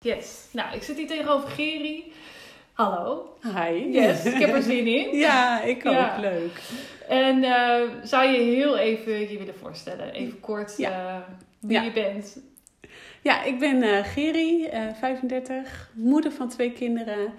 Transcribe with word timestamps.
Yes. 0.00 0.48
Nou, 0.52 0.74
ik 0.76 0.82
zit 0.82 0.96
hier 0.96 1.06
tegenover 1.06 1.48
Geri. 1.48 2.12
Hallo. 2.72 3.36
Hi. 3.42 3.90
Yes, 3.92 4.24
ik 4.24 4.34
heb 4.38 4.54
er 4.54 4.62
zin 4.62 4.86
in. 4.86 5.16
Ja, 5.26 5.62
ik 5.62 5.86
ook. 5.86 5.92
Ja. 5.92 6.18
Leuk. 6.20 6.60
En 7.08 7.44
eh, 7.44 7.80
zou 8.02 8.28
je 8.28 8.38
heel 8.38 8.76
even 8.78 9.20
je 9.30 9.38
willen 9.38 9.54
voorstellen? 9.54 10.12
Even 10.12 10.40
kort 10.40 10.74
Ja. 10.76 10.90
eh, 10.90 11.16
wie 11.60 11.76
Ja. 11.76 11.82
je 11.82 11.92
bent. 11.92 12.38
Ja, 13.22 13.42
ik 13.42 13.58
ben 13.58 13.82
eh 13.82 14.04
Geri, 14.04 14.64
eh 14.66 14.82
35, 15.00 15.90
moeder 15.94 16.32
van 16.32 16.48
twee 16.48 16.72
kinderen. 16.72 17.32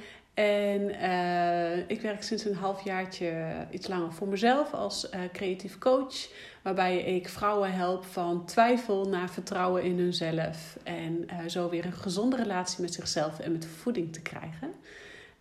En 0.43 0.89
eh, 0.99 1.77
ik 1.87 2.01
werk 2.01 2.23
sinds 2.23 2.45
een 2.45 2.55
halfjaartje 2.55 3.43
iets 3.71 3.87
langer 3.87 4.13
voor 4.13 4.27
mezelf 4.27 4.73
als 4.73 5.09
eh, 5.09 5.19
creatief 5.33 5.77
coach. 5.77 6.27
Waarbij 6.63 6.97
ik 6.99 7.29
vrouwen 7.29 7.71
help 7.73 8.05
van 8.05 8.45
twijfel 8.45 9.05
naar 9.05 9.29
vertrouwen 9.29 9.83
in 9.83 9.97
hunzelf. 9.99 10.77
En 10.83 11.23
eh, 11.27 11.37
zo 11.47 11.69
weer 11.69 11.85
een 11.85 11.93
gezonde 11.93 12.35
relatie 12.35 12.81
met 12.81 12.93
zichzelf 12.93 13.39
en 13.39 13.51
met 13.51 13.65
voeding 13.65 14.13
te 14.13 14.21
krijgen. 14.21 14.71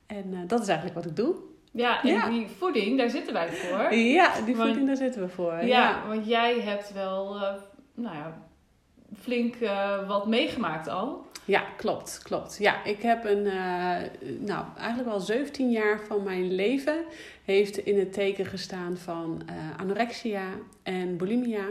En 0.06 0.44
dat 0.46 0.60
is 0.60 0.66
eigenlijk 0.68 0.96
wat 0.98 1.06
ik 1.06 1.16
doe. 1.16 1.34
Ja, 1.70 2.02
en 2.02 2.08
Ja. 2.08 2.28
die 2.28 2.46
voeding, 2.58 2.98
daar 2.98 3.10
zitten 3.10 3.32
wij 3.32 3.48
voor. 3.48 3.94
Ja, 3.94 4.40
die 4.44 4.56
Want- 4.56 4.66
voeding, 4.68 4.86
daar 4.86 4.96
zitten 4.96 5.20
we 5.22 5.28
voor. 5.28 5.64
Ja, 5.64 6.02
want 6.06 6.26
jij 6.26 6.60
hebt 6.60 6.92
wel, 6.92 7.34
nou 7.94 8.16
ja, 8.16 8.47
flink 9.16 9.54
eh, 9.54 10.08
wat 10.08 10.26
meegemaakt 10.26 10.88
al. 10.88 11.26
Ja, 11.44 11.64
klopt, 11.76 12.20
klopt. 12.22 12.56
Ja, 12.58 12.84
ik 12.84 13.02
heb 13.02 13.24
een, 13.24 13.46
eh, 13.46 13.96
nou, 14.38 14.64
eigenlijk 14.78 15.08
al 15.08 15.20
17 15.20 15.70
jaar 15.70 16.00
van 16.06 16.22
mijn 16.22 16.54
leven 16.54 17.04
heeft 17.44 17.78
in 17.78 17.98
het 17.98 18.12
teken 18.12 18.46
gestaan 18.46 18.96
van 18.96 19.42
eh, 19.46 19.54
anorexia 19.76 20.42
en 20.82 21.16
bulimia. 21.16 21.64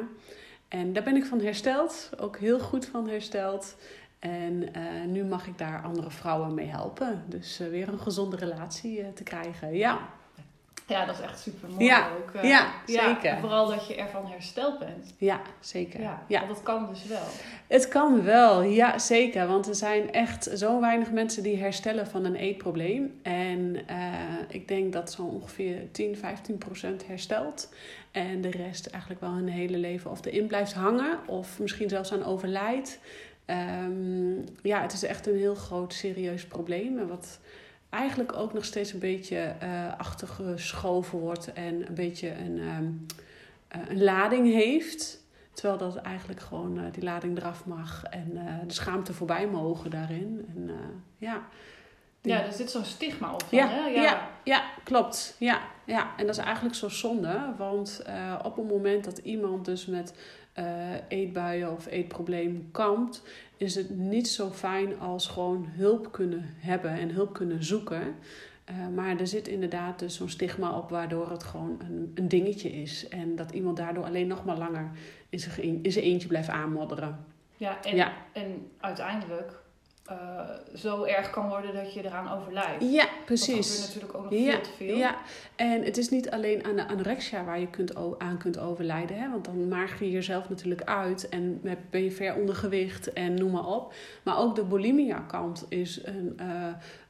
En 0.68 0.94
daar 0.94 1.04
ben 1.04 1.16
ik 1.16 1.26
van 1.26 1.42
hersteld, 1.42 2.10
ook 2.20 2.38
heel 2.38 2.60
goed 2.60 2.86
van 2.86 3.08
hersteld. 3.08 3.76
En 4.20 4.72
nu 5.12 5.24
mag 5.24 5.48
ik 5.48 5.58
daar 5.58 5.82
andere 5.82 6.12
vrouwen 6.12 6.54
mee 6.54 6.68
helpen. 6.68 7.24
Dus 7.28 7.58
weer 7.58 7.88
een 7.88 8.00
gezonde 8.00 8.36
relatie 8.36 9.14
te 9.14 9.24
krijgen. 9.24 9.76
Ja, 9.76 10.10
Ja, 10.88 11.06
dat 11.06 11.16
is 11.16 11.22
echt 11.22 11.40
super 11.40 11.70
mooi 11.70 11.86
Ja, 11.86 12.10
ook. 12.18 12.32
eh. 12.36 12.50
ja, 12.50 12.72
zeker. 12.86 13.38
vooral 13.40 13.68
dat 13.68 13.88
je 13.88 13.96
ervan 13.96 14.26
hersteld 14.28 14.80
bent. 14.80 15.14
ja 15.18 15.42
zeker. 15.60 16.02
Ja, 16.02 16.24
ja. 16.28 16.40
want 16.40 16.54
dat 16.54 16.64
kan 16.64 16.88
dus 16.90 17.06
wel. 17.06 17.24
Het 17.68 17.88
kan 17.88 18.24
wel, 18.24 18.62
ja 18.62 19.00
zeker. 19.00 19.48
Want 19.48 19.68
er 19.68 19.76
zijn 19.76 20.12
echt 20.12 20.50
zo 20.56 20.80
weinig 20.82 21.12
mensen 21.12 21.44
die 21.44 21.58
herstellen 21.58 22.08
van 22.08 22.26
een 22.26 22.36
eetprobleem. 22.36 23.20
En 23.22 23.88
eh, 23.88 23.98
ik 24.50 24.68
denk 24.68 24.94
dat 24.94 25.12
zo 25.12 25.22
ongeveer 25.22 25.92
10, 25.92 26.18
15 26.18 26.58
procent 26.58 27.08
herstelt. 27.08 27.70
En 28.12 28.42
de 28.42 28.52
rest 28.52 28.86
eigenlijk 28.88 29.22
wel 29.22 29.32
hun 29.34 29.48
hele 29.50 29.78
leven 29.78 30.12
of 30.12 30.26
erin 30.26 30.48
blijft 30.48 30.74
hangen. 30.74 31.20
Of 31.26 31.60
misschien 31.60 31.90
zelfs 31.90 32.12
aan 32.14 32.24
overlijdt. 32.26 33.00
Ehm, 33.46 34.36
ja, 34.62 34.82
het 34.82 34.94
is 34.94 35.04
echt 35.04 35.28
een 35.28 35.38
heel 35.38 35.56
groot 35.56 35.94
serieus 35.94 36.46
probleem. 36.46 37.00
En 37.00 37.08
wat 37.08 37.40
eigenlijk 37.98 38.34
ook 38.38 38.54
nog 38.54 38.66
steeds 38.66 38.94
een 38.94 39.00
beetje 39.00 39.38
eh 39.60 39.98
achtergeschoven 39.98 41.20
wordt. 41.20 41.54
En 41.54 41.88
een 41.88 41.94
beetje 41.96 42.30
een, 42.38 42.60
ehm, 42.60 42.86
eh, 43.68 43.90
een 43.90 44.04
lading 44.04 44.52
heeft. 44.54 45.26
Terwijl 45.54 45.78
dat 45.78 45.96
eigenlijk 45.96 46.40
gewoon 46.40 46.78
eh, 46.78 46.84
die 46.92 47.04
lading 47.04 47.38
eraf 47.38 47.66
mag 47.66 48.04
en 48.04 48.40
de 48.68 48.74
schaamte 48.74 49.14
voorbij 49.14 49.48
mogen 49.48 49.90
daarin. 49.90 50.46
En, 50.56 50.70
ja. 51.18 51.48
Die- 52.22 52.32
Ja, 52.34 52.46
er 52.46 52.52
zit 52.54 52.72
zo'n 52.72 52.86
stigma 52.86 53.34
op. 53.34 53.44
Van, 53.44 53.58
Ja, 53.58 53.68
hè? 53.70 53.80
ja. 53.88 54.30
ja, 54.44 54.64
klopt. 54.84 55.36
Ja, 55.40 55.62
ja, 55.86 56.08
en 56.18 56.26
dat 56.26 56.38
is 56.38 56.44
eigenlijk 56.44 56.76
zo 56.76 56.90
zonde. 56.90 57.54
Want 57.58 58.02
op 58.44 58.56
het 58.56 58.68
moment 58.68 59.04
dat 59.04 59.18
iemand 59.18 59.66
dus 59.66 59.86
met 59.86 60.14
eetbuien 61.08 61.72
of 61.72 61.86
eetprobleem 61.86 62.70
kampt... 62.72 63.22
is 63.58 63.76
het 63.76 63.90
niet 63.90 64.28
zo 64.28 64.50
fijn 64.50 65.00
als 65.00 65.28
gewoon 65.28 65.66
hulp 65.70 66.12
kunnen 66.12 66.46
hebben 66.58 66.92
en 66.92 67.10
hulp 67.10 67.34
kunnen 67.34 67.64
zoeken... 67.64 68.16
Eh, 68.66 68.76
maar 68.96 69.20
er 69.20 69.28
zit 69.28 69.48
inderdaad 69.48 70.00
dus 70.00 70.16
zo'n 70.16 70.30
stigma 70.30 70.78
op 70.78 70.90
waardoor 70.90 71.30
het 71.32 71.44
gewoon 71.44 71.80
een, 71.80 72.12
een 72.16 72.28
dingetje 72.28 72.70
is. 72.70 73.08
En 73.08 73.36
dat 73.36 73.52
iemand 73.52 73.78
daardoor 73.78 74.04
alleen 74.06 74.28
nog 74.28 74.46
maar 74.46 74.58
langer 74.58 74.92
in 75.30 75.40
zijn, 75.40 75.84
in 75.84 75.92
zijn 75.92 76.06
eentje 76.06 76.28
blijft 76.28 76.50
aanmodderen. 76.50 77.26
Ja, 77.58 77.84
en, 77.84 77.96
Ja. 77.96 78.14
en 78.34 78.72
uiteindelijk 78.80 79.52
eh, 80.08 80.16
zo 80.76 81.04
erg 81.04 81.30
kan 81.30 81.48
worden 81.50 81.74
dat 81.74 81.94
je 81.94 82.04
eraan 82.06 82.40
overlijdt. 82.40 82.92
Ja, 82.92 83.04
Dat 83.04 83.26
precies. 83.26 83.70
gebeurt 83.70 83.88
natuurlijk 83.88 84.16
ook 84.18 84.24
nog 84.24 84.34
Ja, 84.34 84.52
veel 84.52 84.62
te 84.62 84.70
veel. 84.78 84.98
Ja, 84.98 85.16
en 85.56 85.84
het 85.84 85.98
is 85.98 86.10
niet 86.10 86.30
alleen 86.30 86.66
aan 86.66 86.76
de 86.76 86.88
anorexia 86.88 87.44
waar 87.44 87.60
je 87.60 87.68
kunt, 87.70 87.96
aan 88.18 88.38
kunt 88.38 88.60
overlijden. 88.60 89.18
Hè? 89.18 89.30
Want 89.30 89.46
dan 89.46 89.68
mager 89.68 90.06
je 90.06 90.12
jezelf 90.12 90.50
natuurlijk 90.50 90.84
uit 90.84 91.30
en 91.30 91.62
ben 91.90 92.04
je 92.04 92.12
ver 92.12 92.36
onder 92.36 92.56
gewicht 92.56 93.14
en 93.14 93.34
noem 93.34 93.52
maar 93.52 93.66
op. 93.68 93.94
Maar 94.24 94.38
ook 94.38 94.56
de 94.56 94.64
bulimia 94.64 95.20
kant 95.20 95.66
is 95.70 96.02
een, 96.06 96.34
eh, 96.38 96.46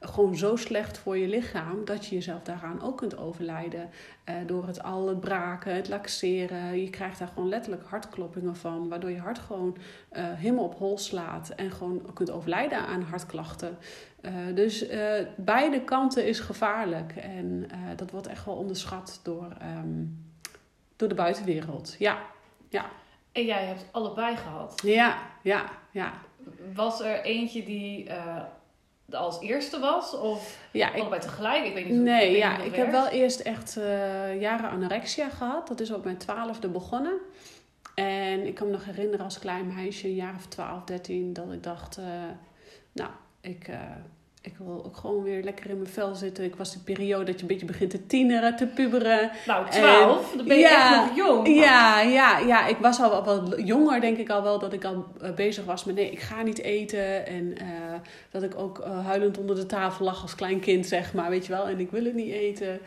gewoon 0.08 0.36
zo 0.36 0.56
slecht 0.56 0.98
voor 0.98 1.18
je 1.18 1.28
lichaam... 1.28 1.86
dat 1.86 2.06
je 2.06 2.16
jezelf 2.16 2.42
daaraan 2.44 2.82
ook 2.82 2.98
kunt 2.98 3.18
overlijden. 3.18 3.90
Eh, 4.24 4.36
door 4.46 4.68
het 4.68 4.84
al 4.84 5.08
het 5.08 5.20
braken, 5.20 5.76
het 5.76 5.88
laxeren. 5.88 6.82
Je 6.82 6.90
krijgt 6.90 7.20
daar 7.20 7.28
gewoon 7.28 7.50
letterlijk 7.50 7.84
hartkloppingen 7.86 8.56
van... 8.56 8.90
waardoor 8.90 9.10
je 9.10 9.20
hart 9.20 9.40
gewoon 9.40 9.78
eh, 10.10 10.24
helemaal 10.34 10.64
op 10.64 10.78
hol 10.78 10.98
slaat... 10.98 11.50
en 11.50 11.72
gewoon 11.72 12.14
kunt 12.14 12.32
overlijden 12.32 12.80
aan 12.80 13.02
hartklachten. 13.02 13.78
Eh, 14.22 14.34
dus 14.54 14.86
beide 15.36 15.84
kanten 15.84 16.28
is 16.28 16.40
gevaarlijk. 16.40 17.16
En 17.16 17.70
dat 17.96 18.12
wordt 18.12 18.28
echt 18.28 18.46
wel 18.46 18.56
onderschat 18.56 19.20
door, 19.24 19.56
ehm, 19.60 20.04
door 20.96 21.08
de 21.08 21.16
buitenwereld. 21.16 21.96
Ja, 22.00 22.18
En 23.32 23.46
jij 23.46 23.66
hebt 23.66 23.86
allebei 23.92 24.36
gehad. 24.36 24.82
ja, 24.84 25.18
ja, 25.42 25.64
ja. 25.92 26.14
Was 26.74 27.02
er 27.02 27.22
eentje 27.22 27.64
die 27.64 28.10
als 29.12 29.42
eerste 29.42 29.80
was? 29.80 30.14
Of 30.14 30.58
ja 30.72 30.90
allebei 30.90 31.22
tegelijk? 31.22 31.66
Ik 31.66 31.74
weet 31.74 31.86
niet 31.86 31.94
hoe 31.94 32.04
nee, 32.04 32.38
ja, 32.38 32.58
ik 32.58 32.76
heb 32.76 32.92
wel 32.92 33.08
eerst 33.08 33.40
echt 33.40 33.78
eh, 33.78 34.42
jaren 34.42 34.70
anorexia 34.70 35.30
gehad. 35.30 35.68
Dat 35.68 35.80
is 35.80 35.92
op 35.92 36.04
mijn 36.04 36.18
twaalfde 36.18 36.68
begonnen. 36.68 37.20
En 37.96 38.48
ik 38.48 38.56
kan 38.56 38.68
me 38.68 38.74
nog 38.74 38.86
herinneren 38.86 39.26
als 39.26 39.40
klein 39.40 39.74
meisje, 39.74 40.08
een 40.08 40.16
jaar 40.16 40.36
of 40.36 40.46
12, 40.46 40.84
13, 40.84 41.34
dat 41.34 41.52
ik 41.52 41.64
dacht, 41.64 41.98
eh, 41.98 42.06
nou, 42.92 43.10
ik, 43.42 43.68
eh, 43.68 43.80
ik 44.48 44.58
wil 44.58 44.84
ook 44.86 44.98
gewoon 44.98 45.24
weer 45.24 45.44
lekker 45.44 45.70
in 45.70 45.78
mijn 45.78 45.90
vel 45.90 46.16
zitten. 46.16 46.44
Ik 46.44 46.56
was 46.56 46.72
die 46.72 46.82
periode 46.82 47.24
dat 47.24 47.36
je 47.36 47.42
een 47.42 47.48
beetje 47.48 47.66
begint 47.66 47.90
te 47.90 48.06
tieneren, 48.06 48.56
te 48.56 48.66
puberen. 48.66 49.32
Nou, 49.46 49.70
12, 49.70 50.34
dan 50.36 50.48
ben 50.48 50.58
je 50.58 50.62
ja, 50.62 51.02
echt 51.02 51.06
nog 51.06 51.16
jong. 51.16 51.48
Ja, 51.48 52.02
ja, 52.02 52.38
ja, 52.38 52.68
ik 52.68 52.78
was 52.78 53.00
al 53.00 53.10
wel 53.10 53.24
wat 53.24 53.54
jonger, 53.66 54.02
denk 54.02 54.18
ik 54.18 54.30
al 54.30 54.44
wel, 54.44 54.60
dat 54.60 54.74
ik 54.74 54.84
al 54.84 55.06
eh, 55.22 55.34
bezig 55.34 55.66
was 55.66 55.84
met 55.84 55.96
nee, 55.96 56.12
ik 56.12 56.20
ga 56.20 56.42
niet 56.42 56.58
eten. 56.60 57.26
En 57.26 57.58
eh, 57.58 57.68
dat 58.32 58.44
ik 58.44 58.58
ook 58.58 58.80
eh, 58.80 59.06
huilend 59.06 59.38
onder 59.38 59.56
de 59.56 59.66
tafel 59.66 60.06
lag 60.06 60.22
als 60.22 60.36
klein 60.36 60.60
kind, 60.60 60.86
zeg 60.86 61.14
maar, 61.14 61.30
weet 61.30 61.46
je 61.46 61.52
wel. 61.52 61.68
En 61.68 61.80
ik 61.80 61.92
wil 61.92 62.04
het 62.04 62.16
niet 62.16 62.34
eten. 62.34 62.80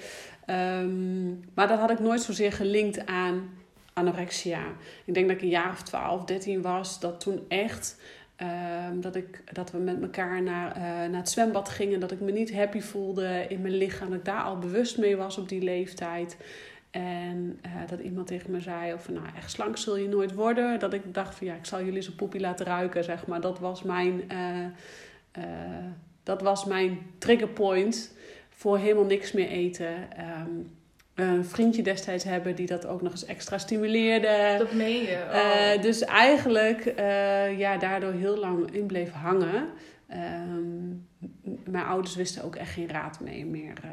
Ehm, 0.47 1.28
maar 1.54 1.69
dat 1.69 1.78
had 1.78 1.91
ik 1.91 1.99
nooit 1.99 2.22
zozeer 2.22 2.53
gelinkt 2.53 3.06
aan 3.06 3.50
anorexia. 3.93 4.62
Ik 5.04 5.15
denk 5.15 5.26
dat 5.26 5.37
ik 5.37 5.43
een 5.43 5.49
jaar 5.49 5.70
of 5.70 5.82
12, 5.82 6.25
13 6.25 6.62
was, 6.62 7.00
dat 7.00 7.20
toen 7.20 7.44
echt. 7.49 7.97
Ehm, 8.41 9.01
dat, 9.01 9.17
ik, 9.17 9.55
dat 9.55 9.71
we 9.71 9.78
met 9.78 10.03
elkaar 10.03 10.43
naar, 10.43 10.73
eh, 10.73 10.83
naar 10.83 11.21
het 11.21 11.28
zwembad 11.28 11.69
gingen. 11.69 12.01
Dat 12.01 12.12
ik 12.12 12.21
me 12.21 12.33
niet 12.33 12.55
happy 12.55 12.81
voelde 12.81 13.47
in 13.49 13.61
mijn 13.61 13.77
lichaam. 13.77 14.09
Dat 14.09 14.19
ik 14.19 14.25
daar 14.25 14.43
al 14.43 14.59
bewust 14.59 14.99
mee 14.99 15.17
was 15.17 15.39
op 15.39 15.49
die 15.49 15.62
leeftijd. 15.62 16.37
En 16.91 17.59
eh, 17.62 17.71
dat 17.89 18.00
iemand 18.00 18.27
tegen 18.27 18.50
me 18.50 18.61
zei: 18.61 18.93
of, 18.93 19.09
nou, 19.09 19.27
echt 19.37 19.50
slank 19.50 19.77
zul 19.77 19.97
je 19.97 20.09
nooit 20.09 20.34
worden. 20.34 20.79
Dat 20.79 20.93
ik 20.93 21.15
dacht 21.15 21.34
van 21.34 21.47
ja, 21.47 21.55
ik 21.55 21.65
zal 21.65 21.84
jullie 21.84 22.03
zo'n 22.03 22.15
poepie 22.15 22.41
laten 22.41 22.67
ruiken, 22.67 23.05
zeg 23.05 23.27
maar. 23.27 23.41
Dat 23.41 23.59
was 23.59 23.83
mijn, 23.83 24.31
eh, 24.31 25.45
dat 26.23 26.43
was 26.43 26.65
mijn 26.65 26.99
triggerpoint 27.19 28.15
voor 28.49 28.79
helemaal 28.79 29.05
niks 29.05 29.33
meer 29.33 29.49
eten. 29.49 30.17
Ehm, 30.17 30.50
een 31.28 31.44
vriendje 31.44 31.82
destijds 31.82 32.25
hebben 32.25 32.54
die 32.54 32.66
dat 32.66 32.86
ook 32.86 33.03
nog 33.03 33.12
eens 33.12 33.25
extra 33.25 33.58
stimuleerde. 33.58 34.54
Dat 34.58 34.72
meen 34.72 35.03
je. 35.03 35.19
Oh. 35.32 35.72
Eh, 35.72 35.82
dus 35.82 36.04
eigenlijk 36.04 36.86
eh, 36.86 37.58
ja, 37.58 37.76
daardoor 37.76 38.12
heel 38.12 38.36
lang 38.38 38.70
in 38.70 38.86
bleef 38.86 39.10
hangen. 39.12 39.69
Ehm, 40.08 40.88
mijn 41.64 41.84
ouders 41.84 42.14
wisten 42.17 42.44
ook 42.44 42.56
echt 42.56 42.72
geen 42.72 42.88
raad 42.90 43.20
mee 43.20 43.46
meer. 43.46 43.72
eh, 43.82 43.90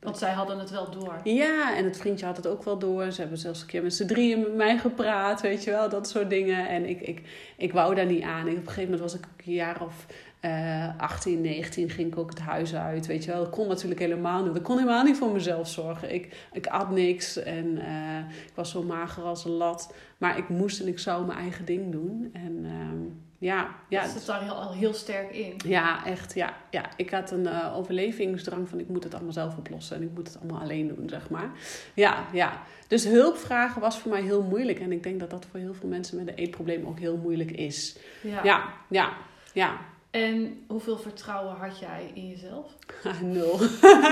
Want 0.00 0.18
zij 0.18 0.30
hadden 0.32 0.58
het 0.58 0.70
wel 0.70 0.90
door. 0.90 1.20
ja, 1.24 1.76
en 1.76 1.84
het 1.84 1.96
vriendje 1.96 2.26
had 2.26 2.36
het 2.36 2.46
ook 2.46 2.62
wel 2.64 2.78
door. 2.78 3.10
Ze 3.12 3.20
hebben 3.20 3.38
zelfs 3.38 3.60
een 3.60 3.66
keer 3.66 3.82
met 3.82 3.94
z'n 3.94 4.06
drieën 4.06 4.40
met 4.40 4.54
mij 4.54 4.78
gepraat, 4.78 5.40
weet 5.40 5.64
je 5.64 5.70
wel, 5.70 5.88
dat 5.88 6.08
soort 6.08 6.30
dingen. 6.30 6.68
En 6.68 6.88
ik, 6.88 7.00
ik, 7.00 7.22
ik 7.56 7.72
wou 7.72 7.94
daar 7.94 8.06
niet 8.06 8.22
aan. 8.22 8.42
Op 8.42 8.48
een 8.48 8.56
gegeven 8.56 8.82
moment 8.82 9.00
was 9.00 9.14
ik 9.14 9.24
een 9.46 9.52
jaar 9.52 9.82
of 9.82 10.06
eh 10.40 10.98
18, 10.98 11.40
19, 11.40 11.90
ging 11.90 12.12
ik 12.12 12.18
ook 12.18 12.30
het 12.30 12.38
huis 12.38 12.74
uit, 12.74 13.06
weet 13.06 13.24
je 13.24 13.32
wel. 13.32 13.44
Ik 13.44 13.50
kon 13.50 13.68
natuurlijk 13.68 14.00
helemaal 14.00 14.44
niet, 14.44 14.56
ik 14.56 14.62
kon 14.62 14.78
helemaal 14.78 15.04
niet 15.04 15.16
voor 15.16 15.32
mezelf 15.32 15.68
zorgen. 15.68 16.14
Ik, 16.14 16.48
ik 16.52 16.66
at 16.66 16.90
niks 16.90 17.36
en 17.36 17.78
eh, 17.78 18.18
ik 18.46 18.52
was 18.54 18.70
zo 18.70 18.82
mager 18.82 19.22
als 19.22 19.44
een 19.44 19.50
lat. 19.50 19.94
Maar 20.18 20.38
ik 20.38 20.48
moest 20.48 20.80
en 20.80 20.88
ik 20.88 20.98
zou 20.98 21.26
mijn 21.26 21.38
eigen 21.38 21.64
ding 21.64 21.92
doen. 21.92 22.30
En 22.32 22.64
ehm, 22.64 23.26
ja, 23.38 23.68
ja, 23.88 24.02
dat 24.02 24.10
zit 24.10 24.26
daar 24.26 24.42
heel, 24.42 24.54
al 24.54 24.72
heel 24.72 24.92
sterk 24.92 25.30
in. 25.30 25.54
ja, 25.64 26.06
echt. 26.06 26.34
Ja, 26.34 26.54
ja. 26.70 26.84
Ik 26.96 27.10
had 27.10 27.30
een 27.30 27.46
eh, 27.46 27.76
overlevingsdrang 27.76 28.68
van 28.68 28.78
ik 28.80 28.88
moet 28.88 29.04
het 29.04 29.14
allemaal 29.14 29.32
zelf 29.32 29.56
oplossen 29.56 29.96
en 29.96 30.02
ik 30.02 30.10
moet 30.14 30.26
het 30.26 30.38
allemaal 30.38 30.60
alleen 30.60 30.88
doen, 30.88 31.08
zeg 31.08 31.30
maar. 31.30 31.50
Ja, 31.94 32.24
ja. 32.32 32.62
Dus 32.86 33.04
hulp 33.04 33.36
vragen 33.36 33.80
was 33.80 33.98
voor 33.98 34.10
mij 34.10 34.22
heel 34.22 34.42
moeilijk. 34.42 34.80
En 34.80 34.92
ik 34.92 35.02
denk 35.02 35.20
dat 35.20 35.30
dat 35.30 35.46
voor 35.50 35.60
heel 35.60 35.74
veel 35.74 35.88
mensen 35.88 36.16
met 36.16 36.28
een 36.28 36.34
eetprobleem 36.34 36.86
ook 36.86 36.98
heel 36.98 37.16
moeilijk 37.16 37.50
is. 37.50 37.96
Ja. 38.22 38.44
Ja, 38.44 38.72
ja, 38.88 39.12
ja. 39.52 39.78
En 40.10 40.64
hoeveel 40.68 40.98
vertrouwen 40.98 41.56
had 41.56 41.78
jij 41.78 42.10
in 42.14 42.28
jezelf? 42.28 42.66
Ah, 43.04 43.20
nul. 43.20 43.58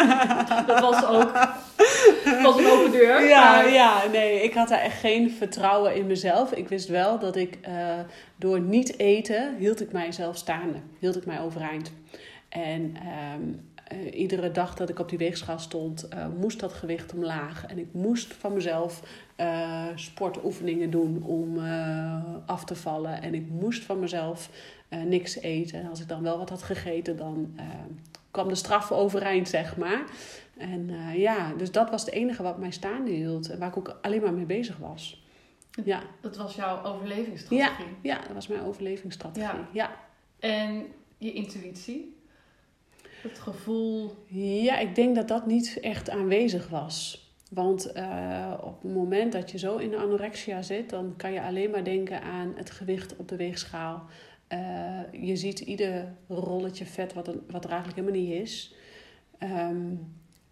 Dat 0.66 0.80
was 0.80 1.04
ook 1.04 1.32
was 2.42 2.56
een 2.58 2.66
open 2.70 2.90
deur. 2.92 3.28
Ja, 3.28 3.52
maar- 3.52 3.72
ja, 3.72 4.02
nee, 4.12 4.42
ik 4.42 4.54
had 4.54 4.68
daar 4.68 4.78
echt 4.80 4.98
geen 5.00 5.30
vertrouwen 5.30 5.94
in 5.94 6.06
mezelf. 6.06 6.52
Ik 6.52 6.68
wist 6.68 6.88
wel 6.88 7.18
dat 7.18 7.36
ik 7.36 7.58
eh, 7.62 7.98
door 8.36 8.60
niet 8.60 8.98
eten, 8.98 9.56
hield 9.58 9.80
ik 9.80 9.92
mijzelf 9.92 10.36
staande. 10.36 10.78
Hield 10.98 11.16
ik 11.16 11.26
mij 11.26 11.40
overeind. 11.40 11.92
En 12.48 12.96
ehm, 12.96 13.42
eh, 13.86 14.18
iedere 14.18 14.50
dag 14.50 14.74
dat 14.74 14.88
ik 14.88 14.98
op 14.98 15.08
die 15.08 15.18
weegschaal 15.18 15.58
stond, 15.58 16.08
eh, 16.08 16.26
moest 16.38 16.60
dat 16.60 16.72
gewicht 16.72 17.14
omlaag. 17.14 17.66
En 17.66 17.78
ik 17.78 17.92
moest 17.92 18.34
van 18.34 18.52
mezelf 18.52 19.02
eh, 19.36 19.86
sportoefeningen 19.94 20.90
doen 20.90 21.22
om 21.22 21.58
af 22.46 22.64
te 22.64 22.74
vallen. 22.74 23.22
En 23.22 23.34
ik 23.34 23.48
moest 23.48 23.84
van 23.84 23.98
mezelf 23.98 24.50
niks 24.88 25.36
eten. 25.36 25.80
En 25.80 25.88
als 25.88 26.00
ik 26.00 26.08
dan 26.08 26.22
wel 26.22 26.38
wat 26.38 26.48
had 26.48 26.62
gegeten, 26.62 27.16
dan 27.16 27.58
kwam 28.30 28.48
de 28.48 28.54
straf 28.54 28.92
overeind, 28.92 29.48
zeg 29.48 29.76
maar. 29.76 30.04
En 30.56 30.90
ja, 31.14 31.52
dus 31.54 31.70
dat 31.72 31.90
was 31.90 32.04
het 32.04 32.14
enige 32.14 32.42
wat 32.42 32.58
mij 32.58 32.70
staande 32.70 33.10
hield. 33.10 33.50
En 33.50 33.58
waar 33.58 33.68
ik 33.68 33.76
ook 33.76 33.98
alleen 34.02 34.22
maar 34.22 34.32
mee 34.32 34.44
bezig 34.44 34.76
was. 34.76 35.24
Ja, 35.84 36.02
Dat 36.20 36.36
was 36.36 36.54
jouw 36.54 36.84
overlevingsstrategie. 36.84 37.86
ja 38.02 38.18
dat 38.18 38.32
was 38.32 38.46
mijn 38.46 38.60
overlevingsstrategie. 38.60 39.48
Ja. 39.48 39.68
Ja. 39.72 39.96
En 40.38 40.86
je 41.18 41.32
intuïtie. 41.32 42.15
Het 43.28 43.38
gevoel. 43.38 44.14
Ja, 44.26 44.78
ik 44.78 44.94
denk 44.94 45.14
dat 45.14 45.28
dat 45.28 45.46
niet 45.46 45.78
echt 45.80 46.10
aanwezig 46.10 46.68
was. 46.68 47.26
Want 47.50 47.92
eh, 47.92 48.54
op 48.62 48.82
het 48.82 48.92
moment 48.92 49.32
dat 49.32 49.50
je 49.50 49.58
zo 49.58 49.76
in 49.76 49.90
de 49.90 49.96
anorexia 49.96 50.62
zit, 50.62 50.90
dan 50.90 51.14
kan 51.16 51.32
je 51.32 51.42
alleen 51.42 51.70
maar 51.70 51.84
denken 51.84 52.22
aan 52.22 52.52
het 52.56 52.70
gewicht 52.70 53.16
op 53.16 53.28
de 53.28 53.36
weegschaal. 53.36 54.04
Eh, 54.46 55.00
je 55.12 55.36
ziet 55.36 55.60
ieder 55.60 56.14
rolletje 56.28 56.86
vet 56.86 57.12
wat 57.12 57.28
er, 57.28 57.34
wat 57.50 57.64
eigenlijk 57.64 57.98
helemaal 57.98 58.20
niet 58.20 58.40
is. 58.40 58.74
Ehm, 59.38 59.94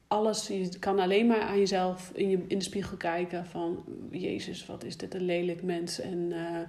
alles, 0.06 0.46
je 0.46 0.78
kan 0.78 0.98
alleen 0.98 1.26
maar 1.26 1.40
aan 1.40 1.58
jezelf 1.58 2.10
in, 2.14 2.30
je, 2.30 2.44
in 2.48 2.58
de 2.58 2.64
spiegel 2.64 2.96
kijken 2.96 3.46
van... 3.46 3.84
Jezus, 4.10 4.66
wat 4.66 4.84
is 4.84 4.96
dit 4.96 5.14
een 5.14 5.24
lelijk 5.24 5.62
mens 5.62 6.00
en 6.00 6.32
eh, 6.32 6.60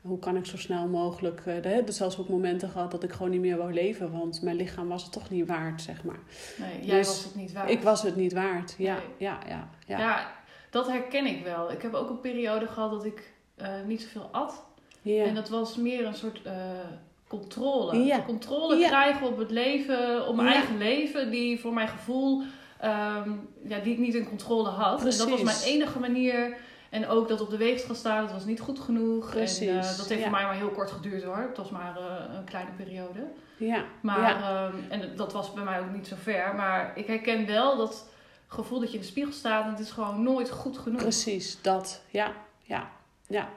hoe 0.00 0.18
kan 0.18 0.36
ik 0.36 0.46
zo 0.46 0.56
snel 0.56 0.86
mogelijk... 0.86 1.42
Uh, 1.46 1.64
er 1.64 1.70
hebben 1.70 1.94
zelfs 1.94 2.18
ook 2.18 2.28
momenten 2.28 2.68
gehad 2.68 2.90
dat 2.90 3.02
ik 3.02 3.12
gewoon 3.12 3.30
niet 3.30 3.40
meer 3.40 3.56
wou 3.56 3.72
leven... 3.72 4.12
want 4.12 4.42
mijn 4.42 4.56
lichaam 4.56 4.88
was 4.88 5.02
het 5.02 5.12
toch 5.12 5.30
niet 5.30 5.46
waard, 5.46 5.82
zeg 5.82 6.04
maar. 6.04 6.18
Nee, 6.58 6.86
jij 6.86 6.96
Dus 6.96 7.06
was 7.06 7.24
het 7.24 7.34
niet 7.34 7.52
waard. 7.52 7.70
Ik 7.70 7.82
was 7.82 8.02
het 8.02 8.16
niet 8.16 8.32
waard, 8.32 8.74
ja, 8.78 8.94
Nee. 8.94 9.04
ja, 9.16 9.38
ja, 9.48 9.68
ja. 9.86 9.98
Ja. 9.98 10.32
dat 10.70 10.86
herken 10.86 11.26
ik 11.26 11.44
wel. 11.44 11.72
Ik 11.72 11.82
heb 11.82 11.94
ook 11.94 12.10
een 12.10 12.20
periode 12.20 12.66
gehad 12.66 12.90
dat 12.90 13.04
ik 13.04 13.32
eh, 13.56 13.68
niet 13.86 14.02
zoveel 14.02 14.28
at. 14.32 14.64
En 15.04 15.34
dat 15.34 15.48
was 15.48 15.76
meer 15.76 16.06
een 16.06 16.14
soort 16.14 16.42
eh, 16.42 16.52
controle. 17.26 18.04
De 18.04 18.22
Controle 18.26 18.86
krijgen 18.86 19.26
op 19.26 19.38
het 19.38 19.50
leven, 19.50 20.28
op 20.28 20.36
mijn 20.36 20.48
eigen 20.48 20.78
leven, 20.78 21.30
die 21.30 21.60
voor 21.60 21.72
mijn 21.72 21.88
gevoel, 21.88 22.42
ehm, 22.78 23.30
ja, 23.64 23.78
die 23.78 23.92
ik 23.92 23.98
niet 23.98 24.14
in 24.14 24.28
controle 24.28 24.68
had. 24.68 24.98
En 24.98 25.04
dat 25.04 25.16
was 25.16 25.40
Precies. 25.40 25.62
mijn 25.62 25.74
enige 25.74 25.98
manier. 25.98 26.56
En 26.90 27.08
ook 27.08 27.28
dat 27.28 27.40
op 27.40 27.50
de 27.50 27.56
weegschaal 27.56 27.94
staan, 27.94 28.22
dat 28.24 28.32
was 28.32 28.44
niet 28.44 28.60
goed 28.60 28.80
genoeg. 28.80 29.30
Precies, 29.30 29.68
En, 29.68 29.78
eh, 29.78 29.96
dat 29.96 30.08
heeft 30.08 30.08
ja. 30.08 30.28
voor 30.28 30.30
mij 30.30 30.44
maar 30.44 30.54
heel 30.54 30.68
kort 30.70 30.90
geduurd 30.90 31.22
hoor. 31.22 31.36
Het 31.36 31.56
was 31.56 31.70
maar 31.70 31.96
eh, 31.96 32.34
een 32.38 32.44
kleine 32.44 32.70
periode. 32.76 33.18
ja. 33.56 33.84
Maar, 34.00 34.20
ja. 34.20 34.66
ehm, 34.68 34.76
en 34.88 35.16
dat 35.16 35.32
was 35.32 35.52
bij 35.52 35.64
mij 35.64 35.80
ook 35.80 35.90
niet 35.92 36.06
zo 36.06 36.16
ver. 36.22 36.54
Maar 36.54 36.92
ik 36.94 37.06
herken 37.06 37.46
wel 37.46 37.76
dat 37.76 38.08
gevoel 38.46 38.80
dat 38.80 38.88
je 38.88 38.94
in 38.94 39.00
de 39.00 39.06
spiegel 39.08 39.32
staat 39.32 39.64
en 39.64 39.70
het 39.70 39.78
is 39.80 39.90
gewoon 39.90 40.22
nooit 40.22 40.50
goed 40.50 40.78
genoeg. 40.78 41.00
Precies, 41.00 41.62
dat. 41.62 42.02
Ja, 42.10 42.32
ja, 42.62 42.90
ja. 43.26 43.48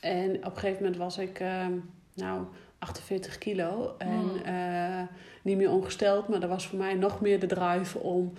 En 0.00 0.36
op 0.36 0.44
een 0.44 0.58
gegeven 0.58 0.82
moment 0.82 0.96
was 0.96 1.18
ik, 1.18 1.40
ehm, 1.40 1.72
nou, 2.14 2.42
48 2.78 3.38
kilo. 3.38 3.94
En 3.98 4.08
Mm. 4.24 4.36
eh, 4.44 5.02
niet 5.42 5.56
meer 5.56 5.70
ongesteld, 5.70 6.28
maar 6.28 6.42
er 6.42 6.48
was 6.48 6.66
voor 6.66 6.78
mij 6.78 6.94
nog 6.94 7.20
meer 7.20 7.40
de 7.40 7.46
drive 7.46 7.98
om 7.98 8.32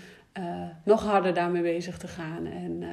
nog 0.84 1.04
harder 1.04 1.34
daarmee 1.34 1.62
bezig 1.62 1.98
te 1.98 2.08
gaan. 2.08 2.46
En 2.46 2.84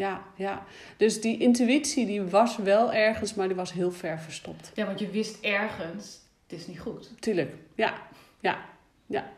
ja, 0.00 0.22
ja. 0.36 0.64
Dus 0.96 1.20
die 1.20 1.38
intuïtie, 1.38 2.06
die 2.06 2.22
was 2.22 2.56
wel 2.56 2.92
ergens, 2.92 3.34
maar 3.34 3.46
die 3.46 3.56
was 3.56 3.72
heel 3.72 3.92
ver 3.92 4.18
verstopt. 4.18 4.72
Ja, 4.74 4.86
want 4.86 4.98
je 4.98 5.10
wist 5.10 5.44
ergens, 5.44 6.18
het 6.48 6.58
is 6.58 6.66
niet 6.66 6.80
goed. 6.80 7.10
Tuurlijk, 7.20 7.54
ja, 7.74 7.94
ja. 8.40 8.68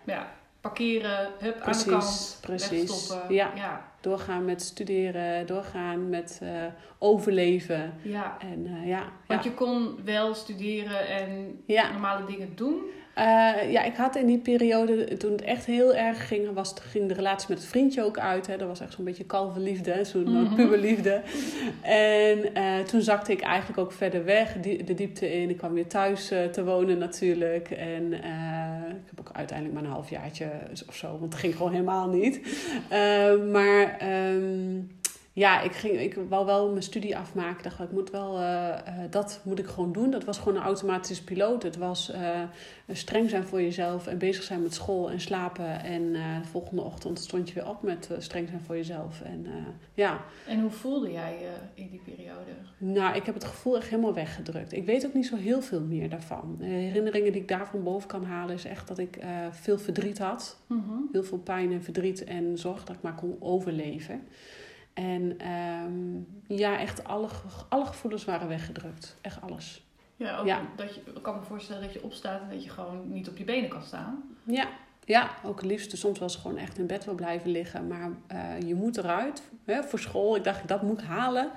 Ja, 0.05 0.33
parkeren, 0.61 1.31
hup, 1.39 1.55
aan 1.55 1.61
Precies, 1.63 1.85
de 1.85 1.91
kant, 1.91 2.39
precies. 2.41 3.13
Ja. 3.29 3.53
ja. 3.55 3.91
Doorgaan 4.01 4.45
met 4.45 4.63
studeren, 4.63 5.47
doorgaan 5.47 6.09
met 6.09 6.39
eh, 6.43 6.49
overleven. 6.99 7.95
ja. 8.03 8.37
En 8.41 8.67
eh, 8.67 8.89
ja, 8.89 8.99
ja. 8.99 9.13
Want 9.27 9.45
je 9.45 9.53
kon 9.55 10.05
wel 10.05 10.35
studeren 10.35 11.09
en 11.09 11.63
Ja. 11.67 11.91
normale 11.93 12.27
dingen 12.27 12.57
doen. 12.57 12.81
Eh, 13.15 13.25
ja, 13.73 13.83
ik 13.85 13.97
had 13.97 14.17
in 14.17 14.27
die 14.27 14.39
periode, 14.39 15.17
toen 15.17 15.33
het 15.33 15.43
echt 15.43 15.65
heel 15.65 15.95
erg 15.95 16.29
ging, 16.29 16.53
was, 16.53 16.75
ging 16.91 17.09
de 17.09 17.15
relatie 17.15 17.47
met 17.49 17.59
het 17.59 17.67
vriendje 17.67 18.05
ook 18.05 18.19
uit. 18.19 18.47
Hè. 18.47 18.57
Dat 18.57 18.69
was 18.69 18.81
echt 18.81 18.93
zo'n 18.93 19.05
beetje 19.05 19.25
kalverliefde, 19.25 20.05
zo'n 20.05 20.27
eh, 20.27 20.33
Mhm. 20.33 20.55
puberliefde. 20.55 21.21
En 21.83 22.55
eh, 22.55 22.79
toen 22.79 23.03
zakte 23.03 23.33
ik 23.33 23.41
eigenlijk 23.41 23.79
ook 23.79 23.93
verder 23.93 24.25
weg, 24.25 24.53
die- 24.61 24.85
de 24.85 24.95
diepte 24.95 25.33
in. 25.41 25.51
Ik 25.51 25.57
kwam 25.57 25.73
weer 25.73 25.87
thuis 25.87 26.27
te 26.53 26.65
wonen 26.65 26.99
natuurlijk. 26.99 27.71
En 27.71 28.13
ik 28.13 29.09
heb 29.11 29.21
ook 29.21 29.31
uiteindelijk 29.33 29.79
maar 29.81 29.85
een 29.89 29.95
halfjaartje 29.97 30.47
of 30.89 30.97
zo, 30.97 31.09
want 31.19 31.33
het 31.33 31.35
ging 31.35 31.57
gewoon 31.57 31.73
helemaal 31.73 32.09
niet. 32.09 32.41
Maar 33.53 33.97
ehm, 33.99 34.79
ja, 35.35 35.61
ik, 35.61 35.73
ging, 35.73 36.01
ik 36.01 36.19
wou 36.29 36.47
wel 36.47 36.71
mijn 36.71 36.83
studie 36.83 37.17
afmaken. 37.17 37.57
Ik 37.57 37.63
dacht, 37.63 37.81
ik 37.81 37.93
moet 37.93 38.11
wel, 38.11 38.39
eh, 38.39 38.69
eh, 38.69 39.11
dat 39.11 39.41
moet 39.45 39.59
ik 39.59 39.67
gewoon 39.67 39.93
doen. 39.93 40.11
Dat 40.11 40.25
was 40.25 40.39
gewoon 40.39 40.57
een 40.57 40.63
automatische 40.63 41.25
piloot. 41.25 41.63
Het 41.63 41.77
was 41.77 42.11
eh, 42.11 42.41
streng 42.89 43.31
zijn 43.31 43.45
voor 43.45 43.63
jezelf 43.63 44.07
en 44.07 44.19
bezig 44.19 44.43
zijn 44.43 44.63
met 44.63 44.75
school 44.75 45.11
en 45.11 45.21
slapen. 45.21 45.85
En 45.85 46.13
de 46.13 46.49
volgende 46.51 46.83
ochtend 46.83 47.19
stond 47.19 47.49
je 47.49 47.55
weer 47.55 47.69
op 47.69 47.83
met 47.83 48.11
streng 48.19 48.49
zijn 48.49 48.61
voor 48.61 48.77
jezelf. 48.77 49.21
En 49.21 49.47
ja, 49.95 50.21
En 50.47 50.61
hoe 50.61 50.71
voelde 50.71 51.13
jij 51.13 51.39
je 51.41 51.83
in 51.83 51.89
die 51.91 52.01
periode? 52.05 52.51
nou, 52.79 53.17
ik 53.17 53.27
heb 53.27 53.35
het 53.35 53.45
gevoel 53.45 53.77
echt 53.77 53.89
helemaal 53.89 54.15
weggedrukt. 54.15 54.73
Ik 54.73 54.87
weet 54.87 55.07
ook 55.07 55.15
niet 55.15 55.27
zo 55.27 55.37
heel 55.37 55.63
veel 55.63 55.81
meer 55.81 56.09
daarvan. 56.09 56.57
Herinneringen 56.61 57.33
die 57.33 57.41
ik 57.41 57.49
daarvan 57.49 57.83
boven 57.83 58.09
kan 58.09 58.25
halen 58.25 58.55
is 58.55 58.65
echt 58.65 58.89
dat 58.89 58.99
ik 58.99 59.19
veel 59.51 59.79
verdriet 59.79 60.19
had. 60.19 60.59
Mhm. 60.67 60.93
Heel 61.13 61.25
veel 61.25 61.39
pijn 61.39 61.73
en 61.73 61.83
verdriet 61.83 62.25
en 62.25 62.59
zorg 62.59 62.85
dat 62.85 62.97
ik 62.97 63.03
maar 63.03 63.15
kon 63.15 63.37
overleven. 63.41 64.21
En 64.95 65.39
ehm, 65.39 66.57
ja, 66.59 66.79
echt 66.79 67.05
alle, 67.05 67.29
alle 67.69 67.87
gevoelens 67.87 68.25
waren 68.25 68.49
weggedrukt. 68.49 69.17
Echt 69.21 69.41
alles. 69.41 69.85
Ja, 70.17 70.39
ook 70.39 70.47
Ja. 70.47 70.61
dat 70.77 70.95
je, 70.95 71.01
ik 71.15 71.23
kan 71.23 71.37
me 71.37 71.43
voorstellen 71.43 71.83
dat 71.83 71.93
je 71.93 72.03
opstaat 72.03 72.41
en 72.41 72.49
dat 72.51 72.65
je 72.65 72.71
gewoon 72.71 73.13
niet 73.13 73.29
op 73.29 73.37
je 73.37 73.45
benen 73.45 73.69
kan 73.69 73.83
staan. 73.83 74.23
Ja, 74.45 74.69
ja 75.05 75.31
ook 75.45 75.61
het 75.61 75.71
liefst 75.71 75.97
soms 75.99 76.19
wel 76.19 76.29
eens 76.29 76.37
gewoon 76.37 76.57
echt 76.57 76.79
in 76.79 76.87
bed 76.87 77.05
wil 77.05 77.15
blijven 77.15 77.51
liggen. 77.51 77.87
Maar 77.87 78.11
eh, 78.27 78.61
je 78.61 78.75
moet 78.75 78.97
eruit 78.97 79.43
hè, 79.65 79.83
voor 79.83 79.99
school. 79.99 80.37
Ik 80.37 80.45
dacht, 80.45 80.69
dat 80.69 80.83
moet 80.83 81.01
ik 81.01 81.07
halen. 81.07 81.51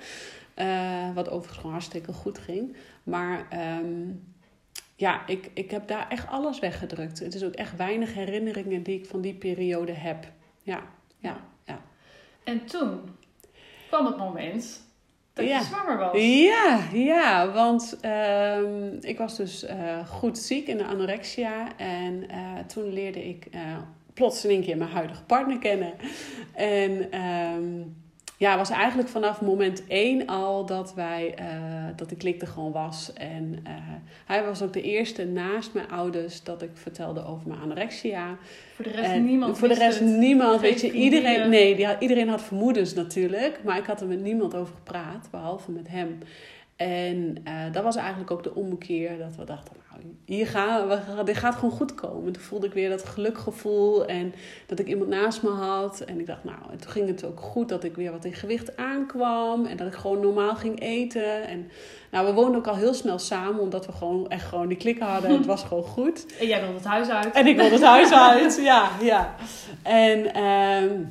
Eh, 0.53 1.13
wat 1.13 1.27
overigens 1.29 1.57
gewoon 1.57 1.71
hartstikke 1.71 2.13
goed 2.13 2.37
ging. 2.37 2.75
Maar 3.03 3.45
ehm, 3.49 4.11
ja, 4.95 5.27
ik, 5.27 5.51
ik 5.53 5.71
heb 5.71 5.87
daar 5.87 6.09
echt 6.09 6.27
alles 6.27 6.59
weggedrukt. 6.59 7.19
Het 7.19 7.35
is 7.35 7.43
ook 7.43 7.53
echt 7.53 7.75
weinig 7.75 8.13
herinneringen 8.13 8.83
die 8.83 8.99
ik 8.99 9.05
van 9.05 9.21
die 9.21 9.33
periode 9.35 9.91
heb. 9.91 10.25
Ja, 10.63 10.81
ja, 11.17 11.37
ja. 11.63 11.81
En 12.43 12.65
toen 12.65 12.99
kwam 13.95 14.05
het 14.05 14.17
moment 14.17 14.83
dat 15.33 15.45
Ja. 15.45 15.57
je 15.59 15.63
zwanger 15.65 15.97
was. 15.97 16.21
Ja, 16.21 16.79
ja, 16.93 17.51
want 17.51 17.97
ehm, 18.01 18.93
ik 18.99 19.17
was 19.17 19.35
dus 19.37 19.63
eh, 19.65 20.07
goed 20.07 20.37
ziek 20.37 20.67
in 20.67 20.77
de 20.77 20.85
anorexia. 20.85 21.77
En 21.77 22.29
eh, 22.29 22.37
toen 22.67 22.93
leerde 22.93 23.27
ik 23.27 23.47
eh, 23.51 23.61
plots 24.13 24.43
in 24.45 24.49
één 24.49 24.61
keer 24.63 24.77
mijn 24.77 24.89
huidige 24.89 25.23
partner 25.23 25.57
kennen. 25.57 25.93
En 26.53 27.11
ehm, 27.11 27.81
ja, 28.37 28.57
was 28.57 28.69
eigenlijk 28.69 29.09
vanaf 29.09 29.41
moment 29.41 29.87
één 29.87 30.25
al 30.25 30.65
dat 30.65 30.93
wij, 30.93 31.33
eh, 31.35 31.47
dat 31.95 32.09
de 32.09 32.15
klik 32.15 32.41
er 32.41 32.47
gewoon 32.47 32.71
was. 32.71 33.13
En 33.13 33.59
eh, 33.63 33.73
hij 34.25 34.43
was 34.43 34.61
ook 34.61 34.73
de 34.73 34.81
eerste 34.81 35.25
naast 35.25 35.73
mijn 35.73 35.89
ouders 35.89 36.43
dat 36.43 36.61
ik 36.61 36.69
vertelde 36.73 37.25
over 37.25 37.47
mijn 37.47 37.59
anorexia. 37.59 38.37
Voor 38.75 38.85
de 38.85 38.91
rest 38.91 39.09
En 39.09 39.25
niemand 39.25 39.57
Voor 39.57 39.67
de 39.67 39.73
rest 39.73 39.99
het. 39.99 40.07
niemand. 40.09 40.61
Weet 40.61 40.81
je, 40.81 40.91
iedereen, 40.91 41.49
nee, 41.49 41.75
die 41.75 41.85
had, 41.85 42.01
iedereen 42.01 42.29
had 42.29 42.41
vermoedens 42.41 42.93
natuurlijk. 42.93 43.59
Maar 43.63 43.77
ik 43.77 43.85
had 43.85 44.01
er 44.01 44.07
met 44.07 44.21
niemand 44.21 44.55
over 44.55 44.73
gepraat, 44.75 45.27
behalve 45.31 45.71
met 45.71 45.87
hem. 45.87 46.17
En 46.75 47.37
eh, 47.43 47.53
dat 47.71 47.83
was 47.83 47.95
eigenlijk 47.95 48.31
ook 48.31 48.43
de 48.43 48.55
ommekeer 48.55 49.17
dat 49.17 49.35
we 49.35 49.43
dachten, 49.43 49.75
nou, 49.91 50.15
hier 50.25 50.47
gaan 50.47 50.87
we, 50.87 51.23
dit 51.23 51.37
gaat 51.37 51.55
gewoon 51.55 51.71
goed 51.71 51.95
komen. 51.95 52.33
Toen 52.33 52.43
voelde 52.43 52.67
ik 52.67 52.73
weer 52.73 52.89
dat 52.89 53.05
gelukgevoel 53.05 54.05
en 54.05 54.33
dat 54.65 54.79
ik 54.79 54.87
iemand 54.87 55.09
naast 55.09 55.43
me 55.43 55.49
had. 55.49 55.99
En 55.99 56.19
ik 56.19 56.25
dacht, 56.25 56.43
nou, 56.43 56.57
en 56.71 56.77
toen 56.77 56.91
ging 56.91 57.07
het 57.07 57.25
ook 57.25 57.39
goed 57.39 57.69
dat 57.69 57.83
ik 57.83 57.95
weer 57.95 58.11
wat 58.11 58.25
in 58.25 58.33
gewicht 58.33 58.77
aankwam. 58.77 59.65
En 59.65 59.77
dat 59.77 59.87
ik 59.87 59.93
gewoon 59.93 60.19
normaal 60.19 60.55
ging 60.55 60.81
eten. 60.81 61.47
En 61.47 61.69
nou, 62.11 62.25
we 62.25 62.33
woonden 62.33 62.55
ook 62.55 62.67
al 62.67 62.75
heel 62.75 62.93
snel 62.93 63.19
samen, 63.19 63.61
omdat 63.61 63.85
we 63.85 63.91
gewoon 63.91 64.29
echt 64.29 64.45
gewoon 64.45 64.67
die 64.67 64.77
klikken 64.77 65.05
hadden. 65.05 65.31
Het 65.31 65.45
was 65.45 65.63
gewoon 65.63 65.83
goed. 65.83 66.25
En 66.39 66.47
jij 66.47 66.59
wilde 66.59 66.75
het 66.75 66.85
huis 66.85 67.09
uit. 67.09 67.33
En 67.33 67.47
ik 67.47 67.55
wilde 67.55 67.75
het 67.75 67.83
huis 67.83 68.13
uit, 68.31 68.59
ja, 68.63 68.89
ja. 69.01 69.35
En, 69.83 70.33
ehm, 70.33 71.03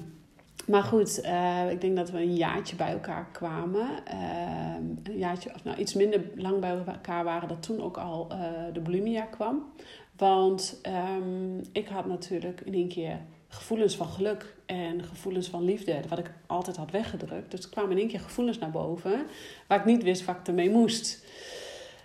maar 0.66 0.82
goed, 0.82 1.20
eh, 1.20 1.70
ik 1.70 1.80
denk 1.80 1.96
dat 1.96 2.10
we 2.10 2.18
een 2.18 2.36
jaartje 2.36 2.76
bij 2.76 2.92
elkaar 2.92 3.28
kwamen. 3.32 3.88
Ehm, 4.06 4.84
een 5.02 5.18
jaartje, 5.18 5.54
of 5.54 5.64
nou 5.64 5.76
iets 5.76 5.94
minder 5.94 6.20
lang 6.36 6.60
bij 6.60 6.70
elkaar 6.86 7.24
waren, 7.24 7.48
dat 7.48 7.62
toen 7.62 7.82
ook 7.82 7.96
al 7.96 8.26
eh, 8.30 8.38
de 8.72 8.80
bulimia 8.80 9.22
kwam. 9.22 9.72
Want 10.16 10.78
ehm, 10.82 11.58
ik 11.72 11.88
had 11.88 12.06
natuurlijk 12.06 12.60
in 12.60 12.74
één 12.74 12.88
keer 12.88 13.18
gevoelens 13.48 13.96
van 13.96 14.06
geluk 14.06 14.56
en 14.66 15.04
gevoelens 15.04 15.48
van 15.48 15.64
liefde, 15.64 16.00
wat 16.08 16.18
ik 16.18 16.32
altijd 16.46 16.76
had 16.76 16.90
weggedrukt. 16.90 17.50
Dus 17.50 17.64
er 17.64 17.70
kwamen 17.70 17.90
in 17.90 17.98
één 17.98 18.08
keer 18.08 18.20
gevoelens 18.20 18.58
naar 18.58 18.70
boven, 18.70 19.26
waar 19.68 19.78
ik 19.78 19.84
niet 19.84 20.02
wist 20.02 20.24
wat 20.24 20.36
ik 20.36 20.46
ermee 20.46 20.70
moest. 20.70 21.24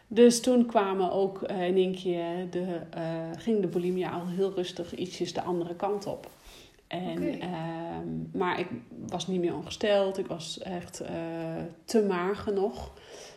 Dus 0.07 0.41
toen 0.41 0.65
kwamen 0.65 1.11
ook 1.11 1.41
in 1.41 1.77
één 1.77 1.95
keer 1.95 2.49
de, 2.49 2.79
ging 3.37 3.61
de 3.61 3.67
bulimia 3.67 4.09
al 4.09 4.27
heel 4.27 4.53
rustig 4.53 4.95
ietsjes 4.95 5.33
de 5.33 5.41
andere 5.41 5.75
kant 5.75 6.05
op. 6.05 6.29
En, 6.89 7.39
ehm, 7.39 8.37
maar 8.37 8.59
ik 8.59 8.67
was 9.07 9.27
niet 9.27 9.39
meer 9.39 9.55
ongesteld. 9.55 10.17
Ik 10.17 10.27
was 10.27 10.59
echt 10.59 10.99
eh, 10.99 11.13
te 11.85 12.01
mager 12.01 12.53
nog. 12.53 12.91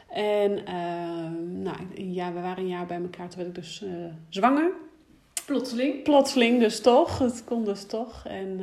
En 0.09 0.67
ehm, 0.67 1.63
nou, 1.63 1.77
jaar, 1.95 2.35
we 2.35 2.41
waren 2.41 2.63
een 2.63 2.69
jaar 2.69 2.87
bij 2.87 3.01
elkaar. 3.01 3.29
Toen 3.29 3.37
werd 3.37 3.49
ik 3.49 3.55
dus 3.55 3.83
eh, 3.83 3.91
zwanger. 4.29 4.71
Plotseling. 5.47 6.03
Plotseling 6.03 6.61
dus 6.61 6.81
toch. 6.81 7.19
Het 7.19 7.45
kon 7.45 7.65
dus 7.65 7.87
toch. 7.87 8.23
En, 8.27 8.61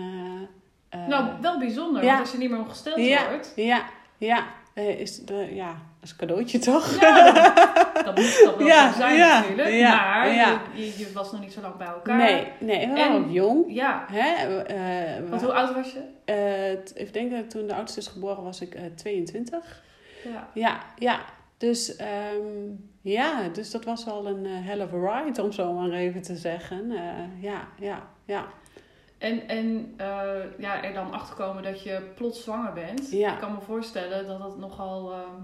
eh, 0.90 1.08
nou, 1.08 1.42
wel 1.42 1.60
bijzonder, 1.60 2.04
ja. 2.04 2.08
want 2.08 2.20
als 2.20 2.32
je 2.32 2.38
niet 2.38 2.50
meer 2.50 2.60
ongesteld 2.60 2.98
ja, 2.98 3.30
wordt, 3.30 3.54
ja, 3.56 3.86
ja. 4.18 4.46
is, 4.74 5.26
de, 5.26 5.50
ja, 5.54 5.68
dat 5.70 6.04
is 6.04 6.12
een 6.12 6.18
cadeautje 6.18 6.60
toch? 6.60 6.98
dat 8.06 8.16
moet 8.18 8.42
dat 8.44 8.58
wel 8.58 8.68
Ja, 8.68 8.94
zijn 8.94 9.16
ja, 9.16 9.40
natuurlijk. 9.40 9.70
ja, 9.70 9.96
maar 10.10 10.34
ja. 10.34 10.62
Je, 10.74 10.82
je, 10.86 10.98
je 11.00 11.12
was 11.14 11.32
nog 11.32 11.42
niet 11.42 11.54
zo 11.54 11.62
lang 11.62 11.76
bij 11.76 11.88
elkaar. 11.88 12.18
Nee, 12.18 12.48
nee, 12.60 12.88
we 12.88 12.94
waren 12.94 13.14
En- 13.16 13.24
ook 13.24 13.30
jong. 13.32 13.66
Ja, 13.68 14.06
Hè? 14.12 14.60
eh, 14.64 15.30
want 15.30 15.42
hoe 15.42 15.54
oud 15.54 15.74
was 15.76 15.94
je? 15.94 16.02
eh, 16.26 16.72
ik 17.04 17.14
denk 17.14 17.32
dat 17.32 17.50
toen 17.50 17.68
de 17.68 17.76
oudste 17.76 18.00
is 18.00 18.08
geboren 18.08 18.44
was 18.44 18.62
ik 18.62 18.76
eh 18.76 18.84
22. 18.96 19.84
Ja. 20.24 20.48
Ja, 20.54 20.80
ja. 20.96 21.20
Dus 21.58 21.96
ehm, 21.96 22.70
ja, 23.02 23.48
dus 23.54 23.72
dat 23.72 23.84
was 23.86 24.08
al 24.08 24.28
een 24.28 24.46
hell 24.46 24.82
of 24.82 24.94
a 24.94 25.22
ride, 25.24 25.44
om 25.44 25.52
zo 25.52 25.74
maar 25.74 25.90
even 25.92 26.22
te 26.22 26.36
zeggen. 26.36 26.92
Ja, 27.40 27.68
ja, 27.80 28.08
ja. 28.26 28.46
En, 29.18 29.48
en 29.48 29.96
ja, 30.58 30.84
er 30.84 30.94
dan 30.94 31.12
achterkomen 31.14 31.64
dat 31.64 31.84
je 31.84 32.02
plots 32.16 32.44
zwanger 32.44 32.74
bent. 32.74 33.12
Ja. 33.12 33.34
Ik 33.34 33.40
kan 33.40 33.52
me 33.54 33.62
voorstellen 33.62 34.28
dat 34.28 34.40
dat 34.40 34.58
nogal 34.58 35.12
ehm, 35.12 35.42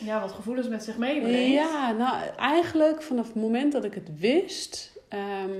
ja, 0.00 0.20
wat 0.20 0.32
gevoelens 0.32 0.68
met 0.68 0.84
zich 0.84 0.96
meebrengt. 0.98 1.52
Ja, 1.52 1.92
nou 1.92 2.16
eigenlijk 2.36 3.02
vanaf 3.02 3.26
het 3.26 3.34
moment 3.36 3.72
dat 3.72 3.84
ik 3.84 3.94
het 3.94 4.18
wist. 4.18 4.92
ehm, 5.08 5.50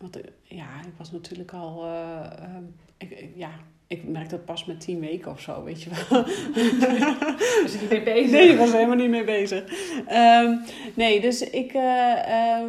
want 0.00 0.16
eh, 0.16 0.22
ja, 0.42 0.66
ik 0.86 0.92
was 0.98 1.12
natuurlijk 1.12 1.52
al. 1.52 1.84
eh, 1.84 2.20
ehm, 2.42 2.62
ik, 2.98 3.10
ik- 3.10 3.32
ja, 3.34 3.50
ik 3.86 4.04
merkte 4.08 4.34
het 4.34 4.44
pas 4.44 4.64
met 4.64 4.80
tien 4.80 5.00
weken 5.00 5.30
of 5.30 5.40
zo, 5.40 5.62
weet 5.64 5.82
je 5.82 5.90
wel. 5.90 6.24
Dus 7.62 7.72
je 7.72 7.78
niet 7.80 7.90
mee 7.90 8.02
bezig. 8.02 8.30
Nee, 8.30 8.48
ik 8.48 8.58
was 8.58 8.68
er 8.68 8.74
helemaal 8.74 8.96
niet 8.96 9.10
mee 9.10 9.24
bezig. 9.24 9.64
Ehm, 10.06 10.56
nee, 10.94 11.20
dus 11.20 11.40
ik. 11.50 11.72
eh, 11.72 12.60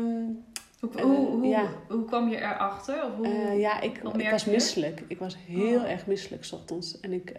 Hoe, 0.79 1.01
hoe, 1.01 1.25
hoe, 1.27 1.45
ja. 1.47 1.65
hoe 1.87 2.05
kwam 2.05 2.29
je 2.29 2.37
erachter? 2.37 3.05
Of 3.05 3.11
hoe, 3.15 3.53
ja, 3.59 3.81
ik, 3.81 3.97
ik 3.97 4.15
merk 4.15 4.31
was 4.31 4.45
misselijk. 4.45 5.03
Ik 5.07 5.19
was 5.19 5.37
heel 5.47 5.79
Oh. 5.79 5.89
erg 5.91 6.05
misselijk 6.07 6.43
's 6.45 6.51
ochtends. 6.51 6.99
En 6.99 7.11
ik, 7.13 7.29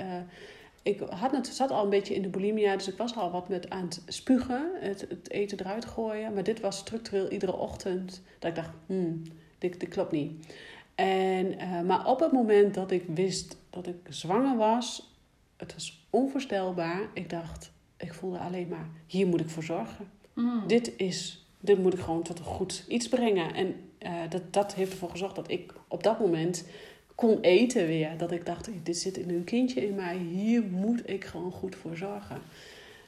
ik 0.85 1.00
had 1.00 1.33
net, 1.33 1.47
zat 1.47 1.71
al 1.71 1.85
een 1.85 1.91
beetje 1.91 2.14
in 2.14 2.23
de 2.23 2.29
bulimia, 2.29 2.76
dus 2.76 2.88
ik 2.88 2.97
was 2.97 3.17
al 3.17 3.31
wat 3.31 3.49
met 3.49 3.71
aan 3.71 3.85
het 3.85 4.03
spugen, 4.07 4.71
het, 4.81 5.00
het 5.00 5.31
eten 5.31 5.61
eruit 5.61 5.85
gooien. 5.85 6.35
Maar 6.35 6.43
dit 6.43 6.61
was 6.61 6.79
structureel 6.79 7.31
iedere 7.31 7.57
ochtend 7.57 8.23
dat 8.38 8.50
ik 8.50 8.57
dacht, 8.57 8.71
hmm, 8.87 9.23
dit, 9.59 9.81
dit 9.81 9.88
klopt 9.88 10.12
niet. 10.12 10.47
En, 10.95 11.59
eh, 11.59 11.81
maar 11.81 12.07
op 12.07 12.21
het 12.21 12.33
moment 12.33 12.75
dat 12.75 12.91
ik 12.91 13.05
wist 13.07 13.57
dat 13.71 13.87
ik 13.87 13.97
zwanger 14.09 14.57
was, 14.57 15.14
het 15.57 15.75
was 15.75 16.07
onvoorstelbaar. 16.11 17.09
Ik 17.14 17.31
dacht, 17.31 17.73
ik 17.97 18.14
voelde 18.14 18.38
alleen 18.38 18.69
maar, 18.69 18.88
hier 19.07 19.26
moet 19.26 19.41
ik 19.41 19.49
voor 19.49 19.62
zorgen 19.62 20.09
Mm. 20.35 20.62
dit 20.67 20.93
is, 20.97 21.47
dit 21.61 21.79
moet 21.79 21.93
ik 21.93 22.00
gewoon 22.00 22.23
tot 22.23 22.38
een 22.38 22.45
goed 22.45 22.85
iets 22.88 23.09
brengen. 23.09 23.55
En 23.55 23.75
eh, 23.99 24.12
dat, 24.29 24.43
dat 24.53 24.75
heeft 24.75 24.93
ervoor 24.93 25.11
gezorgd 25.11 25.35
dat 25.35 25.50
ik 25.50 25.73
op 25.88 26.03
dat 26.03 26.21
moment 26.21 26.67
kon 27.14 27.40
eten 27.40 27.87
weer. 27.87 28.16
Dat 28.16 28.33
ik 28.33 28.47
dacht, 28.47 28.68
dit 28.83 28.97
zit 28.97 29.16
in 29.16 29.28
een 29.28 29.44
kindje 29.44 29.87
in 29.87 29.94
mij, 29.94 30.16
hier 30.16 30.62
moet 30.62 31.11
ik 31.11 31.25
gewoon 31.25 31.52
goed 31.52 31.76
voor 31.76 31.97
zorgen. 31.97 32.38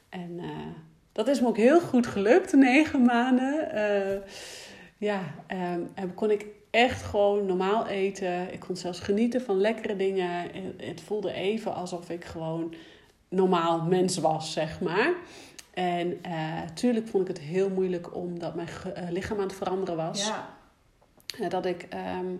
En 0.09 0.39
eh, 0.39 0.49
dat 1.11 1.27
is 1.27 1.41
me 1.41 1.47
ook 1.47 1.57
heel 1.57 1.79
goed 1.81 2.07
gelukt, 2.07 2.53
negen 2.53 3.01
maanden. 3.01 3.71
Eh, 3.71 4.17
ja, 4.97 5.21
ehm, 5.47 5.81
en 5.93 6.13
kon 6.13 6.31
ik 6.31 6.45
echt 6.69 7.03
gewoon 7.03 7.45
normaal 7.45 7.87
eten. 7.87 8.53
Ik 8.53 8.59
kon 8.59 8.75
zelfs 8.75 8.99
genieten 8.99 9.41
van 9.41 9.57
lekkere 9.61 9.95
dingen. 9.95 10.49
Het, 10.77 11.01
voelde 11.01 11.31
even 11.31 11.75
alsof 11.75 12.09
ik 12.09 12.25
gewoon 12.25 12.73
normaal 13.29 13.81
mens 13.81 14.17
was, 14.17 14.53
zeg 14.53 14.81
maar. 14.81 15.13
En 15.73 16.23
eh 16.23 16.61
tuurlijk 16.73 17.07
vond 17.07 17.29
ik 17.29 17.35
het 17.35 17.45
heel 17.45 17.69
moeilijk 17.69 18.15
omdat 18.15 18.55
mijn 18.55 18.69
lichaam 19.09 19.37
aan 19.37 19.43
het 19.43 19.55
veranderen 19.55 19.95
was. 19.95 20.27
Ja. 20.27 21.49
Dat 21.49 21.65
ik 21.65 21.85
ehm, 21.89 22.35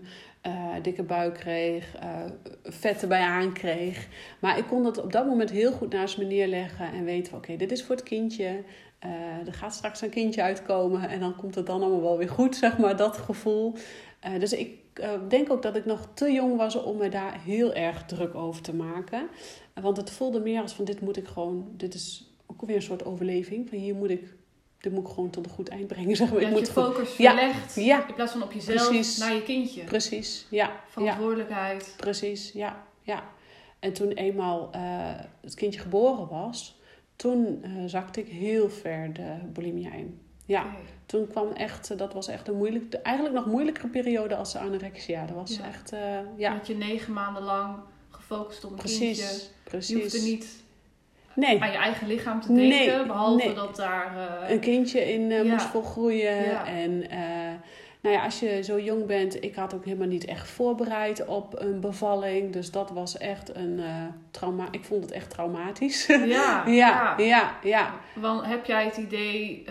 eh, 0.47 0.73
dikke 0.81 1.03
buik 1.03 1.33
kreeg, 1.33 1.95
eh 1.95 2.23
vet 2.63 3.01
erbij 3.01 3.21
aankreeg. 3.21 4.07
Maar 4.39 4.57
ik 4.57 4.65
kon 4.67 4.83
dat 4.83 4.97
op 5.03 5.11
dat 5.11 5.25
moment 5.25 5.49
heel 5.49 5.71
goed 5.71 5.93
naast 5.93 6.17
me 6.17 6.23
neerleggen 6.23 6.91
en 6.91 7.03
weten 7.03 7.29
van 7.29 7.39
oké, 7.39 7.55
dit 7.55 7.71
is 7.71 7.83
voor 7.83 7.95
het 7.95 8.03
kindje. 8.03 8.63
Eh, 8.99 9.09
er 9.45 9.53
gaat 9.53 9.73
straks 9.73 10.01
een 10.01 10.09
kindje 10.09 10.41
uitkomen 10.41 11.09
en 11.09 11.19
dan 11.19 11.35
komt 11.35 11.55
het 11.55 11.65
dan 11.65 11.81
allemaal 11.81 12.01
wel 12.01 12.17
weer 12.17 12.29
goed, 12.29 12.55
zeg 12.55 12.77
maar, 12.77 12.95
dat 12.95 13.17
gevoel. 13.17 13.73
Dus 14.39 14.53
ik 14.53 14.77
denk 15.29 15.51
ook 15.51 15.61
dat 15.61 15.75
ik 15.75 15.85
nog 15.85 16.07
te 16.13 16.31
jong 16.31 16.57
was 16.57 16.75
om 16.75 16.97
me 16.97 17.09
daar 17.09 17.41
heel 17.43 17.73
erg 17.73 18.05
druk 18.05 18.35
over 18.35 18.61
te 18.61 18.75
maken. 18.75 19.27
Want 19.81 19.97
het 19.97 20.11
voelde 20.11 20.39
meer 20.39 20.61
als 20.61 20.73
van 20.73 20.85
dit 20.85 21.01
moet 21.01 21.17
ik 21.17 21.27
gewoon, 21.27 21.71
dit 21.71 21.93
is 21.93 22.35
ook 22.45 22.61
weer 22.65 22.75
een 22.75 22.81
soort 22.81 23.05
overleving. 23.05 23.69
Van 23.69 23.77
hier 23.77 23.95
moet 23.95 24.09
ik, 24.09 24.35
dit 24.81 24.91
moet 24.93 25.07
ik 25.07 25.13
gewoon 25.13 25.29
tot 25.29 25.46
een 25.46 25.51
goed 25.51 25.69
eind 25.69 25.88
brengen, 25.88 26.15
zeg 26.22 26.29
maar. 26.31 26.39
Je 26.39 26.46
ik 26.46 26.51
moet 26.51 26.65
je 26.67 26.72
focus 26.72 27.17
Ja. 27.17 27.39
in 27.75 28.13
plaats 28.15 28.31
van 28.31 28.43
op 28.43 28.51
jezelf 28.51 28.88
Precies. 28.88 29.17
naar 29.17 29.34
je 29.34 29.43
kindje. 29.43 29.84
Precies, 29.84 30.46
ja. 30.50 30.65
ja. 30.65 30.74
Verantwoordelijkheid. 30.88 31.93
Precies, 31.98 32.51
ja, 32.51 32.84
ja. 33.01 33.24
En 33.79 33.93
toen 33.93 34.12
eenmaal 34.12 34.69
eh, 34.72 34.81
het 35.41 35.53
kindje 35.53 35.79
geboren 35.79 36.27
was, 36.27 36.79
toen 37.15 37.60
eh, 37.63 37.72
zakte 37.86 38.19
ik 38.19 38.27
heel 38.27 38.69
ver 38.69 39.13
de 39.13 39.36
bulimia 39.53 39.93
in. 39.93 40.19
Ja, 40.46 40.65
toen 41.05 41.27
kwam 41.27 41.51
echt, 41.51 41.91
eh, 41.91 41.98
dat 41.98 42.13
was 42.13 42.27
echt 42.27 42.48
een 42.48 42.55
moeilijk, 42.57 42.93
eigenlijk 42.93 43.36
nog 43.36 43.46
moeilijkere 43.46 43.88
periode 43.88 44.36
als 44.36 44.51
de 44.53 44.60
anorexia. 44.60 45.25
Dat 45.25 45.36
was 45.36 45.55
Ja. 45.57 45.67
echt, 45.67 45.91
ja, 46.38 46.53
Dat 46.57 46.67
je 46.67 46.75
negen 46.75 47.13
maanden 47.13 47.43
lang 47.43 47.75
gefocust 48.10 48.63
op 48.65 48.72
een 48.72 48.77
kindje. 48.77 48.98
precies, 49.63 49.88
Je 49.89 49.93
hoeft 49.96 50.13
er 50.13 50.19
precies. 50.19 50.24
niet 50.24 50.63
Nee, 51.38 51.62
aan 51.62 51.72
je 51.72 51.77
eigen 51.77 52.08
lichaam 52.08 52.41
te 52.41 52.51
Nee, 52.51 52.70
denken. 52.88 53.08
behalve 53.08 53.46
nee. 53.46 53.56
dat 53.56 53.75
daar... 53.75 54.17
eh, 54.44 54.50
een 54.50 54.60
kindje 54.60 55.13
in 55.13 55.32
eh, 55.32 55.44
Ja. 55.46 55.51
moest 55.51 55.65
volgroeien. 55.65 56.44
Ja. 56.46 56.65
En 56.65 57.10
eh, 57.10 57.20
nou 58.01 58.15
ja, 58.15 58.24
als 58.24 58.39
je 58.39 58.63
zo 58.63 58.79
jong 58.79 59.06
bent, 59.06 59.44
ik 59.44 59.56
had 59.56 59.74
ook 59.74 59.86
helemaal 59.86 60.08
niet 60.08 60.25
echt 60.25 60.48
voorbereid 60.50 61.25
op 61.25 61.60
een 61.62 61.79
bevalling. 61.79 62.53
Dus 62.53 62.72
dat 62.72 62.91
was 62.91 63.17
echt 63.17 63.56
een 63.56 63.82
trauma. 64.32 64.67
Ik 64.72 64.84
vond 64.86 65.01
het 65.03 65.12
echt 65.12 65.29
traumatisch. 65.29 66.06
ja, 66.25 66.63
ja, 66.67 67.13
ja. 67.17 67.58
ja. 67.63 67.94
Want 68.15 68.46
heb 68.46 68.65
jij 68.65 68.86
het 68.86 68.98
idee... 68.98 69.63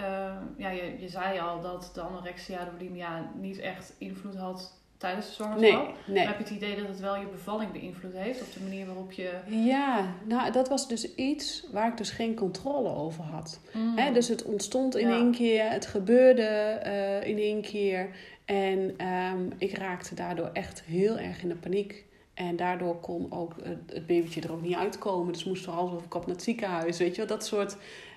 ja, 0.56 0.70
je, 0.70 0.94
je 0.98 1.08
zei 1.08 1.38
al 1.40 1.60
dat 1.60 1.90
de 1.94 2.00
anorexia, 2.00 2.64
de 2.64 2.70
bulimia 2.78 3.30
niet 3.34 3.58
echt 3.58 3.94
invloed 3.98 4.36
had 4.36 4.72
tijdens 4.98 5.26
de 5.26 5.32
zwangerschap. 5.32 5.94
nee. 6.06 6.26
Heb 6.26 6.36
je 6.38 6.42
het 6.44 6.52
idee 6.52 6.76
dat 6.76 6.88
het 6.88 7.00
wel 7.00 7.16
je 7.16 7.26
bevalling 7.26 7.72
beïnvloed 7.72 8.12
heeft? 8.14 8.40
Of 8.40 8.52
de 8.52 8.60
manier 8.62 8.86
waarop 8.86 9.12
je... 9.12 9.30
Ja, 9.46 10.14
nou 10.24 10.52
dat 10.52 10.68
was 10.68 10.88
dus 10.88 11.14
iets 11.14 11.66
waar 11.72 11.88
ik 11.88 11.96
dus 11.96 12.10
geen 12.10 12.34
controle 12.34 12.88
over 12.94 13.24
had. 13.24 13.60
Mm. 13.72 13.96
Hè, 13.98 14.12
dus 14.12 14.28
het 14.28 14.42
ontstond 14.44 14.96
in 14.96 15.08
Ja. 15.08 15.14
één 15.16 15.32
keer, 15.32 15.70
het 15.70 15.86
gebeurde 15.86 16.42
eh, 16.42 17.28
in 17.28 17.38
één 17.38 17.62
keer. 17.62 18.08
En 18.44 18.94
ehm, 18.96 19.50
ik 19.58 19.76
raakte 19.78 20.14
daardoor 20.14 20.50
echt 20.52 20.82
heel 20.86 21.18
erg 21.18 21.42
in 21.42 21.48
de 21.48 21.54
paniek. 21.56 22.04
En 22.34 22.56
daardoor 22.56 23.00
kon 23.00 23.32
ook 23.32 23.54
het, 23.62 24.06
babytje 24.06 24.40
er 24.40 24.52
ook 24.52 24.62
niet 24.62 24.74
uitkomen. 24.76 25.32
Dus 25.32 25.44
moest 25.44 25.66
er 25.66 25.72
alles 25.72 25.92
over 25.92 26.08
kop 26.08 26.26
naar 26.26 26.34
het 26.34 26.44
ziekenhuis. 26.44 26.98
Weet 26.98 27.10
je 27.10 27.16
wel, 27.16 27.26
dat 27.36 27.46
soort 27.46 27.76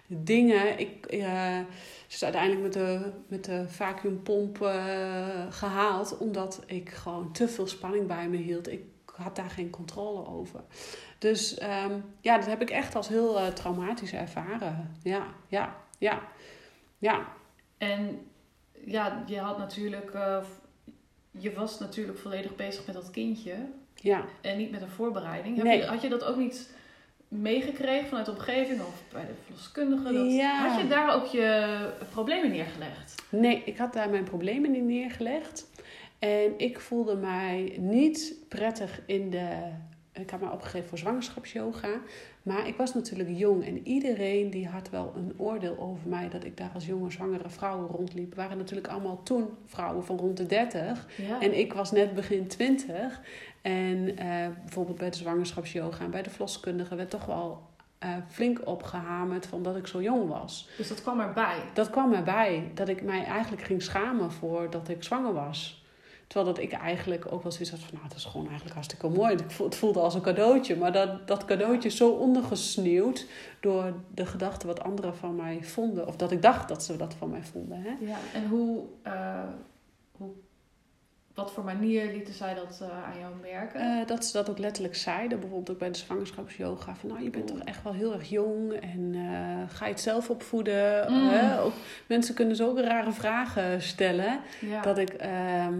dingen. 0.09 0.79
Ik 0.79 1.05
eh, 1.05 1.59
ze 2.07 2.15
is 2.15 2.23
uiteindelijk 2.23 2.61
met 2.61 2.73
de, 2.73 3.11
met 3.27 3.45
de 3.45 3.65
vacuümpomp 3.67 4.61
eh, 4.61 5.45
gehaald. 5.49 6.17
Omdat 6.17 6.63
ik 6.65 6.89
gewoon 6.89 7.31
te 7.31 7.47
veel 7.47 7.67
spanning 7.67 8.07
bij 8.07 8.29
me 8.29 8.37
hield. 8.37 8.71
Ik 8.71 8.83
had 9.15 9.35
daar 9.35 9.49
geen 9.49 9.69
controle 9.69 10.27
over. 10.27 10.63
Dus 11.17 11.57
ehm, 11.57 11.99
ja, 12.21 12.37
dat 12.37 12.45
heb 12.45 12.61
ik 12.61 12.69
echt 12.69 12.95
als 12.95 13.07
heel 13.07 13.39
eh, 13.39 13.47
traumatisch 13.47 14.13
ervaren. 14.13 14.95
Ja, 15.03 15.25
ja, 15.47 15.75
ja, 15.97 16.21
ja. 16.97 17.27
En 17.77 18.19
ja, 18.85 19.23
je 19.27 19.39
had 19.39 19.57
natuurlijk... 19.57 20.11
je 21.31 21.53
was 21.53 21.79
natuurlijk 21.79 22.17
volledig 22.17 22.55
bezig 22.55 22.85
met 22.85 22.95
dat 22.95 23.11
kindje. 23.11 23.55
Ja, 23.95 24.25
En 24.41 24.57
niet 24.57 24.71
met 24.71 24.81
een 24.81 24.89
voorbereiding. 24.89 25.55
Heb 25.55 25.65
Nee. 25.65 25.77
je, 25.77 25.85
had 25.85 26.01
je 26.01 26.09
dat 26.09 26.23
ook 26.23 26.37
niet 26.37 26.73
meegekregen 27.29 28.07
vanuit 28.07 28.25
de 28.25 28.31
omgeving 28.31 28.81
of 28.81 29.03
bij 29.11 29.25
de 29.25 29.33
verloskundige? 29.43 30.13
Dat, 30.13 30.31
Ja. 30.31 30.67
Had 30.67 30.81
je 30.81 30.87
daar 30.87 31.15
ook 31.15 31.25
je 31.25 31.77
problemen 32.11 32.51
neergelegd? 32.51 33.15
nee, 33.29 33.61
ik 33.65 33.77
had 33.77 33.93
daar 33.93 34.09
mijn 34.09 34.23
problemen 34.23 34.75
in 34.75 34.85
neergelegd. 34.85 35.67
En 36.19 36.53
ik 36.57 36.79
voelde 36.79 37.15
mij 37.15 37.75
niet 37.77 38.33
prettig 38.47 39.01
in 39.05 39.29
de 39.29 39.71
ik 40.19 40.29
had 40.29 40.39
me 40.39 40.51
opgegeven 40.51 40.89
voor 40.89 40.97
zwangerschapsyoga. 40.97 42.01
Maar 42.43 42.67
ik 42.67 42.75
was 42.75 42.93
natuurlijk 42.93 43.29
jong 43.33 43.65
en 43.65 43.87
iedereen 43.87 44.49
die 44.49 44.67
had 44.67 44.89
wel 44.89 45.13
een 45.15 45.33
oordeel 45.37 45.77
over 45.79 46.09
mij 46.09 46.29
dat 46.29 46.43
ik 46.43 46.57
daar 46.57 46.71
als 46.73 46.85
jonge 46.85 47.11
zwangere 47.11 47.49
vrouw 47.49 47.87
rondliep. 47.87 48.35
Waren 48.35 48.57
natuurlijk 48.57 48.87
allemaal 48.87 49.23
toen 49.23 49.49
vrouwen 49.65 50.05
van 50.05 50.17
rond 50.17 50.37
de 50.37 50.45
30. 50.45 51.07
Ja. 51.17 51.41
En 51.41 51.57
ik 51.57 51.73
was 51.73 51.91
net 51.91 52.13
begin 52.13 52.47
20. 52.47 53.21
En 53.61 54.17
eh, 54.17 54.47
bijvoorbeeld 54.63 54.97
bij 54.97 55.09
de 55.09 55.17
zwangerschapsyoga 55.17 56.03
en 56.03 56.11
bij 56.11 56.21
de 56.21 56.29
verloskundige 56.29 56.95
werd 56.95 57.09
toch 57.09 57.25
wel 57.25 57.61
eh, 57.99 58.09
flink 58.27 58.61
opgehamerd 58.63 59.45
van 59.45 59.63
dat 59.63 59.75
ik 59.75 59.87
zo 59.87 60.01
jong 60.01 60.29
was. 60.29 60.69
Dus 60.77 60.87
dat 60.87 61.01
kwam 61.01 61.19
erbij. 61.19 61.63
Dat 61.73 61.89
kwam 61.89 62.13
erbij, 62.13 62.71
dat 62.73 62.89
ik 62.89 63.03
mij 63.03 63.23
eigenlijk 63.23 63.63
ging 63.63 63.81
schamen 63.81 64.31
voor 64.31 64.69
dat 64.69 64.89
ik 64.89 65.03
zwanger 65.03 65.33
was. 65.33 65.83
Terwijl 66.27 66.53
dat 66.53 66.63
ik 66.63 66.71
eigenlijk 66.71 67.31
ook 67.31 67.43
wel 67.43 67.51
zoiets 67.51 67.71
had 67.71 67.79
van, 67.79 67.89
nou, 67.93 68.07
het 68.07 68.15
is 68.15 68.25
gewoon 68.25 68.45
eigenlijk 68.45 68.75
hartstikke 68.75 69.09
mooi. 69.09 69.35
Het 69.63 69.75
voelde 69.75 69.99
als 69.99 70.13
een 70.13 70.21
cadeautje, 70.21 70.75
maar 70.75 70.91
dat, 70.91 71.27
dat 71.27 71.45
cadeautje 71.45 71.89
is 71.89 71.97
zo 71.97 72.09
ondergesneeuwd 72.09 73.25
door 73.59 73.93
de 74.13 74.25
gedachten 74.25 74.67
wat 74.67 74.83
anderen 74.83 75.15
van 75.15 75.35
mij 75.35 75.63
vonden. 75.63 76.07
Of 76.07 76.15
dat 76.15 76.31
ik 76.31 76.41
dacht 76.41 76.67
dat 76.67 76.83
ze 76.83 76.97
dat 76.97 77.13
van 77.13 77.29
mij 77.29 77.43
vonden. 77.43 77.81
Hè? 77.81 78.05
Ja. 78.05 78.17
En 78.33 78.47
hoe, 78.47 78.83
eh, 79.01 79.43
hoe, 80.11 80.29
wat 81.33 81.51
voor 81.51 81.63
manier 81.63 82.05
lieten 82.11 82.33
zij 82.33 82.53
dat 82.53 82.79
eh, 82.81 83.03
aan 83.03 83.19
jou 83.19 83.33
merken? 83.41 83.79
Eh, 83.79 84.07
dat 84.07 84.25
ze 84.25 84.33
dat 84.33 84.49
ook 84.49 84.57
letterlijk 84.57 84.95
zeiden, 84.95 85.39
bijvoorbeeld 85.39 85.71
ook 85.71 85.79
bij 85.79 85.91
de 85.91 85.97
zwangerschapsyoga. 85.97 86.95
Van 86.95 87.09
nou, 87.09 87.23
je 87.23 87.29
bent 87.29 87.49
Oeh. 87.49 87.59
toch 87.59 87.67
echt 87.67 87.83
wel 87.83 87.93
heel 87.93 88.13
erg 88.13 88.29
jong 88.29 88.73
en 88.73 89.11
eh, 89.13 89.75
ga 89.75 89.85
je 89.85 89.91
het 89.91 90.01
zelf 90.01 90.29
opvoeden? 90.29 91.11
Mm. 91.11 91.29
Hè? 91.29 91.61
Ook, 91.61 91.73
mensen 92.07 92.35
kunnen 92.35 92.55
zulke 92.55 92.81
rare 92.81 93.11
vragen 93.11 93.81
stellen. 93.81 94.39
ja. 94.61 94.81
Dat 94.81 94.97
ik 94.97 95.09
ehm, 95.09 95.73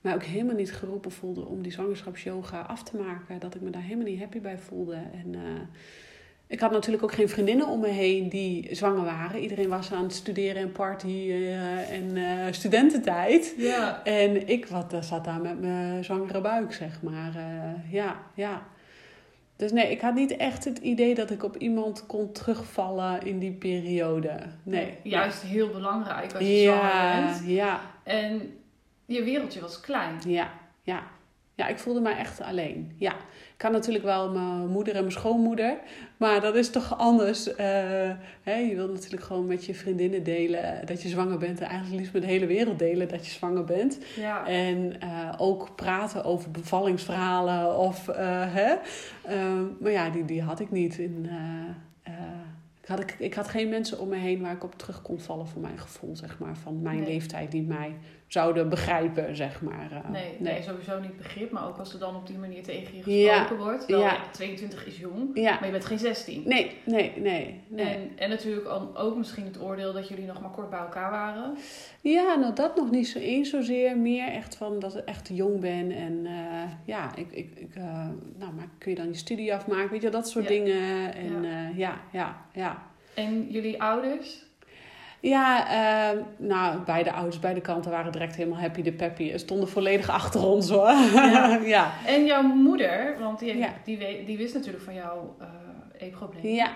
mij 0.00 0.14
ook 0.14 0.22
helemaal 0.22 0.54
niet 0.54 0.72
geroepen 0.72 1.10
voelde 1.10 1.46
om 1.46 1.62
die 1.62 1.72
zwangerschapsyoga 1.72 2.60
af 2.60 2.82
te 2.82 2.96
maken. 2.96 3.38
Dat 3.38 3.54
ik 3.54 3.60
me 3.60 3.70
daar 3.70 3.82
helemaal 3.82 4.06
niet 4.06 4.20
happy 4.20 4.40
bij 4.40 4.58
voelde. 4.58 4.94
En 4.94 5.34
eh, 5.34 5.40
ik 6.48 6.60
had 6.60 6.70
natuurlijk 6.70 7.02
ook 7.02 7.12
geen 7.12 7.28
vriendinnen 7.28 7.66
om 7.68 7.80
me 7.80 7.88
heen 7.88 8.28
die 8.28 8.74
zwanger 8.74 9.04
waren. 9.04 9.40
Iedereen 9.40 9.68
was 9.68 9.92
aan 9.92 10.02
het 10.02 10.14
studeren 10.14 10.62
en 10.62 10.72
party 10.72 11.28
eh, 11.30 11.90
en 11.92 12.16
eh, 12.16 12.52
studententijd. 12.52 13.54
ja. 13.56 14.04
En 14.04 14.48
ik 14.48 14.66
wat, 14.66 14.92
eh, 14.92 15.02
zat 15.02 15.24
daar 15.24 15.40
met 15.40 15.60
mijn 15.60 16.04
zwangere 16.04 16.40
buik, 16.40 16.72
zeg 16.72 17.02
maar. 17.02 17.32
Ja, 17.90 18.16
ja. 18.34 18.62
Dus 19.56 19.72
nee, 19.72 19.90
ik 19.90 20.00
had 20.00 20.14
niet 20.14 20.36
echt 20.36 20.64
het 20.64 20.78
idee 20.78 21.14
dat 21.14 21.30
ik 21.30 21.44
op 21.44 21.56
iemand 21.56 22.06
kon 22.06 22.32
terugvallen 22.32 23.22
in 23.22 23.38
die 23.38 23.52
periode. 23.52 24.38
Nee. 24.62 24.98
Juist 25.02 25.42
heel 25.42 25.68
belangrijk 25.68 26.34
als 26.34 26.44
je 26.44 26.62
zwanger 26.62 27.24
bent. 27.24 27.46
ja, 27.46 27.80
En 28.02 28.58
je 29.06 29.22
wereldje 29.22 29.60
was 29.60 29.80
klein. 29.80 30.20
ja, 30.26 30.50
ja. 30.82 31.02
Ja, 31.54 31.66
ik 31.68 31.78
voelde 31.78 32.00
mij 32.00 32.16
echt 32.16 32.40
alleen. 32.40 32.94
Ja, 32.98 33.14
ik 33.56 33.62
had 33.62 33.72
natuurlijk 33.72 34.04
wel 34.04 34.30
mijn 34.30 34.66
moeder 34.68 34.94
en 34.94 35.00
mijn 35.00 35.12
schoonmoeder. 35.12 35.76
Maar 36.16 36.40
dat 36.40 36.54
is 36.54 36.70
toch 36.70 36.98
anders. 36.98 37.44
hè? 38.42 38.54
Je 38.54 38.72
wilt 38.74 38.92
natuurlijk 38.92 39.22
gewoon 39.22 39.46
met 39.46 39.64
je 39.64 39.74
vriendinnen 39.74 40.22
delen 40.22 40.86
dat 40.86 41.02
je 41.02 41.08
zwanger 41.08 41.38
bent. 41.38 41.60
En 41.60 41.66
eigenlijk 41.66 41.96
liefst 41.98 42.12
met 42.12 42.22
de 42.22 42.28
hele 42.28 42.46
wereld 42.46 42.78
delen 42.78 43.08
dat 43.08 43.26
je 43.26 43.32
zwanger 43.32 43.64
bent. 43.64 43.98
Ja. 44.16 44.46
En 44.46 45.00
eh, 45.00 45.32
ook 45.36 45.76
praten 45.76 46.24
over 46.24 46.50
bevallingsverhalen. 46.50 47.78
Of, 47.78 48.08
eh, 48.08 48.54
hè? 48.54 48.74
Eh, 49.22 49.60
maar 49.80 49.92
ja, 49.92 50.10
die, 50.10 50.24
die 50.24 50.42
had 50.42 50.60
ik 50.60 50.70
niet. 50.70 50.98
In, 50.98 51.28
ik, 52.82 52.88
had, 52.88 53.00
ik, 53.00 53.16
ik 53.18 53.34
had 53.34 53.48
geen 53.48 53.68
mensen 53.68 54.00
om 54.00 54.08
me 54.08 54.16
heen 54.16 54.40
waar 54.42 54.52
ik 54.52 54.64
op 54.64 54.78
terug 54.78 55.02
kon 55.02 55.20
vallen 55.20 55.46
voor 55.46 55.60
mijn 55.62 55.78
gevoel, 55.78 56.16
zeg 56.16 56.38
maar. 56.38 56.56
Van 56.56 56.82
mijn 56.82 56.98
Nee. 56.98 57.06
leeftijd 57.06 57.50
die 57.50 57.62
mij 57.62 57.94
zouden 58.26 58.68
begrijpen, 58.68 59.36
zeg 59.36 59.60
maar. 59.62 59.88
Eh, 59.92 60.10
Nee, 60.10 60.36
nee, 60.38 60.62
sowieso 60.62 61.00
niet 61.00 61.16
begrip. 61.16 61.50
Maar 61.50 61.66
ook 61.68 61.76
als 61.78 61.92
er 61.92 61.98
dan 61.98 62.16
op 62.16 62.26
die 62.26 62.38
manier 62.38 62.62
tegen 62.62 62.96
je 62.96 63.18
Ja. 63.22 63.38
gesproken 63.38 63.64
wordt. 63.64 63.86
Wel, 63.86 64.00
Ja. 64.00 64.12
ja, 64.12 64.30
22 64.32 64.86
is 64.86 64.98
jong, 64.98 65.30
Ja. 65.34 65.54
maar 65.54 65.64
je 65.64 65.70
bent 65.70 65.84
geen 65.84 65.98
16. 65.98 66.42
Nee, 66.46 66.70
nee, 66.84 67.12
nee. 67.16 67.60
nee. 67.68 67.86
En, 67.86 68.10
en 68.16 68.28
natuurlijk 68.28 68.66
al- 68.66 68.96
ook 68.98 69.16
misschien 69.16 69.44
het 69.44 69.60
oordeel 69.62 69.92
dat 69.92 70.08
jullie 70.08 70.26
nog 70.26 70.40
maar 70.40 70.50
kort 70.50 70.70
bij 70.70 70.78
elkaar 70.78 71.10
waren. 71.10 71.56
Ja, 72.00 72.34
nou 72.34 72.54
dat 72.54 72.76
nog 72.76 72.90
niet 72.90 73.08
zo 73.08 73.18
eens 73.18 73.50
zozeer. 73.50 73.98
Meer 73.98 74.28
echt 74.28 74.56
van 74.56 74.78
dat 74.78 74.96
ik 74.96 75.04
echt 75.04 75.28
jong 75.32 75.60
ben. 75.60 75.90
En 75.90 76.26
eh, 76.26 76.62
ja, 76.84 77.16
ik, 77.16 77.30
ik, 77.30 77.50
ik, 77.54 77.74
eh, 77.74 78.08
nou, 78.38 78.52
maar 78.52 78.68
kun 78.78 78.90
je 78.90 78.96
dan 78.96 79.06
je 79.08 79.14
studie 79.14 79.54
afmaken? 79.54 79.90
Weet 79.90 80.02
je, 80.02 80.08
dat 80.10 80.28
soort 80.28 80.48
dingen. 80.48 81.14
En 81.14 81.44
ja, 81.76 82.00
ja, 82.12 82.36
ja. 82.52 82.82
En 83.14 83.46
jullie 83.50 83.82
ouders? 83.82 84.44
Ja, 85.20 85.68
eh, 86.12 86.18
nou, 86.36 86.78
beide 86.84 87.12
ouders, 87.12 87.38
beide 87.40 87.60
kanten 87.60 87.90
waren 87.90 88.12
direct 88.12 88.36
helemaal 88.36 88.60
happy 88.60 88.82
de 88.82 88.92
peppy. 88.92 89.30
En 89.30 89.38
stonden 89.38 89.68
volledig 89.68 90.08
achter 90.10 90.46
ons 90.46 90.68
hoor. 90.70 90.90
Ja. 91.14 91.56
ja. 91.76 91.92
En 92.06 92.24
jouw 92.24 92.42
moeder, 92.42 93.16
want 93.20 93.38
die, 93.38 93.56
Ja. 93.56 93.68
die, 93.84 94.24
die 94.24 94.36
wist 94.36 94.54
natuurlijk 94.54 94.84
van 94.84 94.94
jouw 94.94 95.36
eh 95.40 95.46
eetprobleem. 95.98 96.54
Ja. 96.54 96.70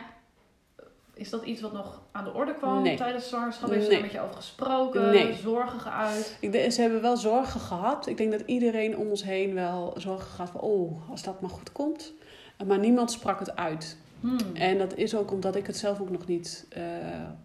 Is 1.14 1.30
dat 1.30 1.44
iets 1.44 1.60
wat 1.60 1.72
nog 1.72 2.00
aan 2.12 2.24
de 2.24 2.32
orde 2.34 2.54
kwam 2.54 2.82
Nee. 2.82 2.96
tijdens 2.96 3.28
zwangerschap? 3.28 3.70
Heeft 3.70 3.84
ze 3.84 3.90
daar 3.90 4.00
met 4.00 4.12
je 4.12 4.20
over 4.20 4.34
gesproken? 4.34 5.10
Nee. 5.10 5.34
Zorgen 5.34 5.80
geuit? 5.80 6.36
Ik 6.40 6.52
denk, 6.52 6.72
ze 6.72 6.80
hebben 6.80 7.02
wel 7.02 7.16
zorgen 7.16 7.60
gehad. 7.60 8.06
Ik 8.06 8.16
denk 8.16 8.32
dat 8.32 8.42
iedereen 8.46 8.96
om 8.96 9.08
ons 9.08 9.24
heen 9.24 9.54
wel 9.54 9.94
zorgen 9.96 10.26
gehad 10.30 10.50
van, 10.50 10.60
oh, 10.60 11.10
als 11.10 11.22
dat 11.22 11.40
maar 11.40 11.50
goed 11.50 11.72
komt. 11.72 12.12
Maar 12.66 12.78
niemand 12.78 13.12
sprak 13.12 13.38
het 13.38 13.56
uit. 13.56 13.96
Hmm. 14.20 14.38
En 14.54 14.78
dat 14.78 14.96
is 14.96 15.14
ook 15.14 15.32
omdat 15.32 15.56
ik 15.56 15.66
het 15.66 15.76
zelf 15.76 16.00
ook 16.00 16.10
nog 16.10 16.26
niet 16.26 16.66
eh, 16.68 16.82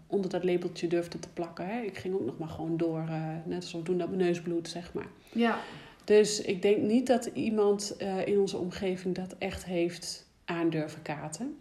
onder 0.06 0.30
dat 0.30 0.44
labeltje 0.44 0.86
durfde 0.86 1.18
te 1.18 1.28
plakken. 1.28 1.66
Hè. 1.66 1.80
Ik 1.80 1.98
ging 1.98 2.14
ook 2.14 2.26
nog 2.26 2.38
maar 2.38 2.48
gewoon 2.48 2.76
door, 2.76 3.04
eh, 3.08 3.30
net 3.44 3.62
alsof 3.62 3.82
doen 3.82 3.98
dat 3.98 4.08
mijn 4.08 4.20
neus 4.20 4.40
bloedt, 4.40 4.68
zeg 4.68 4.92
maar. 4.92 5.08
Ja, 5.32 5.58
Dus 6.04 6.40
ik 6.40 6.62
denk 6.62 6.82
niet 6.82 7.06
dat 7.06 7.30
iemand 7.34 7.96
eh, 7.96 8.26
in 8.26 8.38
onze 8.38 8.56
omgeving 8.56 9.14
dat 9.14 9.34
echt 9.38 9.64
heeft 9.64 10.26
aandurven 10.44 11.02
katen. 11.02 11.56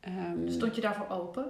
Ehm, 0.00 0.48
stond 0.48 0.74
je 0.74 0.80
daarvoor 0.80 1.08
open? 1.08 1.44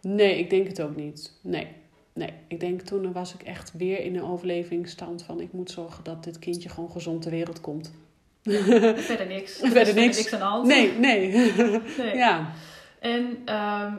Nee, 0.00 0.38
ik 0.38 0.50
denk 0.50 0.66
het 0.66 0.82
ook 0.82 0.96
niet. 0.96 1.32
Nee. 1.40 1.66
Nee, 2.12 2.32
ik 2.48 2.60
denk 2.60 2.80
toen 2.80 3.12
was 3.12 3.34
ik 3.34 3.42
echt 3.42 3.72
weer 3.72 4.00
in 4.00 4.16
een 4.16 4.22
overlevingsstand 4.22 5.22
van 5.22 5.40
ik 5.40 5.52
moet 5.52 5.70
zorgen 5.70 6.04
dat 6.04 6.24
dit 6.24 6.38
kindje 6.38 6.68
gewoon 6.68 6.90
gezond 6.90 7.22
ter 7.22 7.30
wereld 7.30 7.60
komt. 7.60 7.92
Verder 8.96 9.26
niks. 9.26 9.62
Er 9.62 9.70
Verder 9.70 9.94
niks. 9.94 10.16
niks 10.16 10.32
aan 10.32 10.38
de 10.38 10.44
hand. 10.44 10.66
Nee, 10.66 10.92
nee. 10.92 11.52
Nee. 11.98 12.16
ja. 12.16 12.52
En 13.00 13.42
ehm, 13.44 13.94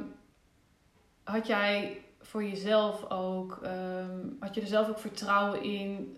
had 1.23 1.47
jij 1.47 2.01
voor 2.21 2.43
jezelf 2.43 3.09
ook, 3.09 3.59
ehm, 3.63 4.19
had 4.39 4.55
je 4.55 4.61
er 4.61 4.67
zelf 4.67 4.89
ook 4.89 4.99
vertrouwen 4.99 5.63
in, 5.63 6.17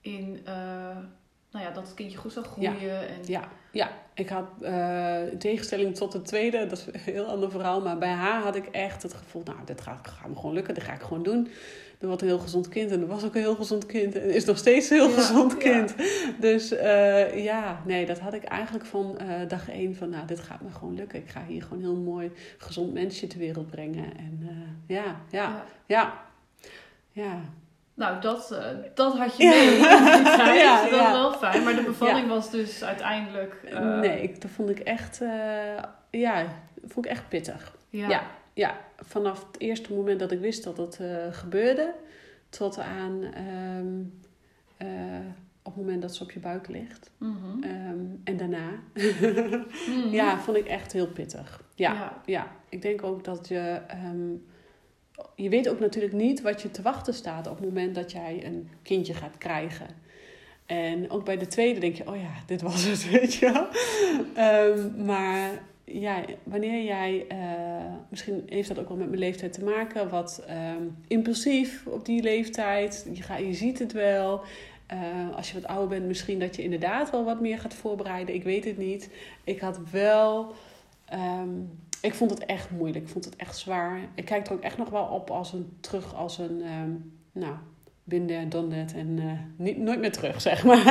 in 0.00 0.40
eh, 0.44 0.96
nou 1.50 1.64
ja, 1.64 1.70
dat 1.70 1.82
het 1.86 1.94
kindje 1.94 2.18
goed 2.18 2.32
zou 2.32 2.44
groeien? 2.46 2.80
En, 2.80 3.18
Ja, 3.24 3.48
ja. 3.72 3.90
Ik 4.14 4.28
had 4.28 4.46
eh, 4.60 5.32
in 5.32 5.38
tegenstelling 5.38 5.94
tot 5.96 6.12
de 6.12 6.22
tweede, 6.22 6.66
dat 6.66 6.78
is 6.78 6.86
een 6.86 7.12
heel 7.12 7.24
ander 7.24 7.50
verhaal, 7.50 7.80
maar 7.80 7.98
bij 7.98 8.08
haar 8.12 8.42
had 8.42 8.56
ik 8.56 8.66
echt 8.66 9.02
het 9.02 9.14
gevoel, 9.14 9.42
nou, 9.44 9.58
dit 9.64 9.80
gaat, 9.80 10.08
gaat 10.08 10.28
me 10.28 10.34
gewoon 10.34 10.52
lukken, 10.52 10.74
dit 10.74 10.82
ga 10.82 10.92
ik 10.92 11.00
gewoon 11.00 11.22
doen. 11.22 11.48
Er 11.98 12.06
wordt 12.06 12.22
een 12.22 12.28
heel 12.28 12.38
gezond 12.38 12.68
kind 12.68 12.90
en 12.90 13.00
er 13.00 13.06
was 13.06 13.24
ook 13.24 13.34
een 13.34 13.40
heel 13.40 13.54
gezond 13.54 13.86
kind 13.86 14.14
en 14.14 14.30
is 14.30 14.44
nog 14.44 14.58
steeds 14.58 14.90
een 14.90 14.96
heel 14.96 15.08
Ja, 15.08 15.14
gezond 15.14 15.52
ja. 15.52 15.58
kind. 15.58 15.94
Dus 16.40 16.72
eh, 16.72 17.44
ja, 17.44 17.82
nee, 17.86 18.06
dat 18.06 18.18
had 18.18 18.34
ik 18.34 18.44
eigenlijk 18.44 18.84
van 18.86 19.18
eh, 19.18 19.48
dag 19.48 19.68
één 19.70 19.96
van, 19.96 20.10
nou, 20.10 20.26
dit 20.26 20.40
gaat 20.40 20.60
me 20.60 20.70
gewoon 20.70 20.94
lukken. 20.94 21.18
Ik 21.18 21.28
ga 21.28 21.44
hier 21.48 21.62
gewoon 21.62 21.78
een 21.78 21.84
heel 21.84 22.02
mooi, 22.02 22.30
gezond 22.58 22.92
mensje 22.92 23.26
ter 23.26 23.38
wereld 23.38 23.70
brengen. 23.70 24.16
En 24.16 24.48
ja, 24.86 25.04
ja, 25.04 25.16
Ja. 25.30 25.64
ja, 25.86 26.24
ja. 27.12 27.40
Nou, 28.00 28.20
dat, 28.20 28.50
eh, 28.52 28.66
dat 28.94 29.18
had 29.18 29.36
je 29.36 29.48
mee 29.48 29.68
in 29.70 29.74
die 29.74 30.22
tijd. 30.36 30.60
Ja, 30.60 30.82
dat 30.82 30.90
ja. 31.00 31.12
wel 31.12 31.32
fijn. 31.32 31.62
Maar 31.64 31.74
de 31.74 31.82
bevalling 31.82 32.28
was 32.28 32.50
dus 32.50 32.84
uiteindelijk... 32.84 33.54
eh, 33.64 33.98
nee, 33.98 34.32
dat 34.38 34.50
vond 34.50 34.70
ik 34.70 34.78
echt, 34.78 35.20
eh, 35.20 35.82
ja, 36.10 36.42
dat 36.74 36.92
vond 36.92 37.04
ik 37.06 37.10
echt 37.10 37.28
pittig. 37.28 37.76
Ja. 37.88 38.08
Ja. 38.08 38.22
Ja, 38.54 38.76
vanaf 38.96 39.46
het 39.46 39.60
eerste 39.60 39.92
moment 39.94 40.20
dat 40.20 40.30
ik 40.32 40.40
wist 40.40 40.64
dat 40.64 40.76
het 40.76 41.00
eh, 41.00 41.06
gebeurde, 41.30 41.94
tot 42.48 42.78
aan 42.78 43.22
ehm, 43.22 43.98
eh, 44.76 45.18
op 45.62 45.74
het 45.74 45.84
moment 45.84 46.02
dat 46.02 46.14
ze 46.14 46.22
op 46.22 46.30
je 46.30 46.40
buik 46.40 46.68
ligt. 46.68 47.10
Mhm. 47.18 47.62
Ehm, 47.62 48.04
en 48.24 48.36
daarna. 48.36 48.68
Mhm. 48.94 50.08
Ja, 50.18 50.38
vond 50.38 50.56
ik 50.56 50.66
echt 50.66 50.92
heel 50.92 51.06
pittig. 51.08 51.62
Ja, 51.74 51.92
ja. 51.92 52.12
Ja. 52.24 52.46
ik 52.68 52.82
denk 52.82 53.02
ook 53.02 53.24
dat 53.24 53.48
je. 53.48 53.80
ehm, 53.86 54.32
je 55.34 55.48
weet 55.48 55.68
ook 55.68 55.80
natuurlijk 55.80 56.14
niet 56.14 56.40
wat 56.40 56.62
je 56.62 56.70
te 56.70 56.82
wachten 56.82 57.14
staat 57.14 57.46
op 57.46 57.56
het 57.56 57.64
moment 57.64 57.94
dat 57.94 58.12
jij 58.12 58.44
een 58.44 58.68
kindje 58.82 59.14
gaat 59.14 59.38
krijgen. 59.38 59.86
En 60.66 61.10
ook 61.10 61.24
bij 61.24 61.36
de 61.38 61.46
tweede 61.46 61.80
denk 61.80 61.96
je, 61.96 62.08
oh 62.08 62.16
ja, 62.16 62.32
dit 62.46 62.62
was 62.62 62.84
het, 62.84 63.10
weet 63.10 63.34
je 63.34 63.52
wel. 63.52 63.66
Ehm, 64.34 65.04
maar 65.04 65.62
ja, 65.84 66.24
wanneer 66.42 66.84
jij, 66.84 67.24
eh, 67.28 67.38
misschien 68.08 68.42
heeft 68.46 68.68
dat 68.68 68.78
ook 68.78 68.88
wel 68.88 68.96
met 68.96 69.08
mijn 69.08 69.20
leeftijd 69.20 69.52
te 69.52 69.64
maken, 69.64 70.08
wat 70.08 70.44
ehm, 70.46 70.82
impulsief 71.08 71.86
op 71.86 72.04
die 72.04 72.22
leeftijd. 72.22 73.06
Je, 73.12 73.22
gaat, 73.22 73.38
je 73.38 73.54
ziet 73.54 73.78
het 73.78 73.92
wel. 73.92 74.40
Eh, 74.86 75.36
als 75.36 75.48
je 75.48 75.60
wat 75.60 75.70
ouder 75.70 75.88
bent, 75.88 76.06
misschien 76.06 76.38
dat 76.38 76.56
je 76.56 76.62
inderdaad 76.62 77.10
wel 77.10 77.24
wat 77.24 77.40
meer 77.40 77.58
gaat 77.58 77.74
voorbereiden. 77.74 78.34
Ik 78.34 78.42
weet 78.42 78.64
het 78.64 78.78
niet. 78.78 79.10
Ik 79.44 79.60
had 79.60 79.78
wel. 79.90 80.54
ehm, 81.04 81.48
ik 82.00 82.14
vond 82.14 82.30
het 82.30 82.44
echt 82.46 82.70
moeilijk. 82.70 83.04
Ik 83.04 83.10
vond 83.10 83.24
het 83.24 83.36
echt 83.36 83.56
zwaar. 83.58 83.98
Ik 84.14 84.24
kijk 84.24 84.46
er 84.46 84.52
ook 84.52 84.62
echt 84.62 84.76
nog 84.78 84.88
wel 84.90 85.04
op 85.04 85.30
als 85.30 85.52
een 85.52 85.76
terug 85.80 86.14
als 86.14 86.38
een. 86.38 86.62
ehm, 86.62 86.90
nou, 87.32 87.54
been 88.04 88.26
there, 88.26 88.48
done 88.48 88.84
that 88.84 88.94
en 88.94 89.18
eh, 89.18 89.64
niet, 89.64 89.78
nooit 89.78 90.00
meer 90.00 90.12
terug, 90.12 90.40
zeg 90.40 90.64
maar. 90.64 90.84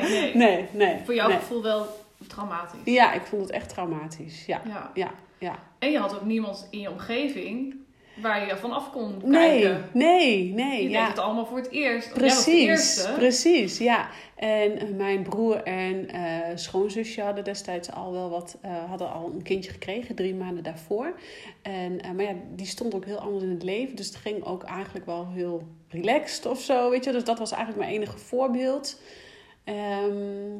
Nee, 0.00 0.10
nee. 0.10 0.34
nee, 0.46 0.68
nee, 0.72 0.98
Voor 1.04 1.14
jouw 1.14 1.28
nee. 1.28 1.36
gevoel 1.38 1.62
wel 1.62 1.86
traumatisch. 2.26 2.80
Ja, 2.84 3.12
ik 3.12 3.22
vond 3.22 3.42
het 3.42 3.50
echt 3.50 3.68
traumatisch. 3.68 4.46
Ja, 4.46 4.60
Ja. 4.66 4.90
ja, 4.94 5.10
ja. 5.38 5.58
En 5.78 5.90
je 5.90 5.98
had 5.98 6.14
ook 6.14 6.24
niemand 6.24 6.66
in 6.70 6.80
je 6.80 6.90
omgeving 6.90 7.74
waar 8.14 8.46
je 8.46 8.56
van 8.56 8.72
af 8.72 8.90
kon 8.90 9.20
Nee, 9.24 9.60
kijken. 9.60 9.88
nee, 9.92 10.52
nee. 10.52 10.82
Je 10.82 10.88
ja. 10.88 11.00
deed 11.00 11.08
het 11.08 11.18
allemaal 11.18 11.46
voor 11.46 11.58
het 11.58 11.70
eerst. 11.70 12.12
Precies, 12.12 12.46
eerste. 12.46 13.12
precies, 13.16 13.78
ja. 13.78 14.08
En 14.34 14.78
eh, 14.78 14.88
mijn 14.88 15.22
broer 15.22 15.62
en 15.62 16.08
eh, 16.10 16.56
schoonzusje 16.56 17.22
hadden 17.22 17.44
destijds 17.44 17.90
al 17.90 18.12
wel 18.12 18.30
wat, 18.30 18.58
eh, 18.60 18.84
hadden 18.88 19.12
al 19.12 19.30
een 19.34 19.42
kindje 19.42 19.70
gekregen, 19.70 20.14
drie 20.14 20.34
maanden 20.34 20.62
daarvoor. 20.62 21.14
En, 21.62 22.00
maar 22.16 22.24
ja, 22.24 22.34
die 22.54 22.66
stond 22.66 22.94
ook 22.94 23.04
heel 23.04 23.18
anders 23.18 23.44
in 23.44 23.50
het 23.50 23.62
leven, 23.62 23.96
dus 23.96 24.06
het 24.06 24.16
ging 24.16 24.44
ook 24.44 24.62
eigenlijk 24.62 25.06
wel 25.06 25.28
heel 25.32 25.62
relaxed 25.88 26.46
of 26.46 26.60
zo, 26.60 26.90
weet 26.90 27.04
je. 27.04 27.12
Dus 27.12 27.24
dat 27.24 27.38
was 27.38 27.52
eigenlijk 27.52 27.82
mijn 27.82 27.94
enige 27.96 28.18
voorbeeld. 28.18 29.00
Ehm, 29.64 30.56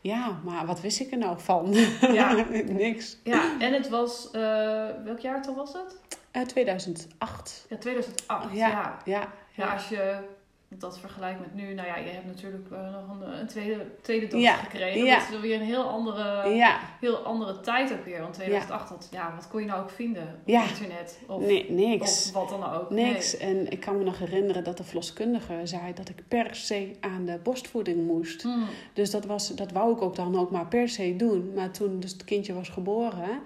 ja, 0.00 0.40
maar 0.44 0.66
wat 0.66 0.80
wist 0.80 1.00
ik 1.00 1.10
er 1.10 1.18
nou 1.18 1.40
van? 1.40 1.74
Ja. 2.12 2.46
Niks. 2.66 3.18
Ja, 3.24 3.60
en 3.60 3.72
het 3.72 3.88
was... 3.88 4.28
welk 5.04 5.18
jaartal 5.18 5.54
was 5.54 5.72
het? 5.72 6.00
Eh 6.32 6.42
2008. 6.42 7.66
Ja, 7.68 7.76
2008. 7.76 8.54
Ja, 8.54 8.68
Ja. 8.68 8.98
ja, 9.04 9.32
Ja, 9.54 9.72
als 9.72 9.88
je 9.88 10.18
dat 10.78 10.98
vergelijkt 10.98 11.40
met 11.40 11.54
nu... 11.54 11.74
Nou 11.74 11.88
ja, 11.88 11.96
je 11.96 12.10
hebt 12.10 12.26
natuurlijk 12.26 12.70
eh, 12.70 12.78
nog 12.92 13.20
een, 13.20 13.38
een 13.40 13.46
tweede, 13.46 13.86
tweede 14.02 14.22
dochter 14.26 14.40
Ja, 14.40 14.54
gekregen. 14.54 15.04
ja. 15.04 15.18
Dat 15.18 15.28
is 15.34 15.40
weer 15.40 15.60
een 15.60 15.66
heel 15.66 15.82
andere, 15.88 16.48
ja. 16.48 16.78
heel 17.00 17.16
andere 17.16 17.60
tijd 17.60 17.92
ook 17.92 18.04
weer. 18.04 18.20
Want 18.20 18.34
2008, 18.34 18.88
had, 18.88 19.08
ja, 19.10 19.32
wat 19.36 19.48
kon 19.48 19.60
je 19.60 19.66
nou 19.66 19.82
ook 19.82 19.90
vinden 19.90 20.40
op 20.42 20.48
internet? 20.48 21.18
Of, 21.26 21.40
Nee, 21.40 21.70
niks. 21.70 22.26
of 22.26 22.32
wat 22.32 22.48
dan 22.48 22.72
ook. 22.72 22.90
Niks. 22.90 23.36
En 23.36 23.70
ik 23.70 23.80
kan 23.80 23.98
me 23.98 24.04
nog 24.04 24.18
herinneren 24.18 24.64
dat 24.64 24.76
de 24.76 24.84
verloskundige 24.84 25.60
zei 25.64 25.94
dat 25.94 26.08
ik 26.08 26.22
per 26.28 26.54
se 26.54 26.96
aan 27.00 27.24
de 27.24 27.38
borstvoeding 27.42 28.06
moest. 28.06 28.42
Hmm. 28.42 28.64
Dus 28.92 29.10
dat, 29.10 29.24
was, 29.24 29.48
dat 29.48 29.72
wou 29.72 29.94
ik 29.94 30.02
ook 30.02 30.16
dan 30.16 30.38
ook 30.38 30.50
maar 30.50 30.66
per 30.66 30.88
se 30.88 31.14
doen. 31.16 31.52
Maar 31.54 31.70
toen 31.70 32.00
dus 32.00 32.12
het 32.12 32.24
kindje 32.24 32.54
was 32.54 32.68
geboren, 32.68 33.40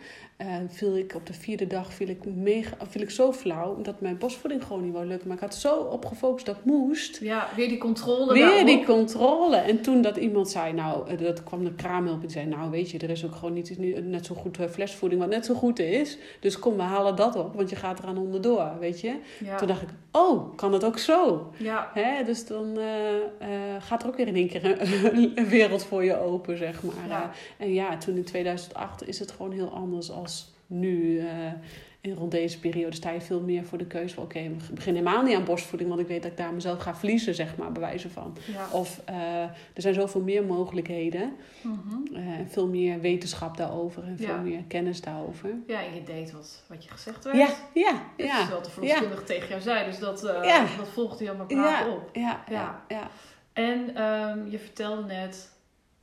viel 0.68 0.96
ik 0.96 1.14
op 1.14 1.26
de 1.26 1.32
vierde 1.32 1.66
dag 1.66 1.92
viel 1.92 2.08
ik 2.08 2.24
mega, 2.24 2.76
viel 2.88 3.02
ik 3.02 3.10
zo 3.10 3.32
flauw 3.32 3.82
dat 3.82 4.00
mijn 4.00 4.18
borstvoeding 4.18 4.64
gewoon 4.64 4.84
niet 4.84 4.92
wou 4.92 5.06
lukken. 5.06 5.28
Maar 5.28 5.36
ik 5.36 5.42
had 5.42 5.54
zo 5.54 5.76
op 5.76 6.04
gefocust 6.04 6.46
dat 6.46 6.64
moest. 6.64 7.18
Ja, 7.20 7.48
weer 7.56 7.68
die 7.68 7.78
controle 7.78 8.32
Weer 8.32 8.46
daarop. 8.46 8.66
die 8.66 8.84
controle. 8.84 9.56
En 9.56 9.80
toen 9.80 10.02
dat 10.02 10.16
iemand 10.16 10.50
zei, 10.50 10.72
nou, 10.72 11.08
eh, 11.08 11.18
dat 11.18 11.42
kwam 11.42 11.64
de 11.64 11.74
kraamhulp 11.74 12.22
en 12.22 12.30
zei, 12.30 12.46
nou 12.46 12.70
weet 12.70 12.90
je, 12.90 12.98
er 12.98 13.10
is 13.10 13.24
ook 13.24 13.34
gewoon 13.34 13.52
niet, 13.52 13.78
net 14.04 14.26
zo 14.26 14.34
goed 14.34 14.58
eh, 14.58 14.68
flesvoeding 14.68 15.20
wat 15.20 15.30
net 15.30 15.44
zo 15.46 15.54
goed 15.54 15.78
is. 15.78 16.18
Dus 16.40 16.58
kom, 16.58 16.76
we 16.76 16.82
halen 16.82 17.16
dat 17.16 17.36
op, 17.36 17.54
want 17.54 17.70
je 17.70 17.76
gaat 17.76 17.98
eraan 17.98 18.18
onderdoor, 18.18 18.70
weet 18.80 19.00
je. 19.00 19.14
Ja. 19.44 19.56
Toen 19.56 19.68
dacht 19.68 19.82
ik, 19.82 19.88
oh, 20.12 20.56
kan 20.56 20.72
het 20.72 20.84
ook 20.84 20.98
zo? 20.98 21.50
ja. 21.56 21.90
Hè? 21.94 22.24
Dus 22.24 22.46
dan 22.46 22.78
eh, 22.78 23.48
gaat 23.78 24.02
er 24.02 24.08
ook 24.08 24.16
weer 24.16 24.26
in 24.26 24.36
één 24.36 24.48
keer 24.48 24.80
een, 24.80 25.32
een 25.38 25.48
wereld 25.48 25.84
voor 25.84 26.04
je 26.04 26.16
open, 26.20 26.56
zeg 26.56 26.82
maar. 26.82 27.08
Ja. 27.08 27.30
En 27.58 27.72
ja, 27.72 27.96
toen 27.96 28.16
in 28.16 28.24
2008 28.24 29.08
is 29.08 29.18
het 29.18 29.30
gewoon 29.30 29.52
heel 29.52 29.70
anders 29.70 30.10
als 30.10 30.25
nu. 30.66 31.18
eh, 31.18 31.52
en 32.00 32.14
rond 32.14 32.30
deze 32.30 32.60
periode 32.60 32.96
sta 32.96 33.10
je 33.10 33.20
veel 33.20 33.40
meer 33.40 33.64
voor 33.64 33.78
de 33.78 33.86
keuze 33.86 34.14
van... 34.14 34.24
oké, 34.24 34.38
ik 34.38 34.74
begin 34.74 34.94
helemaal 34.94 35.22
niet 35.22 35.36
aan 35.36 35.44
borstvoeding... 35.44 35.90
want 35.90 36.02
ik 36.02 36.06
weet 36.08 36.22
dat 36.22 36.30
ik 36.30 36.36
daar 36.36 36.52
mezelf 36.54 36.78
ga 36.78 36.94
verliezen, 36.94 37.34
zeg 37.34 37.56
maar, 37.56 37.72
bij 37.72 37.82
wijze 37.82 38.10
van. 38.10 38.36
Ja. 38.52 38.66
Of 38.72 39.00
eh, 39.04 39.42
er 39.42 39.50
zijn 39.82 39.94
zoveel 39.94 40.20
meer 40.20 40.44
mogelijkheden... 40.44 41.32
Mhm. 41.62 42.16
eh, 42.16 42.22
veel 42.48 42.66
meer 42.68 43.00
wetenschap 43.00 43.56
daarover 43.56 44.04
en 44.04 44.16
veel 44.16 44.26
Ja. 44.26 44.36
meer 44.40 44.62
kennis 44.68 45.00
daarover. 45.00 45.50
ja, 45.66 45.84
en 45.84 45.94
je 45.94 46.02
deed 46.02 46.32
wat, 46.32 46.62
wat 46.66 46.84
je 46.84 46.90
gezegd 46.90 47.24
werd. 47.24 47.36
Ja, 47.36 47.48
ja, 47.74 47.92
Dat 48.16 48.26
is 48.26 48.48
wat 48.48 48.64
de 48.64 48.70
verloskundige 48.70 49.24
tegen 49.24 49.48
jou 49.48 49.60
zei. 49.60 49.84
Dus 49.84 49.98
dat, 49.98 50.20
Ja. 50.42 50.66
dat 50.76 50.88
volgde 50.88 51.24
je 51.24 51.30
allemaal 51.30 51.46
op. 51.46 52.10
ja, 52.12 52.12
ja, 52.12 52.44
Ja. 52.50 52.84
ja. 52.88 53.10
En 53.52 53.94
ehm, 53.94 54.46
je 54.50 54.58
vertelde 54.58 55.04
net... 55.04 55.54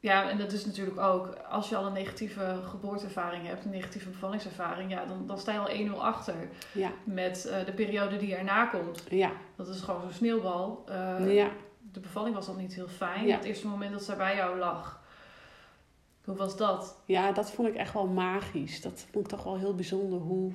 Ja, 0.04 0.30
en 0.30 0.38
dat 0.38 0.52
is 0.52 0.66
natuurlijk 0.66 1.00
ook... 1.00 1.38
Als 1.50 1.70
je 1.70 1.76
al 1.76 1.86
een 1.86 1.94
negatieve 1.94 2.60
geboorteervaring 2.70 3.48
hebt... 3.48 3.66
Een 3.66 3.72
negatieve 3.72 4.10
bevallingservaring... 4.10 4.92
Ja, 4.92 5.06
dan, 5.06 5.28
dan 5.28 5.38
sta 5.38 5.52
je 5.52 5.60
al 5.60 5.92
1-0 5.96 5.98
achter. 6.00 6.36
ja, 6.72 6.92
Met 7.04 7.46
eh, 7.46 7.66
de 7.66 7.72
periode 7.72 8.18
die 8.18 8.36
erna 8.36 8.66
komt. 8.66 9.04
ja, 9.10 9.32
Dat 9.56 9.68
is 9.68 9.82
gewoon 9.82 10.02
zo'n 10.02 10.12
sneeuwbal. 10.12 10.84
Eh, 10.88 11.34
ja. 11.34 11.50
De 11.92 12.00
bevalling 12.00 12.36
was 12.36 12.48
al 12.48 12.56
niet 12.56 12.74
heel 12.74 12.88
fijn. 12.88 13.26
Ja. 13.26 13.36
Het 13.36 13.44
eerste 13.46 13.68
moment 13.68 13.92
dat 13.92 14.04
zij 14.04 14.16
bij 14.18 14.36
jou 14.36 14.58
lag. 14.58 15.02
Hoe 16.26 16.36
was 16.36 16.58
dat? 16.58 16.96
Ja, 17.06 17.32
dat 17.32 17.52
vond 17.52 17.68
ik 17.68 17.76
echt 17.76 17.94
wel 17.94 18.08
magisch. 18.08 18.82
Dat 18.82 19.06
vond 19.12 19.26
ik 19.26 19.32
toch 19.32 19.44
wel 19.44 19.58
heel 19.58 19.76
bijzonder 19.76 20.20
hoe 20.20 20.52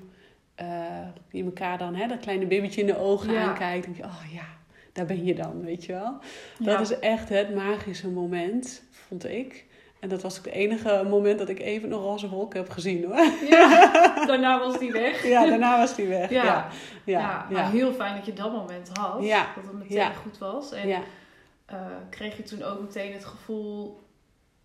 eh, 0.55 1.07
je 1.31 1.45
elkaar 1.45 1.79
dan, 1.79 1.95
hè, 1.95 2.07
dat 2.07 2.19
kleine 2.21 2.47
babytje 2.47 2.81
in 2.81 2.87
de 2.87 2.99
ogen 2.99 3.33
Ja. 3.33 3.43
aankijkt. 3.49 3.85
denk 3.85 3.97
je, 3.97 4.05
oh 4.05 4.33
ja, 4.33 4.45
daar 4.93 5.07
ben 5.07 5.25
je 5.25 5.35
dan, 5.35 5.61
weet 5.65 5.85
je 5.85 5.93
wel. 5.93 6.19
Dat 6.59 6.81
is 6.81 6.99
echt 6.99 7.29
het 7.29 7.55
magische 7.55 8.09
moment, 8.09 8.83
vond 9.09 9.25
ik. 9.25 9.67
En 10.01 10.09
dat 10.09 10.23
was 10.23 10.37
het 10.37 10.47
enige 10.47 11.05
moment 11.09 11.39
dat 11.39 11.49
ik 11.49 11.59
even 11.59 11.93
een 11.93 11.99
roze 11.99 12.29
wolk 12.29 12.55
heb 12.55 12.71
gezien 12.71 13.05
hoor. 13.05 13.25
Ja, 13.49 13.91
daarna 14.27 14.59
was 14.59 14.79
die 14.79 14.93
weg. 14.93 15.27
Ja, 15.27 15.47
daarna 15.47 15.79
was 15.79 15.95
die 15.95 16.07
weg. 16.07 16.31
Ja. 16.31 16.45
Ja, 16.45 16.69
ja, 17.05 17.21
Ja, 17.21 17.21
ja. 17.21 17.47
maar 17.51 17.71
heel 17.71 17.93
fijn 17.93 18.17
dat 18.17 18.27
je 18.27 18.33
dat 18.33 18.53
moment 18.53 18.89
had. 18.89 19.21
Dat 19.23 19.65
het 19.65 19.73
meteen 19.73 20.15
goed 20.15 20.39
was. 20.39 20.73
En 20.73 21.03
eh, 21.67 21.77
kreeg 22.11 22.37
je 22.37 22.43
toen 22.43 22.63
ook 22.63 22.81
meteen 22.81 23.13
het 23.13 23.25
gevoel... 23.25 24.01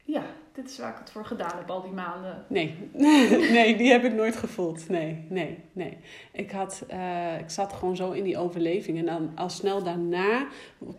Ja, 0.06 0.24
dit 0.54 0.70
is 0.70 0.78
waar 0.78 0.90
ik 0.90 0.98
het 1.00 1.12
voor 1.12 1.26
gedaan 1.26 1.58
heb 1.58 1.70
al 1.70 1.82
die 1.82 1.92
maanden. 1.92 2.46
Nee. 2.48 2.90
nee, 3.58 3.76
die 3.76 3.92
heb 3.92 4.04
ik 4.04 4.14
nooit 4.14 4.36
gevoeld. 4.36 4.90
Nee, 4.90 5.26
nee, 5.30 5.64
nee. 5.72 5.98
Ik, 6.32 6.52
had, 6.52 6.84
eh, 6.88 7.40
ik 7.40 7.50
zat 7.50 7.74
gewoon 7.74 7.96
zo 7.96 8.12
in 8.12 8.24
die 8.24 8.38
overleving. 8.38 8.98
En 8.98 9.06
dan 9.06 9.32
al 9.36 9.50
snel 9.50 9.84
daarna 9.84 10.48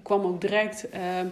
kwam 0.02 0.24
ook 0.24 0.40
direct, 0.40 0.88
ehm, 0.88 1.28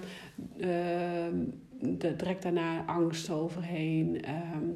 ehm, 0.61 1.37
de, 1.83 2.17
direct 2.17 2.43
daarna 2.43 2.85
angst 2.87 3.31
overheen. 3.31 4.25
Ehm, 4.25 4.67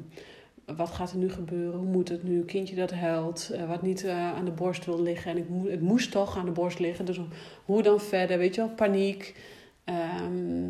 wat 0.75 0.89
gaat 0.89 1.11
er 1.11 1.17
nu 1.17 1.29
gebeuren? 1.29 1.79
Hoe 1.79 1.89
moet 1.89 2.09
het 2.09 2.23
nu? 2.23 2.45
Kindje 2.45 2.75
dat 2.75 2.91
huilt, 2.91 3.49
eh, 3.49 3.67
wat 3.67 3.81
niet 3.81 4.03
eh, 4.03 4.33
aan 4.33 4.45
de 4.45 4.51
borst 4.51 4.85
wil 4.85 5.01
liggen. 5.01 5.31
En 5.31 5.37
ik 5.37 5.45
het 5.71 5.81
moest 5.81 6.11
toch 6.11 6.37
aan 6.37 6.45
de 6.45 6.51
borst 6.51 6.79
liggen. 6.79 7.05
Dus 7.05 7.19
hoe 7.65 7.83
dan 7.83 7.99
verder? 7.99 8.37
Weet 8.37 8.55
je 8.55 8.61
wel, 8.61 8.69
paniek. 8.69 9.35
Ehm, 9.83 10.69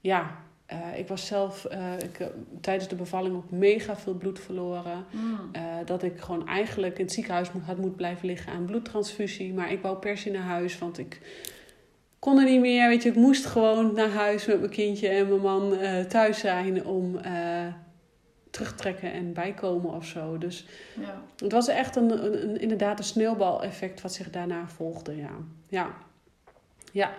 ja, 0.00 0.36
eh, 0.66 0.78
ik 0.98 1.08
was 1.08 1.26
zelf 1.26 1.68
ik, 1.98 2.30
tijdens 2.60 2.88
de 2.88 2.94
bevalling 2.94 3.36
ook 3.36 3.50
mega 3.50 3.96
veel 3.96 4.14
bloed 4.14 4.40
verloren. 4.40 5.04
Mm. 5.10 5.50
Dat 5.84 6.02
ik 6.02 6.20
gewoon 6.20 6.48
eigenlijk 6.48 6.98
in 6.98 7.04
het 7.04 7.14
ziekenhuis 7.14 7.48
had 7.48 7.76
moeten 7.76 7.96
blijven 7.96 8.26
liggen 8.26 8.52
aan 8.52 8.64
bloedtransfusie. 8.64 9.54
Maar 9.54 9.72
ik 9.72 9.82
wou 9.82 9.96
per 9.96 10.18
se 10.18 10.30
naar 10.30 10.42
huis, 10.42 10.78
want 10.78 10.98
ik 10.98 11.20
kon 12.22 12.38
er 12.38 12.44
niet 12.44 12.60
meer. 12.60 12.88
Weet 12.88 13.02
je, 13.02 13.08
ik 13.08 13.14
moest 13.16 13.46
gewoon 13.46 13.94
naar 13.94 14.08
huis 14.10 14.46
met 14.46 14.58
mijn 14.58 14.70
kindje 14.70 15.08
en 15.08 15.28
mijn 15.28 15.40
man 15.40 15.76
eh, 15.76 16.04
thuis 16.04 16.38
zijn 16.38 16.84
om 16.86 17.16
eh, 17.18 17.66
terugtrekken 18.50 19.12
en 19.12 19.32
bijkomen 19.32 19.94
of 19.94 20.04
zo. 20.06 20.38
Dus 20.38 20.66
Ja. 21.00 21.22
het 21.36 21.52
was 21.52 21.68
echt 21.68 21.96
een, 21.96 22.24
een, 22.24 22.48
een- 22.48 22.60
inderdaad 22.60 22.98
een 22.98 23.04
sneeuwbaleffect 23.04 24.00
wat 24.00 24.12
zich 24.12 24.30
daarna 24.30 24.68
volgde, 24.68 25.16
ja. 25.16 25.30
Ja. 25.68 25.94
Ja. 26.92 27.12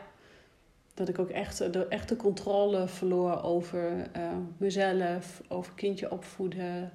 Dat 0.94 1.10
ik 1.10 1.20
ook 1.20 1.30
echt 1.30 1.74
de 1.74 1.88
echte 1.88 2.16
controle 2.16 2.88
verloor 2.88 3.42
over 3.44 4.08
eh, 4.12 4.22
mezelf, 4.58 5.42
over 5.48 5.74
kindje 5.74 6.12
opvoeden, 6.12 6.92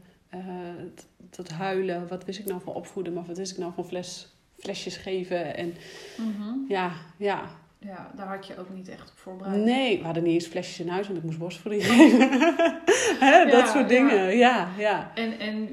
het 1.37 1.51
huilen. 1.51 2.09
Wat 2.09 2.25
wist 2.25 2.38
ik 2.38 2.47
nou 2.47 2.61
van 2.64 2.75
opvoeden, 2.75 3.12
maar 3.12 3.25
wat 3.25 3.37
wist 3.37 3.53
ik 3.53 3.59
nou 3.59 3.73
van 3.75 3.87
fles, 3.87 4.35
flesjes 4.59 4.97
geven? 4.97 5.57
En 5.57 5.75
Mhm. 6.16 6.55
ja, 6.68 6.92
ja. 7.16 7.42
Ja, 7.79 8.11
daar 8.14 8.27
had 8.27 8.47
je 8.47 8.59
ook 8.59 8.71
niet 8.71 8.88
echt 8.88 9.11
op 9.11 9.19
voorbereid. 9.19 9.64
Nee, 9.64 9.99
we 9.99 10.05
hadden 10.05 10.23
niet 10.23 10.33
eens 10.35 10.47
flesjes 10.47 10.81
in 10.81 10.88
huis, 10.88 11.07
want 11.07 11.19
ik 11.19 11.25
moest 11.25 11.38
borstvoeding 11.38 11.85
geven. 11.85 12.31
Hè, 13.25 13.45
dat 13.45 13.61
Ja, 13.61 13.67
soort 13.67 13.88
dingen, 13.88 14.37
ja, 14.37 14.69
ja. 14.79 15.11
En, 15.14 15.38
en 15.38 15.69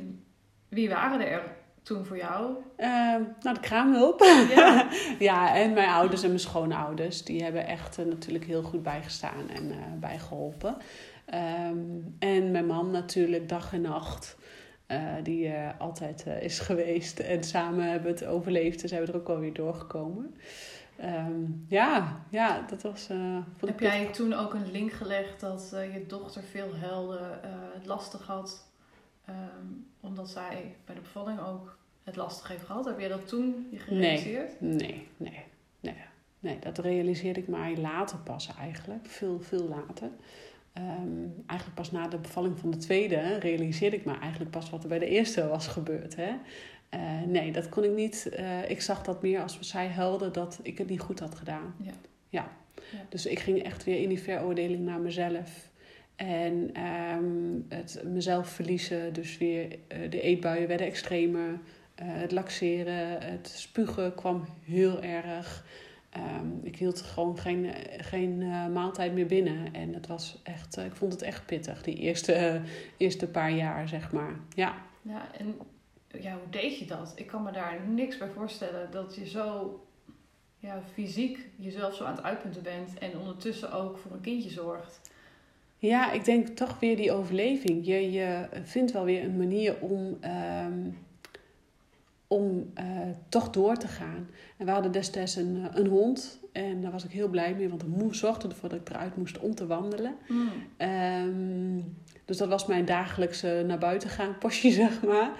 wie 0.69 0.89
waren 0.89 1.27
er 1.27 1.41
toen 1.83 2.05
voor 2.05 2.17
jou? 2.17 2.55
Ehm, 2.77 3.21
nou, 3.41 3.53
de 3.55 3.59
kraamhulp. 3.59 4.19
Ja. 4.55 4.87
ja, 5.19 5.55
en 5.55 5.73
mijn 5.73 5.89
ouders 5.89 6.21
en 6.21 6.27
mijn 6.27 6.39
schoonouders. 6.39 7.23
Die 7.23 7.43
hebben 7.43 7.67
echt 7.67 7.97
eh, 7.99 8.05
natuurlijk 8.05 8.45
heel 8.45 8.63
goed 8.63 8.83
bijgestaan 8.83 9.49
en 9.49 9.71
eh, 9.71 9.77
bijgeholpen. 9.99 10.77
Ehm, 11.25 11.77
en 12.19 12.51
mijn 12.51 12.65
man 12.65 12.91
natuurlijk 12.91 13.49
dag 13.49 13.73
en 13.73 13.81
nacht. 13.81 14.37
eh, 14.87 14.99
die 15.23 15.51
altijd 15.77 16.25
is 16.41 16.59
geweest. 16.59 17.19
En 17.19 17.43
samen 17.43 17.83
hebben 17.89 18.13
we 18.13 18.19
het 18.19 18.25
overleefd. 18.27 18.81
En 18.81 18.89
zijn 18.89 19.01
we 19.05 19.07
er 19.11 19.15
ook 19.15 19.29
alweer 19.29 19.53
doorgekomen. 19.53 20.35
Ehm, 20.97 21.43
ja, 21.67 22.25
ja, 22.29 22.65
dat 22.67 22.81
was... 22.81 23.09
eh, 23.09 23.37
vond 23.57 23.71
Heb 23.71 23.79
jij 23.79 24.05
toen 24.05 24.33
ook 24.33 24.53
een 24.53 24.71
link 24.71 24.91
gelegd 24.91 25.39
dat 25.39 25.71
eh, 25.73 25.93
je 25.93 26.05
dochter 26.05 26.43
veel 26.43 26.75
huilde, 26.75 27.17
eh, 27.17 27.49
het 27.73 27.85
lastig 27.85 28.27
had, 28.27 28.65
ehm, 29.25 29.65
omdat 29.99 30.29
zij 30.29 30.75
bij 30.85 30.95
de 30.95 31.01
bevalling 31.01 31.39
ook 31.39 31.77
het 32.03 32.15
lastig 32.15 32.47
heeft 32.47 32.65
gehad? 32.65 32.85
Heb 32.85 32.99
jij 32.99 33.07
dat 33.07 33.27
toen 33.27 33.67
je 33.71 33.79
gerealiseerd? 33.79 34.61
Nee, 34.61 35.07
nee, 35.17 35.43
nee. 35.79 35.95
Nee, 36.39 36.59
dat 36.59 36.77
realiseerde 36.77 37.39
ik 37.39 37.47
mij 37.47 37.77
later 37.77 38.17
pas 38.17 38.55
eigenlijk. 38.59 39.05
Veel, 39.05 39.39
veel 39.41 39.67
later. 39.67 40.09
Ehm, 40.73 41.27
eigenlijk 41.45 41.79
pas 41.79 41.91
na 41.91 42.07
de 42.07 42.17
bevalling 42.17 42.59
van 42.59 42.71
de 42.71 42.77
tweede 42.77 43.37
realiseerde 43.39 43.95
ik 43.95 44.05
me 44.05 44.17
eigenlijk 44.17 44.51
pas 44.51 44.69
wat 44.69 44.83
er 44.83 44.89
bij 44.89 44.99
de 44.99 45.07
eerste 45.07 45.47
was 45.47 45.67
gebeurd. 45.67 46.15
Hè? 46.15 46.31
Eh, 46.89 47.21
nee, 47.27 47.51
dat 47.51 47.69
kon 47.69 47.83
ik 47.83 47.91
niet. 47.91 48.29
Eh, 48.29 48.69
ik 48.69 48.81
zag 48.81 49.03
dat 49.03 49.21
meer 49.21 49.41
als 49.41 49.57
zij 49.59 49.87
huilde 49.87 50.31
dat 50.31 50.59
ik 50.61 50.77
het 50.77 50.89
niet 50.89 50.99
goed 50.99 51.19
had 51.19 51.35
gedaan. 51.35 51.75
Ja. 51.81 51.93
ja. 52.29 52.51
Ja. 52.91 52.97
Dus 53.09 53.25
ik 53.25 53.39
ging 53.39 53.63
echt 53.63 53.83
weer 53.83 54.01
in 54.01 54.09
die 54.09 54.21
veroordeling 54.21 54.85
naar 54.85 54.99
mezelf. 54.99 55.69
En 56.15 56.69
ehm, 56.73 57.59
het 57.69 58.01
mezelf 58.05 58.49
verliezen. 58.49 59.13
Dus 59.13 59.37
weer 59.37 59.77
eh, 59.87 60.11
de 60.11 60.21
eetbuien 60.21 60.67
werden 60.67 60.87
extremer. 60.87 61.59
Het 61.95 62.31
laxeren, 62.31 63.21
het 63.21 63.47
spugen 63.47 64.15
kwam 64.15 64.45
heel 64.63 65.01
erg. 65.01 65.65
Ehm, 66.09 66.47
ik 66.63 66.75
hield 66.75 67.01
gewoon 67.01 67.37
geen, 67.37 67.73
geen 67.97 68.37
maaltijd 68.73 69.13
meer 69.13 69.25
binnen. 69.25 69.73
En 69.73 69.93
het 69.93 70.07
was 70.07 70.39
echt, 70.43 70.77
ik 70.77 70.95
vond 70.95 71.11
het 71.11 71.21
echt 71.21 71.45
pittig, 71.45 71.83
die 71.83 71.95
eerste, 71.95 72.61
eerste 72.97 73.27
paar 73.27 73.51
jaar, 73.51 73.87
zeg 73.87 74.11
maar. 74.11 74.35
Ja. 74.55 74.75
Ja, 75.01 75.27
en 75.37 75.55
ja, 76.21 76.33
hoe 76.33 76.49
deed 76.49 76.77
je 76.77 76.85
dat? 76.85 77.13
Ik 77.15 77.27
kan 77.27 77.43
me 77.43 77.51
daar 77.51 77.79
niks 77.87 78.17
bij 78.17 78.29
voorstellen 78.29 78.91
dat 78.91 79.15
je 79.15 79.27
zo 79.27 79.79
ja, 80.59 80.81
fysiek 80.93 81.49
jezelf 81.55 81.95
zo 81.95 82.03
aan 82.03 82.15
het 82.15 82.23
uitpunten 82.23 82.63
bent 82.63 82.97
en 82.97 83.19
ondertussen 83.19 83.71
ook 83.71 83.97
voor 83.97 84.11
een 84.11 84.21
kindje 84.21 84.49
zorgt. 84.49 85.01
ja, 85.77 86.11
ik 86.11 86.25
denk 86.25 86.47
toch 86.47 86.79
weer 86.79 86.97
die 86.97 87.11
overleving. 87.11 87.85
Je, 87.85 88.11
je 88.11 88.47
vindt 88.63 88.91
wel 88.91 89.03
weer 89.03 89.23
een 89.23 89.37
manier 89.37 89.81
om, 89.81 90.17
ehm, 90.21 90.89
om 92.27 92.71
eh, 92.73 92.85
toch 93.29 93.49
door 93.49 93.77
te 93.77 93.87
gaan. 93.87 94.29
En 94.57 94.65
we 94.65 94.71
hadden 94.71 94.91
destijds 94.91 95.35
een, 95.35 95.57
eh, 95.63 95.79
een 95.79 95.87
hond. 95.87 96.39
En 96.51 96.81
daar 96.81 96.91
was 96.91 97.05
ik 97.05 97.11
heel 97.11 97.27
blij 97.29 97.55
mee, 97.55 97.69
want 97.69 97.81
ik 97.81 97.87
moest 97.87 98.19
zorgde 98.19 98.47
ervoor 98.47 98.69
dat 98.69 98.79
ik 98.79 98.89
eruit 98.89 99.15
moest 99.15 99.39
om 99.39 99.55
te 99.55 99.67
wandelen. 99.67 100.15
Ehm, 100.77 101.79
dus 102.25 102.37
dat 102.37 102.49
was 102.49 102.65
mijn 102.65 102.85
dagelijkse 102.85 103.63
naar 103.67 103.77
buiten 103.77 104.09
gaan 104.09 104.37
postje, 104.37 104.71
zeg 104.83 105.01
maar. 105.01 105.31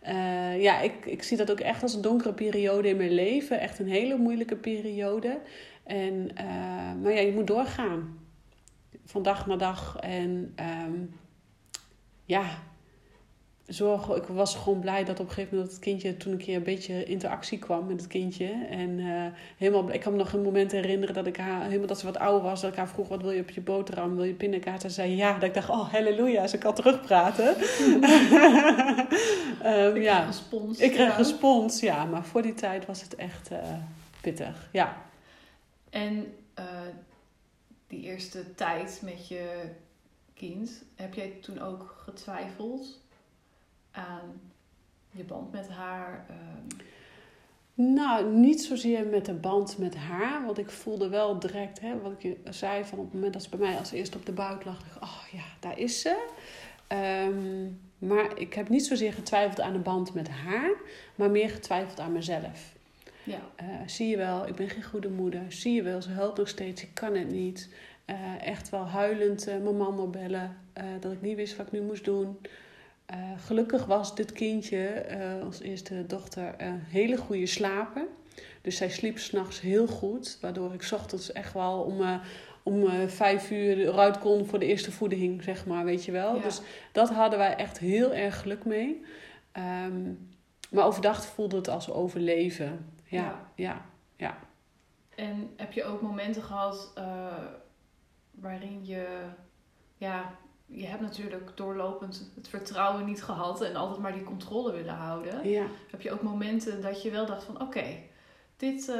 Eh, 0.00 0.62
ja, 0.62 0.80
ik, 0.80 1.06
ik 1.06 1.22
zie 1.22 1.36
dat 1.36 1.50
ook 1.50 1.60
echt 1.60 1.82
als 1.82 1.94
een 1.94 2.02
donkere 2.02 2.32
periode 2.32 2.88
in 2.88 2.96
mijn 2.96 3.14
leven. 3.14 3.60
Echt 3.60 3.78
een 3.78 3.88
hele 3.88 4.16
moeilijke 4.16 4.56
periode. 4.56 5.40
En, 5.84 6.30
eh, 6.34 6.46
maar 7.02 7.12
ja, 7.12 7.20
je 7.20 7.32
moet 7.32 7.46
doorgaan. 7.46 8.18
Van 9.04 9.22
dag 9.22 9.46
naar 9.46 9.58
dag. 9.58 9.96
En 10.00 10.52
ehm, 10.56 11.00
ja, 12.24 12.44
zorgen. 13.66 14.16
Ik 14.16 14.22
was 14.24 14.54
gewoon 14.56 14.80
blij 14.80 15.04
dat 15.04 15.20
op 15.20 15.26
een 15.26 15.32
gegeven 15.32 15.54
moment 15.56 15.72
het 15.74 15.82
kindje 15.82 16.16
toen 16.16 16.32
een 16.32 16.38
keer 16.38 16.56
een 16.56 16.62
beetje 16.62 17.04
interactie 17.04 17.58
kwam 17.58 17.86
met 17.86 18.00
het 18.00 18.06
kindje. 18.10 18.66
En 18.70 18.98
eh, 18.98 19.26
helemaal, 19.58 19.92
ik 19.92 20.00
kan 20.00 20.12
me 20.12 20.18
nog 20.18 20.32
een 20.32 20.42
moment 20.42 20.72
herinneren 20.72 21.14
dat 21.14 21.26
ik 21.26 21.36
haar, 21.36 21.64
helemaal 21.64 21.86
dat 21.86 21.98
ze 21.98 22.06
wat 22.06 22.18
ouder 22.18 22.42
was, 22.42 22.60
dat 22.60 22.70
ik 22.70 22.76
haar 22.76 22.88
vroeg: 22.88 23.08
wat 23.08 23.22
wil 23.22 23.30
je 23.30 23.40
op 23.40 23.50
je 23.50 23.60
boterham? 23.60 24.14
Wil 24.16 24.24
je 24.24 24.32
pindakaas? 24.34 24.82
En 24.82 24.88
ze 24.88 24.94
zei 24.94 25.16
ja. 25.16 25.32
Dat 25.32 25.42
ik 25.42 25.54
dacht: 25.54 25.68
oh 25.68 25.92
halleluja, 25.92 26.46
ze 26.46 26.58
kan 26.58 26.74
terugpraten. 26.74 27.56
Ehm, 29.62 29.96
Ik 29.96 30.02
ja, 30.02 30.14
krijg 30.14 30.26
respons. 30.26 30.78
ik 30.78 30.92
kreeg 30.92 31.08
Ja. 31.10 31.16
respons, 31.16 31.80
ja. 31.80 32.04
Maar 32.04 32.24
voor 32.24 32.42
die 32.42 32.54
tijd 32.54 32.86
was 32.86 33.02
het 33.02 33.14
echt 33.14 33.50
eh, 33.50 33.58
pittig. 34.20 34.68
Ja. 34.72 34.96
En 35.90 36.34
eh, 36.54 36.64
die 37.86 38.02
eerste 38.02 38.54
tijd 38.54 39.00
met 39.04 39.28
je 39.28 39.62
kind, 40.34 40.70
heb 40.94 41.14
jij 41.14 41.32
toen 41.42 41.60
ook 41.60 41.94
getwijfeld 42.04 43.00
aan 43.94 44.40
je 45.10 45.24
band 45.24 45.52
met 45.52 45.68
haar? 45.68 46.26
Ehm, 46.28 46.82
Nou, 47.76 48.34
niet 48.34 48.62
zozeer 48.62 49.06
met 49.06 49.24
de 49.26 49.32
band 49.32 49.78
met 49.78 49.96
haar. 49.96 50.44
Want 50.44 50.58
ik 50.58 50.70
voelde 50.70 51.08
wel 51.08 51.38
direct, 51.38 51.80
hè, 51.80 52.00
wat 52.00 52.12
ik 52.12 52.22
je 52.22 52.36
zei, 52.50 52.84
van 52.84 52.98
op 52.98 53.04
het 53.04 53.14
moment 53.14 53.32
dat 53.32 53.42
ze 53.42 53.48
bij 53.48 53.58
mij 53.58 53.76
als 53.78 53.92
eerste 53.92 54.16
op 54.16 54.26
de 54.26 54.32
buik 54.32 54.64
lag, 54.64 54.82
dacht 54.82 54.96
ik, 54.96 55.02
oh 55.02 55.22
ja, 55.32 55.44
daar 55.60 55.78
is 55.78 56.00
ze. 56.00 56.26
Ehm, 56.86 57.64
maar 57.98 58.38
ik 58.38 58.54
heb 58.54 58.68
niet 58.68 58.86
zozeer 58.86 59.12
getwijfeld 59.12 59.60
aan 59.60 59.72
de 59.72 59.78
band 59.78 60.14
met 60.14 60.28
haar, 60.28 60.70
maar 61.14 61.30
meer 61.30 61.50
getwijfeld 61.50 62.00
aan 62.00 62.12
mezelf. 62.12 62.72
ja. 63.22 63.40
Eh, 63.56 63.66
zie 63.86 64.08
je 64.08 64.16
wel, 64.16 64.46
ik 64.46 64.54
ben 64.54 64.68
geen 64.68 64.82
goede 64.82 65.08
moeder. 65.10 65.42
Zie 65.48 65.74
je 65.74 65.82
wel, 65.82 66.02
ze 66.02 66.10
huilt 66.10 66.36
nog 66.36 66.48
steeds, 66.48 66.82
ik 66.82 66.94
kan 66.94 67.14
het 67.14 67.30
niet. 67.30 67.68
Eh, 68.04 68.46
echt 68.46 68.68
wel 68.70 68.86
huilend 68.86 69.46
eh, 69.46 69.58
mijn 69.62 69.76
man 69.76 69.98
opbellen, 69.98 70.56
dat 71.00 71.12
ik 71.12 71.20
niet 71.22 71.36
wist 71.36 71.56
wat 71.56 71.66
ik 71.66 71.72
nu 71.72 71.80
moest 71.80 72.04
doen. 72.04 72.38
Eh, 73.06 73.18
gelukkig 73.36 73.84
was 73.84 74.14
dit 74.14 74.32
kindje, 74.32 74.86
eh 74.86 75.42
als 75.44 75.60
eerste 75.60 76.06
dochter, 76.06 76.54
een 76.56 76.80
hele 76.80 77.16
goede 77.16 77.46
slaper. 77.46 78.06
Dus 78.62 78.76
zij 78.76 78.90
sliep 78.90 79.18
s'nachts 79.18 79.60
heel 79.60 79.86
goed, 79.86 80.38
waardoor 80.40 80.74
ik 80.74 80.88
ochtends 80.92 81.32
echt 81.32 81.52
wel 81.52 81.80
om, 81.82 82.00
eh, 82.00 82.20
om 82.62 82.86
eh, 82.86 83.08
vijf 83.08 83.50
uur 83.50 83.78
eruit 83.78 84.18
kon 84.18 84.46
voor 84.46 84.58
de 84.58 84.66
eerste 84.66 84.92
voeding, 84.92 85.42
zeg 85.42 85.66
maar, 85.66 85.84
weet 85.84 86.04
je 86.04 86.12
wel. 86.12 86.36
Ja. 86.36 86.42
Dus 86.42 86.60
dat 86.92 87.10
hadden 87.10 87.38
wij 87.38 87.56
echt 87.56 87.78
heel 87.78 88.14
erg 88.14 88.40
geluk 88.40 88.64
mee. 88.64 89.02
Ehm, 89.52 90.12
maar 90.70 90.84
overdag 90.86 91.24
voelde 91.24 91.56
het 91.56 91.68
als 91.68 91.90
overleven. 91.90 92.92
Ja, 93.04 93.22
Ja. 93.22 93.40
ja, 93.54 93.84
ja. 94.16 94.38
En 95.14 95.50
heb 95.56 95.72
je 95.72 95.84
ook 95.84 96.00
momenten 96.02 96.42
gehad 96.42 96.90
eh, 96.94 97.32
waarin 98.30 98.86
je, 98.86 99.06
ja, 99.96 100.34
je 100.66 100.86
hebt 100.86 101.00
natuurlijk 101.00 101.50
doorlopend 101.54 102.30
het 102.34 102.48
vertrouwen 102.48 103.04
niet 103.04 103.22
gehad 103.22 103.62
en 103.62 103.76
altijd 103.76 104.00
maar 104.00 104.12
die 104.12 104.22
controle 104.22 104.72
willen 104.72 104.94
houden. 104.94 105.48
ja. 105.48 105.66
Heb 105.90 106.00
je 106.00 106.12
ook 106.12 106.22
momenten 106.22 106.82
dat 106.82 107.02
je 107.02 107.10
wel 107.10 107.26
dacht 107.26 107.44
van 107.44 107.60
oké, 107.60 107.84
dit, 108.56 108.88
eh, 108.88 108.96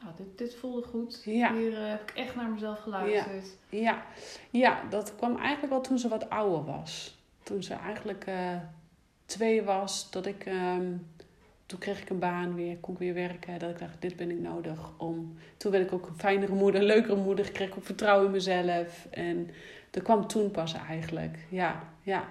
nou, 0.00 0.14
dit, 0.16 0.38
dit 0.38 0.54
voelde 0.54 0.82
goed. 0.82 1.22
Ja. 1.24 1.54
Hier 1.54 1.76
eh, 1.76 1.88
heb 1.88 2.10
ik 2.10 2.16
echt 2.16 2.34
naar 2.34 2.50
mezelf 2.50 2.78
geluisterd. 2.78 3.56
Ja, 3.68 4.02
ja, 4.50 4.82
dat 4.90 5.16
kwam 5.16 5.36
eigenlijk 5.36 5.72
wel 5.72 5.80
toen 5.80 5.98
ze 5.98 6.08
wat 6.08 6.30
ouder 6.30 6.64
was. 6.64 7.18
Toen 7.42 7.62
ze 7.62 7.74
eigenlijk 7.74 8.24
eh, 8.26 8.56
twee 9.26 9.62
was, 9.62 10.10
dat 10.10 10.26
ik, 10.26 10.44
ehm, 10.44 10.92
toen 11.66 11.78
kreeg 11.78 12.02
ik 12.02 12.10
een 12.10 12.18
baan 12.18 12.54
weer, 12.54 12.76
kon 12.78 12.94
ik 12.94 13.00
weer 13.00 13.14
werken. 13.14 13.58
Dat 13.58 13.70
ik 13.70 13.78
dacht, 13.78 14.00
dit 14.00 14.16
ben 14.16 14.30
ik 14.30 14.38
nodig 14.38 14.92
om. 14.98 15.38
Toen 15.56 15.72
werd 15.72 15.86
ik 15.86 15.92
ook 15.92 16.06
een 16.06 16.18
fijnere 16.18 16.54
moeder, 16.54 16.80
een 16.80 16.86
leukere 16.86 17.16
moeder. 17.16 17.52
Kreeg 17.52 17.68
ik 17.68 17.76
ook 17.76 17.84
vertrouwen 17.84 18.26
in 18.26 18.32
mezelf. 18.32 19.06
En 19.10 19.50
dat 19.94 20.02
kwam 20.02 20.26
toen 20.26 20.50
pas 20.50 20.74
eigenlijk. 20.74 21.38
Ja, 21.48 21.88
ja. 22.02 22.28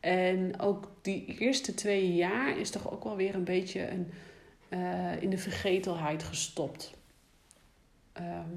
En 0.00 0.60
ook 0.60 0.90
die 1.02 1.24
eerste 1.38 1.74
twee 1.74 2.14
jaar 2.14 2.58
is 2.58 2.70
toch 2.70 2.90
ook 2.92 3.04
wel 3.04 3.16
weer 3.16 3.34
een 3.34 3.44
beetje 3.44 3.90
een, 3.90 4.10
eh, 4.68 5.22
in 5.22 5.30
de 5.30 5.38
vergetelheid 5.38 6.22
gestopt. 6.22 6.94
Ehm, 8.12 8.56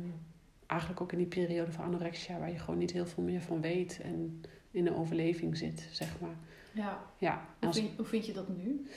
eigenlijk 0.67 1.01
ook 1.01 1.11
in 1.11 1.17
die 1.17 1.27
periode 1.27 1.71
van 1.71 1.85
anorexia, 1.85 2.39
waar 2.39 2.51
je 2.51 2.59
gewoon 2.59 2.79
niet 2.79 2.91
heel 2.91 3.05
veel 3.05 3.23
meer 3.23 3.41
van 3.41 3.61
weet 3.61 3.99
en 4.03 4.41
in 4.71 4.87
een 4.87 4.95
overleving 4.95 5.57
zit, 5.57 5.87
zeg 5.91 6.19
maar. 6.19 6.35
Ja. 6.71 7.01
Ja, 7.17 7.45
Hoe, 7.59 7.73
vind, 7.73 7.89
hoe 7.97 8.05
vind 8.05 8.25
je 8.25 8.33
dat 8.33 8.47
nu? 8.57 8.87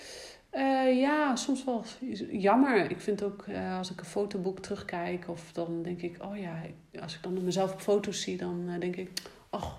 eh, 0.51 1.01
ja 1.01 1.37
soms 1.37 1.65
wel 1.65 1.85
jammer. 2.31 2.91
Ik 2.91 3.01
vind 3.01 3.23
ook 3.23 3.43
eh, 3.47 3.79
als 3.79 3.91
ik 3.91 4.01
een 4.01 4.07
fotoboek 4.07 4.59
terugkijk, 4.59 5.29
of 5.29 5.53
dan 5.53 5.83
denk 5.83 6.03
ik, 6.03 6.23
oh 6.25 6.37
ja, 6.37 6.63
als 7.01 7.15
ik 7.15 7.23
dan 7.23 7.45
mezelf 7.45 7.73
op 7.73 7.81
foto's 7.81 8.21
zie, 8.21 8.37
dan 8.37 8.71
denk 8.79 8.97
ik, 8.97 9.11
oh, 9.51 9.73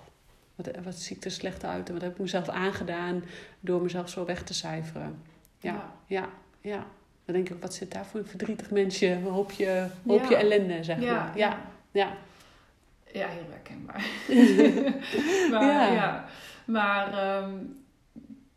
wat, 0.55 0.69
wat 0.83 0.95
zie 0.95 1.15
ik 1.15 1.25
er 1.25 1.31
slecht 1.31 1.63
uit 1.63 1.87
en 1.87 1.93
wat 1.93 2.03
heb 2.03 2.11
ik 2.11 2.19
mezelf 2.19 2.49
aangedaan 2.49 3.23
door 3.59 3.81
mezelf 3.81 4.09
zo 4.09 4.25
weg 4.25 4.43
te 4.43 4.53
cijferen. 4.53 5.23
Ja, 5.59 5.93
ja, 6.05 6.29
ja. 6.61 6.85
Dan 7.25 7.35
denk 7.35 7.49
ik, 7.49 7.61
wat 7.61 7.73
zit 7.73 7.91
daar 7.91 8.05
voor 8.05 8.19
een 8.19 8.25
verdrietig 8.25 8.71
mensje, 8.71 9.07
een 9.07 9.23
hoopje, 9.23 9.89
hoopje 10.07 10.35
Ja. 10.35 10.41
ellende, 10.41 10.83
zeg 10.83 11.01
ja, 11.01 11.13
maar. 11.13 11.37
Ja, 11.37 11.61
ja. 11.91 12.17
Ja, 13.13 13.27
heel 13.27 13.45
herkenbaar. 13.49 14.05
maar 15.51 15.93
Ja. 15.93 16.25
maar 16.65 17.13
ehm, 17.13 17.53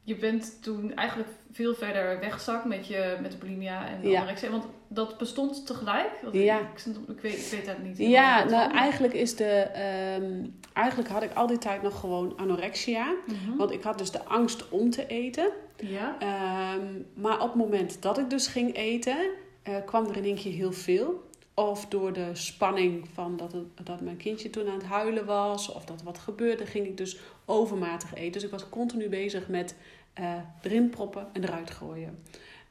je 0.03 0.17
bent 0.17 0.63
toen 0.63 0.95
eigenlijk 0.95 1.31
veel 1.53 1.75
verder 1.75 2.21
weggezakt 2.21 2.65
met, 2.65 2.87
je, 2.87 3.19
met 3.21 3.31
de 3.31 3.37
bulimia 3.37 3.89
en 3.89 4.01
de 4.01 4.17
anorexia. 4.17 4.51
Want 4.51 4.65
dat 4.95 5.19
bestond 5.19 5.67
tegelijk? 5.67 6.11
Want 6.23 6.35
Ja. 6.35 6.59
Ik, 7.09 7.21
weet, 7.21 7.33
ik 7.39 7.49
weet 7.51 7.67
dat 7.67 7.79
niet. 7.79 7.99
Ja, 7.99 8.45
nou 8.45 8.73
eigenlijk 8.73 9.13
is 9.15 9.37
de. 9.37 9.45
ehm, 9.45 10.45
eigenlijk 10.73 11.09
had 11.09 11.23
ik 11.23 11.35
al 11.35 11.47
die 11.47 11.59
tijd 11.59 11.83
nog 11.83 12.01
gewoon 12.01 12.37
anorexia. 12.37 13.13
Mhm. 13.27 13.57
Want 13.57 13.71
ik 13.71 13.83
had 13.83 13.99
dus 13.99 14.11
de 14.11 14.25
angst 14.25 14.69
om 14.69 14.91
te 14.91 15.07
eten. 15.07 15.51
Ja, 15.77 16.17
Ehm, 16.19 16.87
maar 17.15 17.35
op 17.41 17.49
het 17.49 17.55
moment 17.55 18.03
dat 18.03 18.19
ik 18.19 18.31
dus 18.31 18.47
ging 18.47 18.75
eten, 18.77 19.17
eh, 19.63 19.75
kwam 19.87 20.07
er 20.07 20.17
in 20.17 20.25
één 20.25 20.35
keer 20.35 20.53
heel 20.53 20.73
veel. 20.73 21.23
Of 21.55 21.87
door 21.87 22.13
de 22.13 22.29
spanning 22.33 23.09
van 23.13 23.37
dat, 23.37 23.53
het, 23.53 23.87
dat 23.87 24.01
mijn 24.01 24.17
kindje 24.17 24.51
toen 24.51 24.69
aan 24.69 24.75
het 24.75 24.85
huilen 24.85 25.25
was, 25.27 25.73
of 25.73 25.85
dat 25.85 26.03
wat 26.03 26.19
gebeurde, 26.19 26.67
ging 26.67 26.87
ik 26.87 26.97
dus 26.97 27.19
overmatig 27.45 28.15
eten. 28.15 28.33
Dus 28.33 28.43
ik 28.45 28.51
was 28.51 28.69
continu 28.69 29.09
bezig 29.09 29.49
met 29.49 29.75
eh, 30.15 30.33
erin 30.63 30.91
proppen 30.91 31.27
en 31.33 31.45
eruit 31.45 31.71
gooien. 31.71 32.23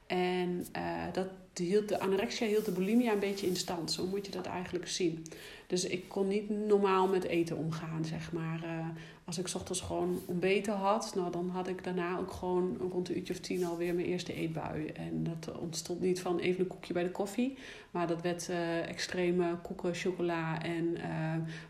En 0.06 0.66
eh, 0.72 1.02
dat 1.12 1.26
hield 1.54 1.88
de 1.88 2.00
anorexia 2.00 2.46
hield 2.46 2.64
de 2.64 2.72
bulimia 2.72 3.12
een 3.12 3.18
beetje 3.18 3.46
in 3.46 3.56
stand. 3.56 3.92
Zo 3.92 4.06
moet 4.06 4.26
je 4.26 4.32
dat 4.32 4.46
eigenlijk 4.46 4.88
zien. 4.88 5.26
Dus 5.66 5.84
ik 5.84 6.08
kon 6.08 6.28
niet 6.28 6.50
normaal 6.50 7.08
met 7.08 7.24
eten 7.24 7.56
omgaan, 7.56 8.04
zeg 8.04 8.32
maar. 8.32 8.62
Eh, 8.62 8.86
als 9.24 9.38
ik 9.38 9.50
ochtends 9.54 9.80
gewoon 9.80 10.20
ontbeten 10.26 10.74
had, 10.74 11.12
nou, 11.14 11.30
dan 11.32 11.48
had 11.48 11.68
ik 11.68 11.84
daarna 11.84 12.18
ook 12.18 12.32
gewoon 12.32 12.76
rond 12.90 13.08
een 13.08 13.16
uurtje 13.16 13.32
of 13.32 13.40
tien 13.40 13.64
alweer 13.64 13.94
mijn 13.94 14.06
eerste 14.06 14.34
eetbui. 14.34 14.86
En 14.86 15.24
dat 15.24 15.58
ontstond 15.58 16.00
niet 16.00 16.20
van 16.20 16.38
even 16.38 16.60
een 16.60 16.66
koekje 16.66 16.92
bij 16.92 17.02
de 17.02 17.10
koffie, 17.10 17.58
maar 17.90 18.06
dat 18.06 18.22
werd 18.22 18.48
eh, 18.48 18.88
extreme 18.88 19.56
koeken, 19.62 19.94
chocola 19.94 20.62
en 20.62 20.96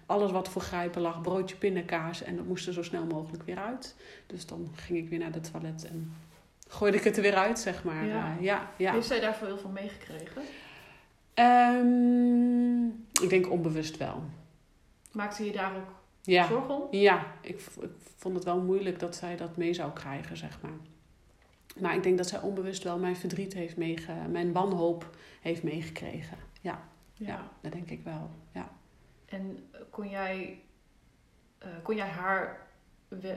alles 0.06 0.30
wat 0.30 0.48
voor 0.48 0.62
grijpen 0.62 1.02
lag, 1.02 1.20
broodje, 1.20 1.56
pindakaas. 1.56 2.22
En 2.22 2.36
dat 2.36 2.46
moest 2.46 2.66
er 2.66 2.72
zo 2.72 2.82
snel 2.82 3.04
mogelijk 3.04 3.42
weer 3.42 3.58
uit. 3.58 3.94
Dus 4.26 4.46
dan 4.46 4.68
ging 4.74 4.98
ik 4.98 5.08
weer 5.08 5.18
naar 5.18 5.32
het 5.32 5.50
toilet 5.52 5.84
en 5.84 6.12
gooide 6.74 6.96
ik 6.96 7.04
het 7.04 7.16
er 7.16 7.22
weer 7.22 7.34
uit, 7.37 7.58
zeg 7.58 7.84
maar. 7.84 8.04
Ja. 8.04 8.34
Eh, 8.37 8.42
ja, 8.44 8.70
ja. 8.76 8.92
heeft 8.92 9.06
zij 9.06 9.20
daar 9.20 9.34
veel 9.34 9.58
van 9.58 9.72
meegekregen? 9.72 10.42
Ehm, 11.34 12.87
ik 13.22 13.28
denk 13.28 13.50
onbewust 13.50 13.96
wel. 13.96 14.22
Maakte 15.12 15.44
je 15.44 15.52
daar 15.52 15.76
ook 15.76 15.92
Ja, 16.22 16.46
zorgen 16.46 16.74
om? 16.74 16.87
ja 16.90 17.26
ik, 17.40 17.60
vond 18.16 18.34
het 18.34 18.44
wel 18.44 18.60
moeilijk 18.60 18.98
dat 18.98 19.16
zij 19.16 19.37
dat 19.37 19.56
mee 19.56 19.74
zou 19.74 19.92
krijgen, 19.92 20.37
zeg 20.37 20.60
maar. 20.62 20.78
Maar 21.80 21.94
ik 21.94 22.02
denk 22.02 22.16
dat 22.16 22.28
zij 22.28 22.40
onbewust 22.40 22.82
wel 22.82 22.98
mijn 22.98 23.16
verdriet 23.16 23.54
heeft 23.54 23.76
meege... 23.76 24.12
mijn 24.28 24.52
wanhoop 24.52 25.10
heeft 25.40 25.62
meegekregen. 25.62 26.38
Ja, 26.60 26.88
ja. 27.12 27.50
dat 27.60 27.72
denk 27.72 27.90
ik 27.90 28.04
wel. 28.04 28.30
Ja. 28.52 28.70
En 29.26 29.70
kon 29.90 30.08
jij, 30.08 30.60
eh, 31.58 31.68
kon 31.82 31.96
jij 31.96 32.08
haar, 32.08 32.66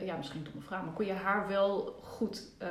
ja 0.05 0.17
misschien 0.17 0.43
domme 0.43 0.61
vraag, 0.61 0.83
maar 0.83 0.93
kon 0.93 1.05
je 1.05 1.13
haar 1.13 1.47
wel 1.47 1.95
goed, 2.03 2.43
eh, 2.57 2.69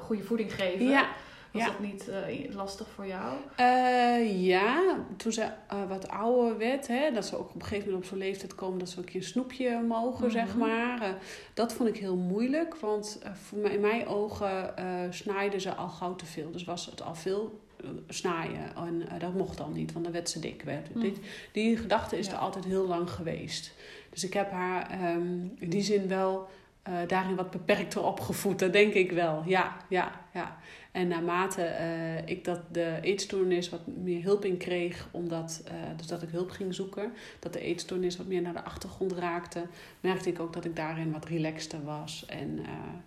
goede 0.00 0.22
voeding 0.22 0.54
geven? 0.54 0.88
Ja, 0.88 1.08
Was 1.52 1.62
ja. 1.62 1.68
dat 1.68 1.80
niet 1.80 2.08
eh, 2.08 2.54
lastig 2.54 2.88
voor 2.88 3.06
jou? 3.06 3.34
Eh, 3.56 4.46
ja, 4.46 4.96
toen 5.16 5.32
ze 5.32 5.48
wat 5.88 6.08
ouder 6.08 6.58
werd, 6.58 6.86
hè, 6.86 7.10
dat 7.12 7.26
ze 7.26 7.36
ook 7.38 7.48
op 7.48 7.54
een 7.54 7.62
gegeven 7.62 7.84
moment 7.84 8.02
op 8.04 8.08
zo'n 8.10 8.18
leeftijd 8.18 8.54
komen 8.54 8.78
dat 8.78 8.88
ze 8.88 8.98
ook 9.00 9.10
een 9.10 9.22
snoepje 9.22 9.80
mogen, 9.88 10.30
zeg 10.30 10.48
Mhm. 10.48 10.58
maar. 10.58 11.14
Dat 11.54 11.72
vond 11.72 11.88
ik 11.88 11.96
heel 11.96 12.16
moeilijk, 12.16 12.76
want 12.76 13.18
voor 13.32 13.58
mij, 13.58 13.70
in 13.72 13.80
mijn 13.80 14.06
ogen 14.06 14.74
snijden 15.10 15.60
ze 15.60 15.74
al 15.74 15.88
gauw 15.88 16.14
te 16.16 16.26
veel. 16.26 16.50
Dus 16.50 16.64
was 16.64 16.86
het 16.86 17.02
al 17.02 17.14
veel 17.14 17.60
snijden 18.08 18.76
en 18.76 19.18
dat 19.18 19.34
mocht 19.34 19.58
dan 19.58 19.72
niet, 19.72 19.92
want 19.92 20.04
dan 20.04 20.14
werd 20.14 20.30
ze 20.30 20.38
dik. 20.40 20.62
Werd. 20.62 20.94
Mm. 20.94 21.00
Dit, 21.00 21.18
die 21.52 21.76
gedachte 21.76 22.18
is 22.18 22.26
Ja. 22.26 22.32
er 22.32 22.38
altijd 22.38 22.64
heel 22.64 22.86
lang 22.86 23.10
geweest. 23.10 23.74
Dus 24.12 24.24
ik 24.24 24.32
heb 24.32 24.50
haar 24.50 24.90
ehm, 24.90 25.44
in 25.58 25.68
die 25.68 25.82
zin 25.82 26.08
wel 26.08 26.48
eh, 26.82 26.92
daarin 27.06 27.36
wat 27.36 27.50
beperkter 27.50 28.04
opgevoed, 28.04 28.58
dat 28.58 28.72
denk 28.72 28.92
ik 28.94 29.12
wel. 29.12 29.42
Ja, 29.46 29.76
ja, 29.88 30.12
ja. 30.32 30.56
En 30.92 31.08
naarmate 31.08 31.62
eh, 31.62 32.26
ik 32.26 32.44
dat 32.44 32.60
de 32.70 32.98
eetstoornis 33.02 33.68
wat 33.68 33.80
meer 33.86 34.22
hulp 34.22 34.44
in 34.44 34.56
kreeg, 34.56 35.08
omdat 35.10 35.62
eh, 35.64 35.72
dus 35.96 36.06
dat 36.06 36.22
ik 36.22 36.28
hulp 36.30 36.50
ging 36.50 36.74
zoeken, 36.74 37.12
dat 37.38 37.52
de 37.52 37.60
eetstoornis 37.60 38.16
wat 38.16 38.26
meer 38.26 38.42
naar 38.42 38.52
de 38.52 38.64
achtergrond 38.64 39.12
raakte, 39.12 39.62
merkte 40.00 40.28
ik 40.28 40.40
ook 40.40 40.52
dat 40.52 40.64
ik 40.64 40.76
daarin 40.76 41.12
wat 41.12 41.24
relaxter 41.24 41.84
was. 41.84 42.24
En 42.28 42.60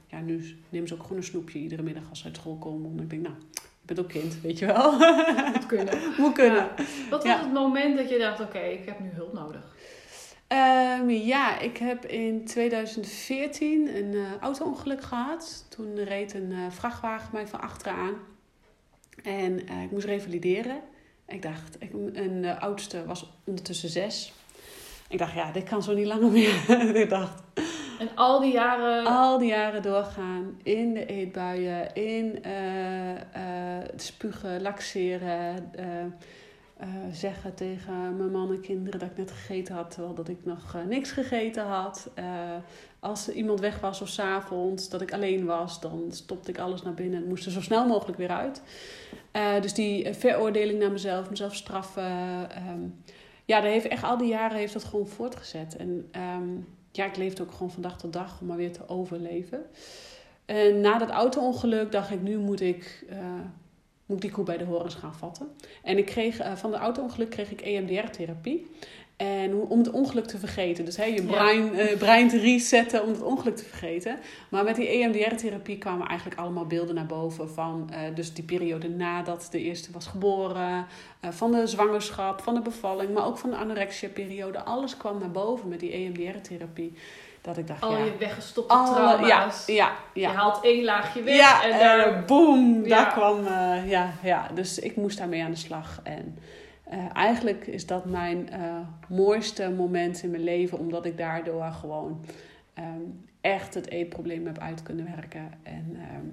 ja, 0.07 0.19
nu 0.19 0.57
neem 0.69 0.87
ze 0.87 0.93
ook 0.93 1.01
gewoon 1.01 1.17
een 1.17 1.23
snoepje 1.23 1.59
iedere 1.59 1.81
middag 1.81 2.09
als 2.09 2.19
ze 2.19 2.25
uit 2.25 2.35
school 2.37 2.55
komen. 2.57 2.85
Omdat 2.89 3.03
ik 3.03 3.09
denk, 3.09 3.21
nou, 3.21 3.35
je 3.53 3.93
bent 3.93 3.99
ook 3.99 4.09
kind, 4.09 4.41
weet 4.41 4.59
je 4.59 4.65
wel. 4.65 4.91
Moet 5.53 5.65
kunnen. 5.65 5.93
Moet 6.17 6.33
kunnen. 6.33 6.55
Ja. 6.55 6.75
Wat 7.09 7.23
was 7.23 7.31
Ja. 7.31 7.39
het 7.43 7.53
moment 7.53 7.97
dat 7.97 8.09
je 8.09 8.17
dacht, 8.17 8.39
oké, 8.39 8.59
ik 8.59 8.85
heb 8.85 8.99
nu 8.99 9.09
hulp 9.13 9.33
nodig? 9.33 9.74
Ehm, 10.47 11.09
ja, 11.09 11.59
ik 11.59 11.77
heb 11.77 12.05
in 12.05 12.45
2014 12.45 13.95
een 13.95 14.13
eh 14.13 14.41
auto-ongeluk 14.41 15.03
gehad. 15.03 15.65
Toen 15.69 16.03
reed 16.03 16.33
een 16.33 16.51
eh, 16.51 16.57
vrachtwagen 16.69 17.29
mij 17.33 17.47
van 17.47 17.61
achteraan. 17.61 18.13
En 19.23 19.67
eh, 19.67 19.83
ik 19.83 19.91
moest 19.91 20.05
revalideren. 20.05 20.81
Ik 21.27 21.41
dacht, 21.41 21.75
ik, 21.79 21.91
en 22.13 22.41
de 22.41 22.59
oudste 22.59 23.05
was 23.05 23.31
ondertussen 23.45 23.89
zes. 23.89 24.33
Ik 25.09 25.17
dacht, 25.17 25.33
ja, 25.33 25.51
dit 25.51 25.63
kan 25.63 25.83
zo 25.83 25.93
niet 25.93 26.05
langer 26.05 26.31
meer. 26.31 26.69
ik 27.03 27.09
dacht, 27.09 27.43
En 27.99 28.09
al 28.15 28.39
die 28.39 28.51
jaren, 28.51 29.05
al 29.05 29.37
die 29.37 29.49
jaren 29.49 29.81
doorgaan 29.81 30.59
in 30.63 30.93
de 30.93 31.05
eetbuien, 31.05 31.93
in 31.93 32.43
spugen, 33.95 34.61
laxeren, 34.61 35.71
eh, 36.77 36.87
zeggen 37.11 37.53
tegen 37.53 38.17
mijn 38.17 38.31
man 38.31 38.51
en 38.51 38.61
kinderen 38.61 38.99
dat 38.99 39.09
ik 39.09 39.17
net 39.17 39.31
gegeten 39.31 39.75
had, 39.75 39.91
terwijl 39.91 40.13
dat 40.13 40.27
ik 40.27 40.37
nog 40.43 40.75
eh, 40.75 40.83
niks 40.83 41.11
gegeten 41.11 41.63
had. 41.63 42.09
Eh, 42.13 42.25
als 42.99 43.29
iemand 43.29 43.59
weg 43.59 43.79
was 43.79 44.01
of 44.01 44.07
's 44.07 44.19
avonds 44.19 44.89
dat 44.89 45.01
ik 45.01 45.13
alleen 45.13 45.45
was, 45.45 45.81
dan 45.81 46.05
stopte 46.09 46.49
ik 46.51 46.59
alles 46.59 46.81
naar 46.81 46.93
binnen 46.93 47.21
en 47.21 47.27
moest 47.27 47.45
er 47.45 47.51
zo 47.51 47.61
snel 47.61 47.87
mogelijk 47.87 48.17
weer 48.17 48.29
uit. 48.29 48.61
Dus 49.61 49.73
die 49.73 50.13
veroordeling 50.13 50.79
naar 50.79 50.91
mezelf, 50.91 51.29
mezelf 51.29 51.55
straffen. 51.55 52.03
ehm, 52.51 52.79
ja, 53.45 53.61
dat 53.61 53.71
heeft 53.71 53.87
echt 53.87 54.03
al 54.03 54.17
die 54.17 54.27
jaren 54.27 54.57
heeft 54.57 54.73
dat 54.73 54.83
gewoon 54.83 55.07
voortgezet. 55.07 55.75
En 55.75 56.07
ehm, 56.11 56.49
ja, 56.91 57.05
ik 57.05 57.17
leefde 57.17 57.43
ook 57.43 57.51
gewoon 57.51 57.71
van 57.71 57.81
dag 57.81 57.97
tot 57.97 58.13
dag 58.13 58.41
om 58.41 58.47
maar 58.47 58.57
weer 58.57 58.71
te 58.71 58.87
overleven. 58.89 59.65
En 60.45 60.81
na 60.81 60.97
dat 60.97 61.09
auto-ongeluk 61.09 61.91
dacht 61.91 62.11
ik, 62.11 62.21
nu 62.21 62.37
moet 62.37 62.61
ik, 62.61 63.05
moet 64.05 64.15
ik 64.17 64.21
die 64.21 64.31
koe 64.31 64.43
bij 64.43 64.57
de 64.57 64.63
horens 64.63 64.95
gaan 64.95 65.15
vatten. 65.15 65.47
En 65.83 65.97
ik 65.97 66.05
kreeg, 66.05 66.39
eh, 66.39 66.55
van 66.55 66.71
de 66.71 66.77
auto-ongeluk 66.77 67.29
kreeg 67.29 67.51
ik 67.51 67.61
EMDR-therapie. 67.61 68.67
En 69.17 69.53
om 69.53 69.77
het 69.79 69.91
ongeluk 69.91 70.25
te 70.25 70.37
vergeten. 70.37 70.85
Dus 70.85 70.97
hè, 70.97 71.03
je 71.03 71.21
Ja. 71.21 71.27
brein, 71.31 71.75
eh, 71.75 71.97
brein 71.97 72.27
te 72.29 72.39
resetten 72.39 73.03
om 73.03 73.09
het 73.09 73.21
ongeluk 73.21 73.55
te 73.55 73.63
vergeten. 73.63 74.17
Maar 74.49 74.63
met 74.63 74.75
die 74.75 74.87
EMDR-therapie 74.87 75.77
kwamen 75.77 76.07
eigenlijk 76.07 76.39
allemaal 76.39 76.65
beelden 76.65 76.95
naar 76.95 77.05
boven. 77.05 77.49
Van 77.49 77.89
eh, 77.91 77.99
dus 78.15 78.33
die 78.33 78.43
periode 78.43 78.89
nadat 78.89 79.47
de 79.51 79.61
eerste 79.61 79.91
was 79.91 80.07
geboren. 80.07 80.85
van 81.29 81.51
de 81.51 81.67
zwangerschap, 81.67 82.41
van 82.41 82.53
de 82.53 82.61
bevalling. 82.61 83.13
Maar 83.13 83.25
ook 83.25 83.37
van 83.37 83.49
de 83.49 83.55
anorexia-periode. 83.55 84.63
Alles 84.63 84.97
kwam 84.97 85.19
naar 85.19 85.31
boven 85.31 85.69
met 85.69 85.79
die 85.79 85.91
EMDR-therapie. 85.91 86.93
Dat 87.45 87.57
ik 87.57 87.67
dacht, 87.67 87.81
al 87.81 87.97
ja... 87.97 88.03
je 88.03 88.15
weggestopte 88.19 88.73
alle- 88.73 88.99
ja, 88.99 89.17
trauma's. 89.37 89.65
ja, 89.65 89.91
Je 90.13 90.21
ja. 90.21 90.31
haalt 90.31 90.63
één 90.63 90.83
laagje 90.83 91.23
weg 91.23 91.35
Ja, 91.35 91.63
en 91.63 91.79
daar... 91.79 92.23
boom, 92.25 92.83
Ja. 92.85 92.89
daar 92.89 93.11
kwam, 93.13 93.45
eh, 93.47 93.89
ja, 93.89 94.11
ja. 94.23 94.47
Dus 94.53 94.79
ik 94.79 94.95
moest 94.95 95.17
daarmee 95.17 95.43
aan 95.43 95.51
de 95.51 95.57
slag. 95.57 95.99
En 96.03 96.37
eh, 96.83 96.99
eigenlijk 97.13 97.67
is 97.67 97.85
dat 97.85 98.05
mijn 98.05 98.49
eh, 98.49 98.59
mooiste 99.07 99.71
moment 99.71 100.23
in 100.23 100.31
mijn 100.31 100.43
leven, 100.43 100.79
omdat 100.79 101.05
ik 101.05 101.17
daardoor 101.17 101.63
gewoon 101.71 102.25
ehm, 102.73 103.01
echt 103.41 103.73
het 103.73 103.89
eetprobleem 103.89 104.45
heb 104.45 104.59
uit 104.59 104.83
kunnen 104.83 105.05
werken. 105.15 105.51
En 105.63 105.97
ehm, 105.99 106.25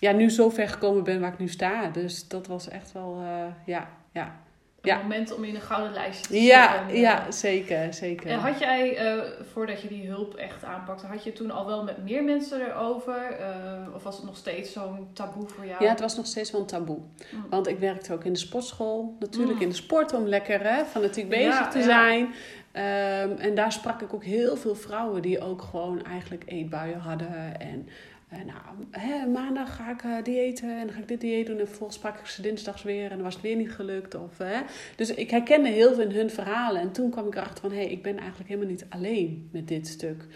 ja, 0.00 0.12
nu 0.12 0.30
zo 0.30 0.48
ver 0.48 0.68
gekomen 0.68 1.04
ben 1.04 1.20
waar 1.20 1.32
ik 1.32 1.38
nu 1.38 1.48
sta. 1.48 1.88
Dus 1.90 2.28
dat 2.28 2.46
was 2.46 2.68
echt 2.68 2.92
wel, 2.92 3.20
eh, 3.22 3.44
ja, 3.66 3.88
ja. 4.12 4.34
Ja. 4.82 4.96
moment 5.02 5.34
om 5.34 5.44
in 5.44 5.54
een 5.54 5.60
gouden 5.60 5.92
lijstje 5.92 6.26
te 6.26 6.42
Ja, 6.42 6.84
ja, 6.92 7.26
eh, 7.26 7.32
zeker, 7.32 7.94
zeker. 7.94 8.30
En 8.30 8.38
had 8.38 8.58
jij, 8.58 8.96
eh, 8.96 9.22
voordat 9.52 9.82
je 9.82 9.88
die 9.88 10.08
hulp 10.08 10.34
echt 10.34 10.64
aanpakte, 10.64 11.06
had 11.06 11.24
je 11.24 11.32
toen 11.32 11.50
al 11.50 11.66
wel 11.66 11.84
met 11.84 12.04
meer 12.04 12.24
mensen 12.24 12.60
erover? 12.66 13.36
Eh, 13.38 13.94
of 13.94 14.02
was 14.02 14.16
het 14.16 14.24
nog 14.24 14.36
steeds 14.36 14.72
zo'n 14.72 15.08
taboe 15.12 15.48
voor 15.48 15.66
jou? 15.66 15.84
Ja, 15.84 15.90
het 15.90 16.00
was 16.00 16.16
nog 16.16 16.26
steeds 16.26 16.50
wel 16.50 16.60
een 16.60 16.66
taboe. 16.66 16.98
Mm. 17.30 17.46
Want 17.50 17.68
ik 17.68 17.78
werkte 17.78 18.12
ook 18.12 18.24
in 18.24 18.32
de 18.32 18.38
sportschool. 18.38 19.16
Natuurlijk 19.18 19.56
Mm. 19.56 19.62
in 19.62 19.68
de 19.68 19.74
sport 19.74 20.12
om 20.12 20.26
lekker 20.26 20.62
hè, 20.62 20.84
fanatiek 20.84 21.28
bezig 21.28 21.58
Ja, 21.58 21.68
te 21.68 21.78
ja. 21.78 21.84
zijn. 21.84 22.34
Ehm, 22.72 23.38
en 23.38 23.54
daar 23.54 23.72
sprak 23.72 24.00
ik 24.02 24.14
ook 24.14 24.24
heel 24.24 24.56
veel 24.56 24.74
vrouwen 24.74 25.22
die 25.22 25.40
ook 25.40 25.62
gewoon 25.62 26.04
eigenlijk 26.04 26.42
eetbuien 26.46 26.98
hadden. 26.98 27.60
En 27.60 27.88
nou, 28.30 28.86
hè, 28.90 29.26
maandag 29.26 29.76
ga 29.76 29.90
ik 29.90 30.02
eh, 30.02 30.24
diëten 30.24 30.78
en 30.78 30.86
dan 30.86 30.94
ga 30.94 31.00
ik 31.00 31.08
dit 31.08 31.20
dieet 31.20 31.46
doen. 31.46 31.58
En 31.58 31.66
vervolgens 31.66 31.98
sprak 31.98 32.18
ik 32.18 32.26
ze 32.26 32.42
dinsdags 32.42 32.82
weer 32.82 33.10
en 33.10 33.16
dan 33.16 33.22
was 33.22 33.34
het 33.34 33.42
weer 33.42 33.56
niet 33.56 33.72
gelukt. 33.72 34.14
Of, 34.14 34.38
hè. 34.38 34.60
Dus 34.96 35.14
ik 35.14 35.30
herkende 35.30 35.68
heel 35.68 35.94
veel 35.94 36.04
in 36.04 36.10
hun 36.10 36.30
verhalen. 36.30 36.80
En 36.80 36.92
toen 36.92 37.10
kwam 37.10 37.26
ik 37.26 37.34
erachter 37.34 37.60
van, 37.60 37.70
hé, 37.70 37.76
hey, 37.76 37.90
ik 37.90 38.02
ben 38.02 38.18
eigenlijk 38.18 38.48
helemaal 38.48 38.70
niet 38.70 38.86
alleen 38.88 39.48
met 39.52 39.68
dit 39.68 39.86
stuk. 39.86 40.26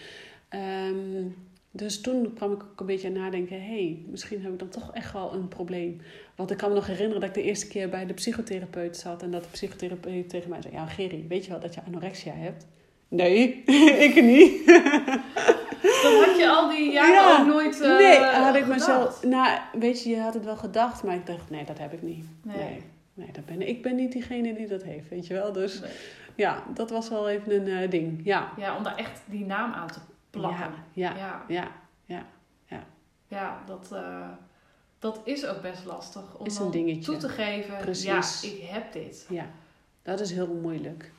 Ehm, 0.48 1.26
dus 1.70 2.00
toen 2.00 2.35
kwam 2.35 2.52
ik 2.52 2.62
ook 2.62 2.81
een 2.81 2.87
beetje 2.87 3.09
aan 3.09 3.14
nadenken, 3.14 3.57
hé, 3.57 3.66
hey, 3.66 4.05
misschien 4.11 4.42
heb 4.42 4.52
ik 4.52 4.59
dan 4.59 4.68
toch 4.68 4.94
echt 4.94 5.12
wel 5.12 5.33
een 5.35 5.48
probleem. 5.48 6.00
Want 6.37 6.50
ik 6.50 6.57
kan 6.57 6.68
me 6.68 6.74
nog 6.74 6.87
herinneren 6.87 7.20
dat 7.20 7.28
ik 7.28 7.35
de 7.35 7.42
eerste 7.42 7.68
keer 7.68 7.88
bij 7.88 8.07
de 8.07 8.14
psychotherapeut 8.14 8.96
zat 8.96 9.22
en 9.22 9.31
dat 9.31 9.42
de 9.42 9.50
psychotherapeut 9.50 10.28
tegen 10.28 10.50
mij 10.50 10.62
zei: 10.62 10.74
Ja, 10.74 10.87
Gerry, 10.87 11.24
weet 11.28 11.44
je 11.44 11.50
wel 11.50 11.61
dat 11.61 11.74
je 11.74 11.83
anorexia 11.87 12.33
hebt? 12.35 12.66
Nee, 13.09 13.62
ik 14.09 14.22
niet. 14.22 14.62
Dat 15.82 16.24
had 16.26 16.36
je 16.38 16.48
al 16.48 16.68
die 16.68 16.92
jaren 16.92 17.12
Ja. 17.14 17.40
ook 17.40 17.46
nooit 17.46 17.80
eh 17.80 17.96
nee, 17.96 18.18
had 18.18 18.54
ik 18.54 18.62
gedacht? 18.62 18.78
mezelf. 18.80 19.24
Nou, 19.24 19.58
weet 19.72 20.02
je, 20.02 20.10
je 20.10 20.20
had 20.20 20.34
het 20.34 20.44
wel 20.44 20.56
gedacht, 20.56 21.02
maar 21.02 21.14
ik 21.14 21.26
dacht: 21.26 21.50
Nee, 21.50 21.64
dat 21.64 21.78
heb 21.78 21.92
ik 21.92 22.02
niet. 22.02 22.24
Nee. 22.42 22.56
Nee, 22.56 22.82
nee 23.14 23.32
dat 23.32 23.44
ben, 23.46 23.68
ik 23.68 23.82
ben 23.82 23.94
niet 23.96 24.12
diegene 24.12 24.54
die 24.54 24.66
dat 24.66 24.82
heeft, 24.82 25.08
weet 25.08 25.26
je 25.26 25.34
wel. 25.34 25.52
Dus 25.52 25.80
Nee. 25.80 25.90
ja, 26.34 26.62
dat 26.74 26.90
was 26.90 27.08
wel 27.08 27.28
even 27.28 27.52
een 27.66 27.82
eh, 27.82 27.90
ding. 27.90 28.20
Ja. 28.24 28.52
Ja, 28.56 28.76
om 28.76 28.82
daar 28.82 28.96
echt 28.96 29.20
die 29.24 29.44
naam 29.44 29.72
aan 29.72 29.88
te 29.90 29.98
plakken. 30.30 30.72
Ja, 30.92 31.16
ja, 31.16 31.42
ja. 31.48 31.68
ja. 32.06 32.26
Ja, 33.28 33.58
dat, 33.66 33.88
eh, 33.92 34.28
dat 34.98 35.20
is 35.24 35.46
ook 35.46 35.62
best 35.62 35.84
lastig 35.84 36.22
om 36.38 36.46
Is 36.46 36.56
een 36.56 36.62
dan 36.62 36.70
dingetje. 36.72 37.02
toe 37.02 37.16
te 37.16 37.28
geven. 37.28 37.76
Precies. 37.76 38.40
Ja, 38.42 38.48
ik 38.50 38.62
heb 38.62 38.92
dit. 38.92 39.26
Ja, 39.28 39.46
dat 40.02 40.20
is 40.20 40.32
heel 40.32 40.58
moeilijk. 40.62 41.10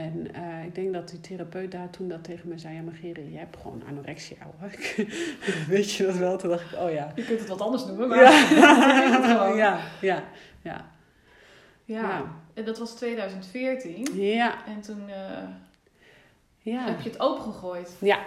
En 0.00 0.34
eh, 0.34 0.64
ik 0.64 0.74
denk 0.74 0.92
dat 0.92 1.08
die 1.08 1.20
therapeut 1.20 1.70
daar 1.72 1.90
toen 1.90 2.08
dat 2.08 2.24
tegen 2.24 2.48
me 2.48 2.58
zei: 2.58 2.74
Ja, 2.74 2.82
maar 2.82 2.94
Gerrie, 2.94 3.32
je 3.32 3.38
hebt 3.38 3.56
gewoon 3.56 3.82
anorexia 3.88 4.36
hoor. 4.42 4.70
Weet 5.74 5.92
je 5.92 6.06
dat 6.06 6.16
wel? 6.16 6.38
Toen 6.38 6.50
dacht 6.50 6.72
ik: 6.72 6.78
Oh 6.78 6.92
ja. 6.92 7.12
Je 7.14 7.24
kunt 7.24 7.38
het 7.38 7.48
wat 7.48 7.60
anders 7.60 7.84
noemen, 7.86 8.08
maar 8.08 8.22
ja, 8.22 9.54
ja, 9.56 9.80
ja. 10.00 10.24
Ja. 10.62 10.90
Ja. 11.84 12.24
En 12.54 12.64
dat 12.64 12.78
was 12.78 12.94
2014. 12.94 14.06
Ja, 14.12 14.66
En 14.66 14.80
toen 14.80 15.08
eh, 15.08 15.48
ja. 16.58 16.84
heb 16.84 17.00
je 17.00 17.08
het 17.08 17.20
opengegooid. 17.20 17.96
Ja. 17.98 18.18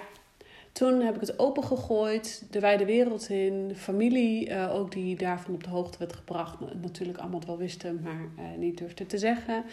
Toen 0.74 1.02
heb 1.02 1.16
ik 1.16 1.22
het 1.22 1.40
opengegooid, 1.40 2.44
de 2.50 2.60
wijde 2.60 2.86
wereld 2.86 3.30
in, 3.30 3.72
familie 3.76 4.50
eh, 4.50 4.76
ook 4.76 4.92
die 4.92 5.16
daarvan 5.16 5.54
op 5.54 5.64
de 5.64 5.70
hoogte 5.70 5.98
werd 5.98 6.14
gebracht. 6.14 6.58
Natuurlijk 6.82 7.18
allemaal 7.18 7.42
wel 7.46 7.58
wisten, 7.58 8.00
maar 8.04 8.28
eh, 8.38 8.58
niet 8.58 8.78
durfde 8.78 9.06
te 9.06 9.18
zeggen. 9.18 9.64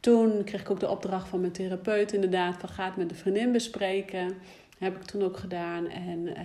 Toen 0.00 0.44
kreeg 0.44 0.60
ik 0.60 0.70
ook 0.70 0.80
de 0.80 0.88
opdracht 0.88 1.28
van 1.28 1.40
mijn 1.40 1.52
therapeut 1.52 2.12
inderdaad 2.12 2.56
van 2.56 2.68
ga 2.68 2.84
het 2.84 2.96
met 2.96 3.10
een 3.10 3.16
vriendin 3.16 3.52
bespreken. 3.52 4.34
Heb 4.78 4.96
ik 4.96 5.02
toen 5.02 5.22
ook 5.22 5.36
gedaan 5.36 5.88
en 5.88 6.36
eh, 6.36 6.44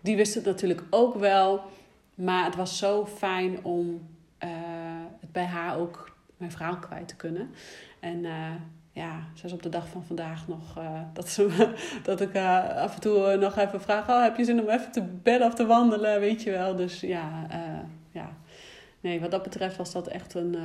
die 0.00 0.16
wist 0.16 0.34
het 0.34 0.44
natuurlijk 0.44 0.82
ook 0.90 1.14
wel. 1.14 1.60
Maar 2.14 2.44
het 2.44 2.56
was 2.56 2.78
zo 2.78 3.06
fijn 3.06 3.64
om 3.64 4.10
het 5.20 5.32
bij 5.32 5.44
haar 5.44 5.78
ook 5.78 6.16
mijn 6.36 6.50
verhaal 6.50 6.76
kwijt 6.76 7.08
te 7.08 7.16
kunnen. 7.16 7.50
En 8.00 8.24
ja, 8.92 9.28
zelfs 9.34 9.54
op 9.54 9.62
de 9.62 9.68
dag 9.68 9.88
van 9.88 10.04
vandaag 10.04 10.48
nog 10.48 10.78
uh, 10.78 11.00
dat, 11.12 11.28
ze, 11.28 11.72
dat 12.02 12.20
ik 12.20 12.34
uh, 12.34 12.76
af 12.76 12.94
en 12.94 13.00
toe 13.00 13.36
nog 13.36 13.56
even 13.56 13.80
vraag: 13.80 14.08
oh, 14.08 14.22
heb 14.22 14.36
je 14.36 14.44
zin 14.44 14.60
om 14.60 14.68
even 14.68 14.92
te 14.92 15.02
bedden 15.02 15.46
of 15.46 15.54
te 15.54 15.66
wandelen? 15.66 16.20
Weet 16.20 16.42
je 16.42 16.50
wel. 16.50 16.76
Dus 16.76 17.00
ja, 17.00 17.46
ja. 18.10 18.36
Nee, 19.00 19.20
wat 19.20 19.30
dat 19.30 19.42
betreft 19.42 19.76
was 19.76 19.92
dat 19.92 20.08
echt 20.08 20.34
een 20.34 20.56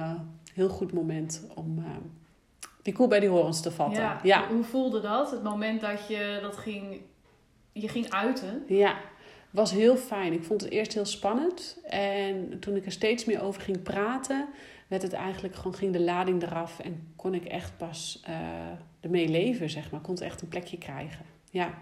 heel 0.54 0.70
goed 0.70 0.94
moment 0.94 1.48
om 1.56 1.84
die 2.88 2.96
koe 2.96 3.08
bij 3.08 3.20
die 3.20 3.30
horens 3.30 3.62
te 3.62 3.72
vatten. 3.72 4.02
Ja. 4.02 4.20
ja. 4.24 4.48
Hoe 4.48 4.64
voelde 4.64 5.02
dat? 5.02 5.32
Het 5.32 5.44
moment 5.44 5.82
dat 5.82 6.08
je 6.08 6.40
dat 6.42 6.58
ging, 6.58 7.02
je 7.72 7.88
ging 7.88 8.10
uiten? 8.10 8.64
Ja, 8.68 8.96
was 9.50 9.72
heel 9.72 9.98
fijn. 9.98 10.34
Ik 10.34 10.44
vond 10.44 10.62
het 10.62 10.72
eerst 10.72 10.94
heel 10.94 11.06
spannend. 11.06 11.80
En 11.90 12.60
toen 12.60 12.76
ik 12.76 12.86
er 12.86 12.92
steeds 12.92 13.26
meer 13.26 13.42
over 13.42 13.62
ging 13.62 13.84
praten, 13.84 14.48
werd 14.88 15.02
het 15.02 15.14
eigenlijk 15.14 15.56
gewoon, 15.56 15.76
ging 15.76 15.94
de 15.94 16.02
lading 16.02 16.44
eraf 16.44 16.80
en 16.80 17.08
kon 17.16 17.34
ik 17.34 17.46
echt 17.46 17.78
pas 17.78 18.22
uh, 18.30 18.36
ermee 19.00 19.30
leven, 19.30 19.70
zeg 19.70 19.92
maar. 19.92 20.02
Kon 20.02 20.14
het 20.14 20.24
echt 20.24 20.42
een 20.42 20.48
plekje 20.48 20.78
krijgen. 20.78 21.26
Ja. 21.50 21.74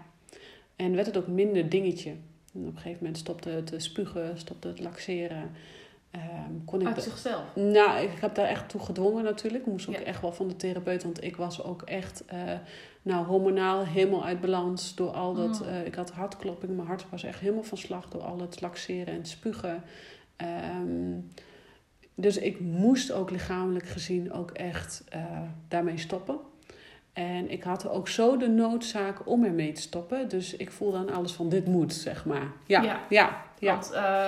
En 0.76 0.94
werd 0.94 1.06
het 1.06 1.16
ook 1.16 1.26
minder 1.26 1.68
dingetje. 1.68 2.10
En 2.54 2.60
op 2.60 2.66
een 2.66 2.76
gegeven 2.76 2.98
moment 3.00 3.18
stopte 3.18 3.48
het 3.48 3.74
spugen, 3.76 4.38
stopte 4.38 4.68
het 4.68 4.80
laxeren. 4.80 5.50
Um, 6.12 6.64
kon 6.64 6.80
ik 6.80 6.86
Uit 6.86 7.02
zichzelf? 7.02 7.42
Nou, 7.54 8.00
ik 8.00 8.18
heb 8.20 8.34
daar 8.34 8.46
echt 8.46 8.68
toe 8.68 8.80
gedwongen 8.80 9.24
natuurlijk. 9.24 9.64
Ik 9.64 9.70
moest 9.70 9.88
ook 9.88 9.94
echt 9.94 10.20
wel 10.20 10.32
van 10.32 10.48
de 10.48 10.56
therapeut, 10.56 11.02
want 11.02 11.24
ik 11.24 11.36
was 11.36 11.62
ook 11.62 11.82
echt 11.82 12.24
uh, 12.32 12.52
nou, 13.02 13.26
hormonaal 13.26 13.84
helemaal 13.84 14.24
uit 14.24 14.40
balans 14.40 14.94
door 14.94 15.10
al 15.10 15.34
dat. 15.34 15.62
Uh, 15.62 15.86
ik 15.86 15.94
had 15.94 16.10
hartklopping, 16.10 16.76
mijn 16.76 16.88
hart 16.88 17.10
was 17.10 17.22
echt 17.22 17.40
helemaal 17.40 17.62
van 17.62 17.78
slag 17.78 18.08
door 18.08 18.22
al 18.22 18.40
het 18.40 18.60
laxeren 18.60 19.14
en 19.14 19.24
spugen. 19.24 19.82
Um, 20.80 21.30
dus 22.18 22.38
ik 22.38 22.60
moest 22.60 23.12
ook 23.12 23.30
lichamelijk 23.30 23.86
gezien 23.86 24.32
ook 24.32 24.50
echt 24.50 25.04
uh, 25.14 25.22
daarmee 25.68 25.98
stoppen. 25.98 26.38
En 27.12 27.50
ik 27.50 27.62
had 27.62 27.88
ook 27.88 28.08
zo 28.08 28.36
de 28.36 28.48
noodzaak 28.48 29.28
om 29.28 29.44
ermee 29.44 29.72
te 29.72 29.80
stoppen. 29.80 30.28
Dus 30.28 30.56
ik 30.56 30.70
voelde 30.70 30.96
aan 30.96 31.12
alles 31.12 31.32
van 31.32 31.48
dit 31.48 31.66
moet, 31.66 31.94
zeg 31.94 32.24
maar. 32.24 32.52
Ja, 32.66 32.82
ja. 32.82 33.00
ja, 33.08 33.42
ja. 33.58 33.72
Want 33.72 33.90
uh, 33.92 34.26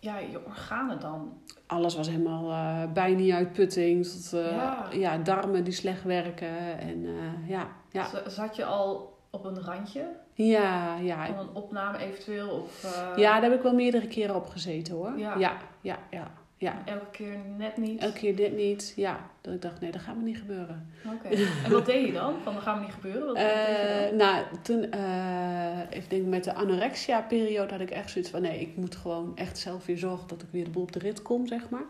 ja, 0.00 0.18
je 0.18 0.44
organen 0.46 1.00
dan? 1.00 1.32
Alles 1.66 1.96
was 1.96 2.08
helemaal 2.08 2.50
uh, 2.50 2.92
bijna 2.92 3.34
uitputting. 3.34 4.06
Tot, 4.06 4.30
ja. 4.30 4.86
ja. 4.92 5.18
darmen 5.18 5.64
die 5.64 5.72
slecht 5.72 6.02
werken. 6.02 6.78
En 6.78 7.06
ja, 7.46 7.68
ja. 7.90 8.08
Zat 8.26 8.56
je 8.56 8.64
al 8.64 9.18
op 9.30 9.44
een 9.44 9.62
randje? 9.62 10.06
Ja, 10.32 10.96
ja. 10.96 11.26
Van 11.26 11.38
een 11.38 11.54
opname 11.54 11.98
eventueel? 11.98 12.48
Of, 12.48 13.12
Ja, 13.16 13.32
daar 13.40 13.50
heb 13.50 13.58
ik 13.58 13.62
wel 13.62 13.74
meerdere 13.74 14.06
keren 14.06 14.34
op 14.34 14.48
gezeten 14.48 14.94
hoor. 14.94 15.18
Ja, 15.18 15.38
ja, 15.38 15.56
ja. 15.80 15.98
ja. 16.10 16.30
Ja. 16.64 16.82
Elke 16.84 17.10
keer 17.10 17.36
net 17.56 17.76
niet? 17.76 18.00
Elke 18.00 18.18
keer 18.18 18.36
dit 18.36 18.56
niet, 18.56 18.92
ja. 18.96 19.30
Dat 19.40 19.54
ik 19.54 19.62
dacht, 19.62 19.80
nee, 19.80 19.90
dat 19.90 20.00
gaat 20.00 20.16
me 20.16 20.22
niet 20.22 20.38
gebeuren. 20.38 20.90
Oké. 21.14 21.28
En 21.64 21.70
wat 21.70 21.86
deed 21.86 22.06
je 22.06 22.12
dan? 22.12 22.34
Van, 22.42 22.54
dat 22.54 22.62
gaat 22.62 22.76
me 22.76 22.84
niet 22.84 22.94
gebeuren? 22.94 23.26
Wat, 23.26 23.36
uh, 23.36 23.42
deed 23.42 24.10
je 24.10 24.16
Nou, 24.16 24.44
toen, 24.62 24.86
uh, 24.94 25.80
ik 25.90 26.10
denk 26.10 26.26
met 26.26 26.44
de 26.44 26.54
anorexia-periode 26.54 27.72
had 27.72 27.80
ik 27.80 27.90
echt 27.90 28.10
zoiets 28.10 28.30
van... 28.30 28.42
nee, 28.42 28.60
ik 28.60 28.76
moet 28.76 28.96
gewoon 28.96 29.36
echt 29.36 29.58
zelf 29.58 29.86
weer 29.86 29.98
zorgen 29.98 30.28
dat 30.28 30.42
ik 30.42 30.48
weer 30.50 30.64
de 30.64 30.70
boel 30.70 30.82
op 30.82 30.92
de 30.92 30.98
rit 30.98 31.22
kom, 31.22 31.46
zeg 31.46 31.68
maar. 31.68 31.84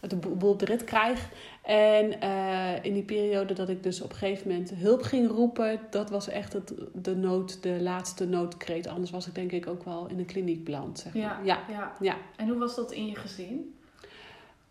De 0.00 0.16
boel 0.16 0.50
op 0.50 0.58
de 0.58 0.64
rit 0.64 0.84
krijg. 0.84 1.28
En 1.62 2.12
uh, 2.22 2.84
in 2.84 2.92
die 2.92 3.02
periode 3.02 3.54
dat 3.54 3.68
ik 3.68 3.82
dus 3.82 4.00
op 4.00 4.10
een 4.10 4.16
gegeven 4.16 4.48
moment 4.48 4.74
hulp 4.74 5.02
ging 5.02 5.28
roepen... 5.28 5.80
dat 5.90 6.10
was 6.10 6.28
echt 6.28 6.52
het, 6.52 6.74
de 6.92 7.16
nood, 7.16 7.62
de 7.62 7.82
laatste 7.82 8.26
noodkreet. 8.26 8.86
Anders 8.86 9.10
was 9.10 9.26
ik 9.26 9.34
denk 9.34 9.52
ik 9.52 9.66
ook 9.66 9.84
wel 9.84 10.06
in 10.06 10.18
een 10.18 10.24
kliniek 10.24 10.64
beland, 10.64 10.98
zeg 10.98 11.14
maar. 11.14 11.22
Ja, 11.22 11.40
ja. 11.44 11.60
ja. 11.70 11.92
ja. 12.00 12.16
En 12.36 12.48
hoe 12.48 12.58
was 12.58 12.74
dat 12.74 12.92
in 12.92 13.06
je 13.06 13.14
gezin? 13.14 13.74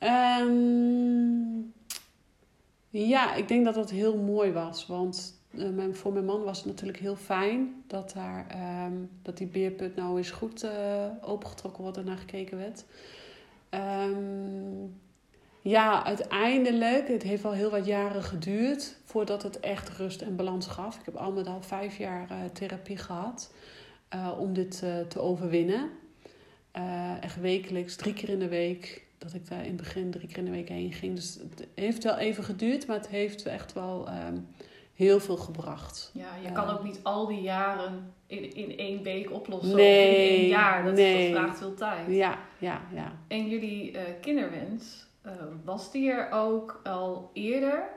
Um, 0.03 1.73
ja, 2.89 3.35
ik 3.35 3.47
denk 3.47 3.65
dat 3.65 3.73
dat 3.73 3.89
heel 3.89 4.17
mooi 4.17 4.51
was. 4.51 4.87
Want 4.87 5.41
mijn, 5.51 5.95
voor 5.95 6.13
mijn 6.13 6.25
man 6.25 6.43
was 6.43 6.57
het 6.57 6.65
natuurlijk 6.65 6.99
heel 6.99 7.15
fijn 7.15 7.83
dat, 7.87 8.11
daar, 8.13 8.45
um, 8.85 9.09
dat 9.21 9.37
die 9.37 9.47
beerput 9.47 9.95
nou 9.95 10.17
eens 10.17 10.31
goed 10.31 10.63
uh, 10.63 11.05
opengetrokken 11.21 11.83
wordt 11.83 11.97
en 11.97 12.05
naar 12.05 12.17
gekeken 12.17 12.57
werd. 12.57 12.85
Um, 14.09 15.01
ja, 15.61 16.05
uiteindelijk, 16.05 17.07
het 17.07 17.23
heeft 17.23 17.43
wel 17.43 17.51
heel 17.51 17.69
wat 17.69 17.85
jaren 17.85 18.23
geduurd 18.23 18.97
voordat 19.03 19.43
het 19.43 19.59
echt 19.59 19.89
rust 19.89 20.21
en 20.21 20.35
balans 20.35 20.67
gaf. 20.67 20.99
Ik 20.99 21.05
heb 21.05 21.15
al 21.15 21.31
met 21.31 21.47
al 21.47 21.61
vijf 21.61 21.97
jaar 21.97 22.31
uh, 22.31 22.37
therapie 22.53 22.97
gehad 22.97 23.53
om 24.39 24.53
dit 24.53 24.77
te 25.07 25.19
overwinnen. 25.19 25.89
echt 27.21 27.39
wekelijks, 27.39 27.95
drie 27.95 28.13
keer 28.13 28.29
in 28.29 28.39
de 28.39 28.47
week 28.47 29.02
dat 29.23 29.33
ik 29.33 29.49
daar 29.49 29.61
in 29.61 29.67
het 29.67 29.77
begin 29.77 30.11
drie 30.11 30.27
keer 30.27 30.37
in 30.37 30.45
de 30.45 30.51
week 30.51 30.69
heen 30.69 30.93
ging. 30.93 31.15
Dus 31.15 31.39
het 31.49 31.67
heeft 31.75 32.03
wel 32.03 32.17
even 32.17 32.43
geduurd, 32.43 32.87
maar 32.87 32.97
het 32.97 33.07
heeft 33.07 33.45
echt 33.45 33.73
wel 33.73 34.07
ehm, 34.07 34.37
heel 34.93 35.19
veel 35.19 35.37
gebracht. 35.37 36.11
Ja, 36.13 36.35
je 36.43 36.51
kan 36.51 36.69
ook 36.69 36.83
niet 36.83 36.99
al 37.03 37.27
die 37.27 37.41
jaren 37.41 38.13
in, 38.27 38.55
in 38.55 38.77
één 38.77 39.03
week 39.03 39.31
oplossen. 39.31 39.75
Nee, 39.75 40.09
of 40.09 40.15
in 40.15 40.39
één 40.39 40.47
jaar. 40.47 40.83
Dat, 40.83 40.93
nee. 40.93 41.31
dat 41.31 41.41
vraagt 41.41 41.57
veel 41.57 41.73
tijd. 41.73 42.07
Ja, 42.07 42.39
ja, 42.57 42.81
ja. 42.93 43.11
En 43.27 43.49
jullie 43.49 43.91
uh, 43.91 43.99
kinderwens, 44.21 45.05
uh, 45.25 45.31
was 45.63 45.91
die 45.91 46.11
er 46.11 46.31
ook 46.31 46.81
al 46.83 47.29
eerder? 47.33 47.89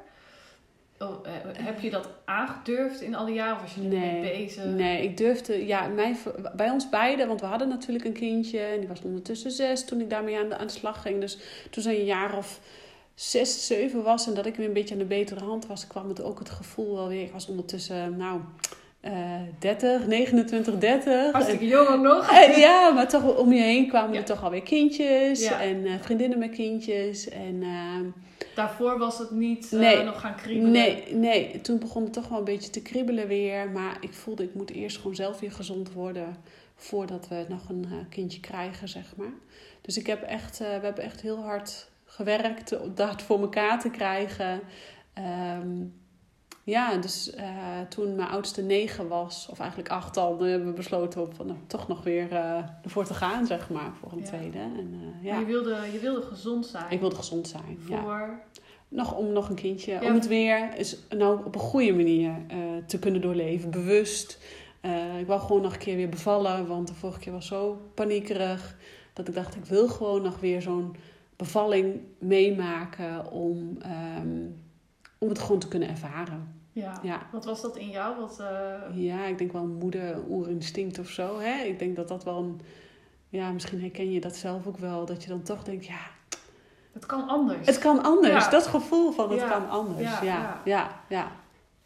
Oh, 0.99 1.27
eh, 1.27 1.33
heb 1.65 1.81
je 1.81 1.91
dat 1.91 2.09
aangedurfd 2.25 3.01
in 3.01 3.15
al 3.15 3.27
die 3.27 3.35
jaren 3.35 3.55
of 3.55 3.61
was 3.61 3.75
je 3.75 3.81
er 3.81 3.87
nee, 3.87 4.21
mee 4.21 4.37
bezig? 4.37 4.65
Nee, 4.65 5.03
ik 5.03 5.17
durfde, 5.17 5.67
ja, 5.67 5.87
mij, 5.87 6.17
bij 6.55 6.71
ons 6.71 6.89
beiden, 6.89 7.29
want 7.29 7.41
we 7.41 7.47
hadden 7.47 7.69
natuurlijk 7.69 8.05
een 8.05 8.13
kindje 8.13 8.59
en 8.59 8.79
die 8.79 8.89
was 8.89 9.03
ondertussen 9.03 9.51
zes 9.51 9.85
toen 9.85 10.01
ik 10.01 10.11
daarmee 10.11 10.39
aan 10.39 10.49
de, 10.49 10.57
aan 10.57 10.67
de 10.67 10.73
slag 10.73 11.03
ging. 11.03 11.21
Dus 11.21 11.39
toen 11.71 11.83
ze 11.83 11.99
een 11.99 12.05
jaar 12.05 12.37
of 12.37 12.61
zes, 13.15 13.67
zeven 13.67 14.03
was 14.03 14.27
en 14.27 14.35
dat 14.35 14.47
ik 14.47 14.57
weer 14.57 14.67
een 14.67 14.73
beetje 14.73 14.95
aan 14.95 15.01
de 15.01 15.07
betere 15.07 15.45
hand 15.45 15.67
was, 15.67 15.87
kwam 15.87 16.09
het 16.09 16.23
ook 16.23 16.39
het 16.39 16.51
gevoel 16.51 16.95
wel 16.95 17.09
weer. 17.09 17.23
Ik 17.23 17.33
was 17.33 17.47
ondertussen, 17.47 18.17
nou, 18.17 18.41
uh, 19.03 19.13
30, 19.59 20.07
29, 20.07 20.79
30. 20.79 21.33
Hartstikke 21.33 21.67
jong 21.67 21.89
ook 21.89 22.03
nog. 22.03 22.31
En, 22.31 22.61
ja, 22.61 22.91
maar 22.91 23.09
toch 23.09 23.37
om 23.37 23.53
je 23.53 23.63
heen 23.63 23.89
kwamen 23.89 24.17
er 24.17 24.25
toch 24.25 24.45
alweer 24.45 24.63
kindjes 24.63 25.43
en 25.43 25.77
uh, 25.77 25.93
vriendinnen 26.01 26.39
met 26.39 26.51
kindjes. 26.51 27.29
En, 27.29 27.55
uh, 27.55 28.01
Daarvoor 28.57 28.99
was 28.99 29.19
het 29.19 29.31
niet 29.31 29.73
uh, 29.73 30.05
nog 30.05 30.21
gaan 30.21 30.37
kriebelen? 30.37 30.73
Nee, 30.73 31.15
nee, 31.15 31.61
toen 31.61 31.79
begon 31.79 32.03
het 32.03 32.13
toch 32.13 32.29
wel 32.29 32.39
een 32.39 32.45
beetje 32.45 32.71
te 32.71 32.83
kriebelen 32.83 33.29
weer. 33.29 33.71
Maar 33.71 33.97
ik 34.01 34.13
voelde, 34.13 34.43
ik 34.43 34.55
moet 34.55 34.71
eerst 34.71 34.97
gewoon 34.97 35.15
zelf 35.15 35.41
weer 35.41 35.53
gezond 35.53 35.93
worden 35.93 36.37
voordat 36.75 37.29
we 37.29 37.45
nog 37.49 37.69
een 37.69 37.87
kindje 38.09 38.41
krijgen, 38.41 38.89
zeg 38.89 39.17
maar. 39.17 39.33
Dus 39.81 39.99
ik 39.99 40.07
heb 40.07 40.23
echt, 40.23 40.59
we 40.59 40.65
hebben 40.65 41.05
echt 41.05 41.21
heel 41.21 41.43
hard 41.43 41.91
gewerkt 42.05 42.81
om 42.81 42.95
dat 42.95 43.23
voor 43.23 43.41
elkaar 43.41 43.81
te 43.81 43.91
krijgen. 43.91 44.61
Um, 45.59 45.95
ja, 46.67 46.97
dus 46.97 47.35
uh, 47.35 47.81
toen 47.89 48.15
mijn 48.15 48.29
oudste 48.29 48.63
negen 48.63 49.09
was, 49.09 49.49
of 49.51 49.59
eigenlijk 49.59 49.91
acht 49.91 50.17
al, 50.17 50.41
hebben 50.41 50.69
we 50.69 50.75
besloten 50.75 51.21
om 51.23 51.35
van, 51.35 51.47
nou, 51.47 51.59
toch 51.67 51.89
nog 51.89 52.03
weer 52.03 52.33
uh, 52.33 52.59
ervoor 52.83 53.05
te 53.05 53.15
gaan, 53.15 53.47
zeg 53.47 53.71
maar, 53.71 53.93
voor 54.01 54.13
een 54.13 54.25
tweede. 54.25 54.59
En, 54.59 54.95
uh, 54.95 55.25
ja. 55.25 55.39
je, 55.39 55.45
wilde, 55.45 55.77
je 55.93 55.99
wilde 55.99 56.23
gezond 56.23 56.67
zijn? 56.67 56.85
Ik 56.91 57.01
wilde 57.01 57.17
gezond 57.17 57.49
zijn, 57.49 57.79
voor... 57.81 57.97
ja. 57.97 58.41
Nog, 58.89 59.17
om 59.17 59.33
nog 59.33 59.49
een 59.49 59.55
kindje, 59.55 60.01
om 60.03 60.15
het 60.15 60.27
weer 60.27 60.79
is, 60.79 60.99
nou, 61.09 61.45
op 61.45 61.55
een 61.55 61.61
goede 61.61 61.93
manier 61.93 62.33
te 62.87 62.99
kunnen 62.99 63.21
doorleven, 63.21 63.71
bewust. 63.71 64.39
ik 65.21 65.27
wou 65.27 65.41
gewoon 65.41 65.63
nog 65.63 65.73
een 65.73 65.79
keer 65.79 65.97
weer 65.97 66.09
bevallen, 66.09 66.67
want 66.67 66.89
de 66.89 66.95
vorige 66.95 67.19
keer 67.19 67.33
was 67.33 67.47
zo 67.47 67.91
paniekerig. 67.95 68.77
Dat 69.13 69.29
ik 69.29 69.35
dacht, 69.35 69.57
ik 69.57 69.65
wil 69.65 69.89
gewoon 69.89 70.23
nog 70.23 70.41
weer 70.41 70.63
zo'n 70.63 70.97
bevalling 71.37 72.01
meemaken 72.19 73.31
om... 73.31 73.79
Um, 74.19 74.65
om 75.19 75.29
het 75.29 75.39
gewoon 75.39 75.59
te 75.59 75.69
kunnen 75.69 75.89
ervaren. 75.89 76.56
Ja. 76.81 76.99
ja. 77.03 77.21
Wat 77.33 77.45
was 77.45 77.63
dat 77.63 77.77
in 77.77 77.91
jou? 77.91 78.21
Wat, 78.21 78.39
uh... 78.41 79.05
Ja, 79.05 79.25
ik 79.25 79.39
denk 79.39 79.53
wel 79.53 79.67
moeder, 79.67 80.19
oerinstinct 80.29 80.99
of 80.99 81.09
zo. 81.09 81.39
Hè? 81.39 81.63
Ik 81.63 81.79
denk 81.79 81.97
dat 81.97 82.09
dat 82.09 82.25
wel 82.25 82.39
een... 82.39 82.61
Ja, 83.29 83.51
misschien 83.51 83.81
herken 83.81 84.13
je 84.13 84.21
dat 84.21 84.37
zelf 84.37 84.67
ook 84.67 84.79
wel. 84.79 85.07
Dat 85.07 85.23
je 85.23 85.29
dan 85.29 85.43
toch 85.43 85.63
denkt, 85.63 85.87
ja... 85.87 85.99
Het 86.93 87.07
kan 87.07 87.29
anders. 87.29 87.67
Het 87.67 87.79
kan 87.79 88.03
anders. 88.03 88.45
Ja. 88.45 88.51
Dat 88.51 88.67
gevoel 88.67 89.13
van 89.13 89.31
het 89.31 89.49
kan 89.49 89.69
anders. 89.69 90.21
Ja, 90.21 90.61
ja, 90.65 91.03
ja. 91.09 91.31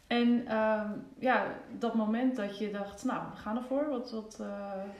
En 0.07 0.27
uh, 0.27 0.81
ja, 1.19 1.45
dat 1.77 1.93
moment 1.93 2.35
dat 2.35 2.57
je 2.57 2.71
dacht, 2.71 3.03
nou, 3.03 3.21
we 3.33 3.39
gaan 3.39 3.57
ervoor. 3.57 3.89
Wat, 3.89 4.11
wat, 4.11 4.37
uh, 4.41 4.47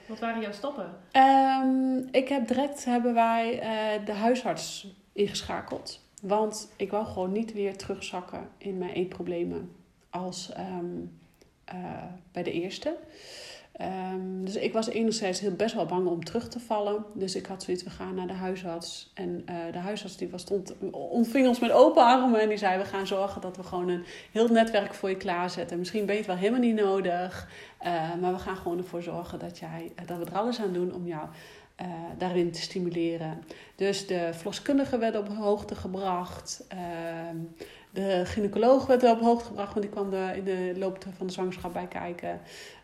wat 0.08 0.18
waren 0.18 0.40
jouw 0.40 0.52
stappen? 0.52 0.90
Um, 1.12 2.08
ik 2.10 2.28
heb 2.28 2.48
direct, 2.48 2.84
hebben 2.84 3.14
wij 3.14 3.54
uh, 3.54 4.06
de 4.06 4.12
huisarts 4.12 4.94
ingeschakeld. 5.12 6.00
Want 6.22 6.72
ik 6.76 6.90
wou 6.90 7.06
gewoon 7.06 7.32
niet 7.32 7.52
weer 7.52 7.76
terugzakken 7.76 8.48
in 8.58 8.78
mijn 8.78 8.90
eetproblemen 8.90 9.72
als 10.12 10.50
um, 10.58 11.18
uh, 11.74 12.02
bij 12.32 12.42
de 12.42 12.52
eerste. 12.52 12.96
Um, 13.80 14.44
dus 14.44 14.56
ik 14.56 14.72
was 14.72 14.88
enerzijds 14.88 15.40
heel 15.40 15.54
best 15.54 15.74
wel 15.74 15.86
bang 15.86 16.06
om 16.06 16.24
terug 16.24 16.48
te 16.48 16.60
vallen. 16.60 17.04
Dus 17.14 17.34
ik 17.34 17.46
had 17.46 17.62
zoiets, 17.62 17.82
we 17.82 17.90
gaan 17.90 18.14
naar 18.14 18.26
de 18.26 18.32
huisarts. 18.32 19.10
En 19.14 19.44
uh, 19.50 19.72
de 19.72 19.78
huisarts 19.78 20.16
die 20.16 20.28
was, 20.28 20.40
stond, 20.40 20.74
ontving 20.90 21.48
ons 21.48 21.58
met 21.58 21.70
open 21.70 22.02
armen. 22.02 22.40
En 22.40 22.48
die 22.48 22.58
zei, 22.58 22.78
we 22.78 22.84
gaan 22.84 23.06
zorgen 23.06 23.40
dat 23.40 23.56
we 23.56 23.62
gewoon 23.62 23.88
een 23.88 24.04
heel 24.32 24.48
netwerk 24.48 24.94
voor 24.94 25.08
je 25.08 25.16
klaarzetten. 25.16 25.78
Misschien 25.78 26.06
ben 26.06 26.14
je 26.14 26.20
het 26.20 26.30
wel 26.30 26.36
helemaal 26.36 26.60
niet 26.60 26.74
nodig. 26.74 27.48
Uh, 27.82 28.14
maar 28.20 28.32
we 28.32 28.38
gaan 28.38 28.56
gewoon 28.56 28.78
ervoor 28.78 29.02
zorgen 29.02 29.38
dat, 29.38 29.58
jij, 29.58 29.92
dat 30.06 30.18
we 30.18 30.24
er 30.24 30.38
alles 30.38 30.60
aan 30.60 30.72
doen 30.72 30.94
om 30.94 31.06
jou 31.06 31.28
eh, 31.76 31.88
daarin 32.18 32.50
te 32.50 32.60
stimuleren. 32.60 33.44
Dus 33.76 34.06
de 34.06 34.30
verloskundige 34.32 34.98
werd 34.98 35.16
op 35.16 35.28
hoogte 35.28 35.74
gebracht. 35.74 36.64
De 37.92 38.22
gynaecoloog 38.24 38.86
werd 38.86 39.04
op 39.04 39.20
hoogte 39.20 39.44
gebracht, 39.44 39.72
want 39.72 39.82
die 39.86 39.94
kwam 39.94 40.12
er 40.12 40.36
in 40.36 40.44
de 40.44 40.72
loop 40.76 41.04
van 41.16 41.26
de 41.26 41.32
zwangerschap 41.32 41.72
bij 41.72 41.86
kijken. 41.86 42.40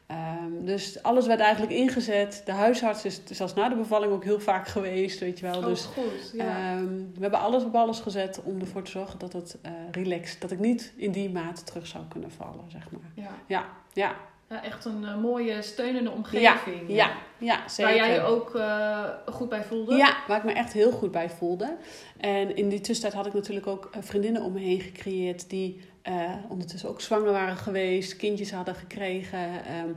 Ehm, 0.06 0.64
dus 0.64 1.02
alles 1.02 1.26
werd 1.26 1.40
eigenlijk 1.40 1.72
ingezet. 1.72 2.42
De 2.44 2.52
huisarts 2.52 3.04
is 3.04 3.20
zelfs 3.24 3.54
na 3.54 3.68
de 3.68 3.76
bevalling 3.76 4.12
ook 4.12 4.24
heel 4.24 4.40
vaak 4.40 4.68
geweest, 4.68 5.18
weet 5.18 5.38
je 5.38 5.46
wel. 5.46 5.58
Oh, 5.58 5.64
dus 5.66 5.84
goed. 5.84 6.30
Ja. 6.32 6.72
ehm, 6.72 6.86
we 6.94 7.20
hebben 7.20 7.40
alles 7.40 7.64
op 7.64 7.74
alles 7.74 8.00
gezet 8.00 8.40
om 8.44 8.60
ervoor 8.60 8.82
te 8.82 8.90
zorgen 8.90 9.18
dat 9.18 9.32
het 9.32 9.58
eh 9.62 9.72
relaxed, 9.90 10.40
dat 10.40 10.50
ik 10.50 10.58
niet 10.58 10.92
in 10.96 11.10
die 11.12 11.30
mate 11.30 11.64
terug 11.64 11.86
zou 11.86 12.04
kunnen 12.08 12.30
vallen, 12.30 12.64
zeg 12.66 12.90
maar. 12.90 13.10
ja. 13.14 13.30
Ja, 13.46 13.64
ja, 13.92 14.14
Ja, 14.48 14.64
echt 14.64 14.84
een 14.84 15.04
eh, 15.04 15.16
mooie 15.16 15.62
steunende 15.62 16.10
omgeving. 16.10 16.88
ja, 16.88 17.10
ja, 17.38 17.68
zeker. 17.68 17.92
Waar 17.94 18.06
jij 18.06 18.14
je 18.14 18.20
ook 18.20 18.54
eh, 18.54 19.04
goed 19.26 19.48
bij 19.48 19.64
voelde. 19.64 19.94
Ja, 19.94 20.16
waar 20.26 20.38
ik 20.38 20.44
me 20.44 20.52
echt 20.52 20.72
heel 20.72 20.90
goed 20.90 21.10
bij 21.10 21.30
voelde. 21.30 21.76
En 22.16 22.56
in 22.56 22.68
die 22.68 22.80
tussentijd 22.80 23.14
had 23.14 23.26
ik 23.26 23.32
natuurlijk 23.32 23.66
ook 23.66 23.88
eh, 23.92 24.02
vriendinnen 24.02 24.42
om 24.42 24.52
me 24.52 24.60
heen 24.60 24.80
gecreëerd 24.80 25.50
die 25.50 25.80
eh, 26.02 26.32
ondertussen 26.48 26.88
ook 26.88 27.00
zwanger 27.00 27.32
waren 27.32 27.56
geweest, 27.56 28.16
kindjes 28.16 28.52
hadden 28.52 28.74
gekregen. 28.74 29.64
Ehm, 29.64 29.92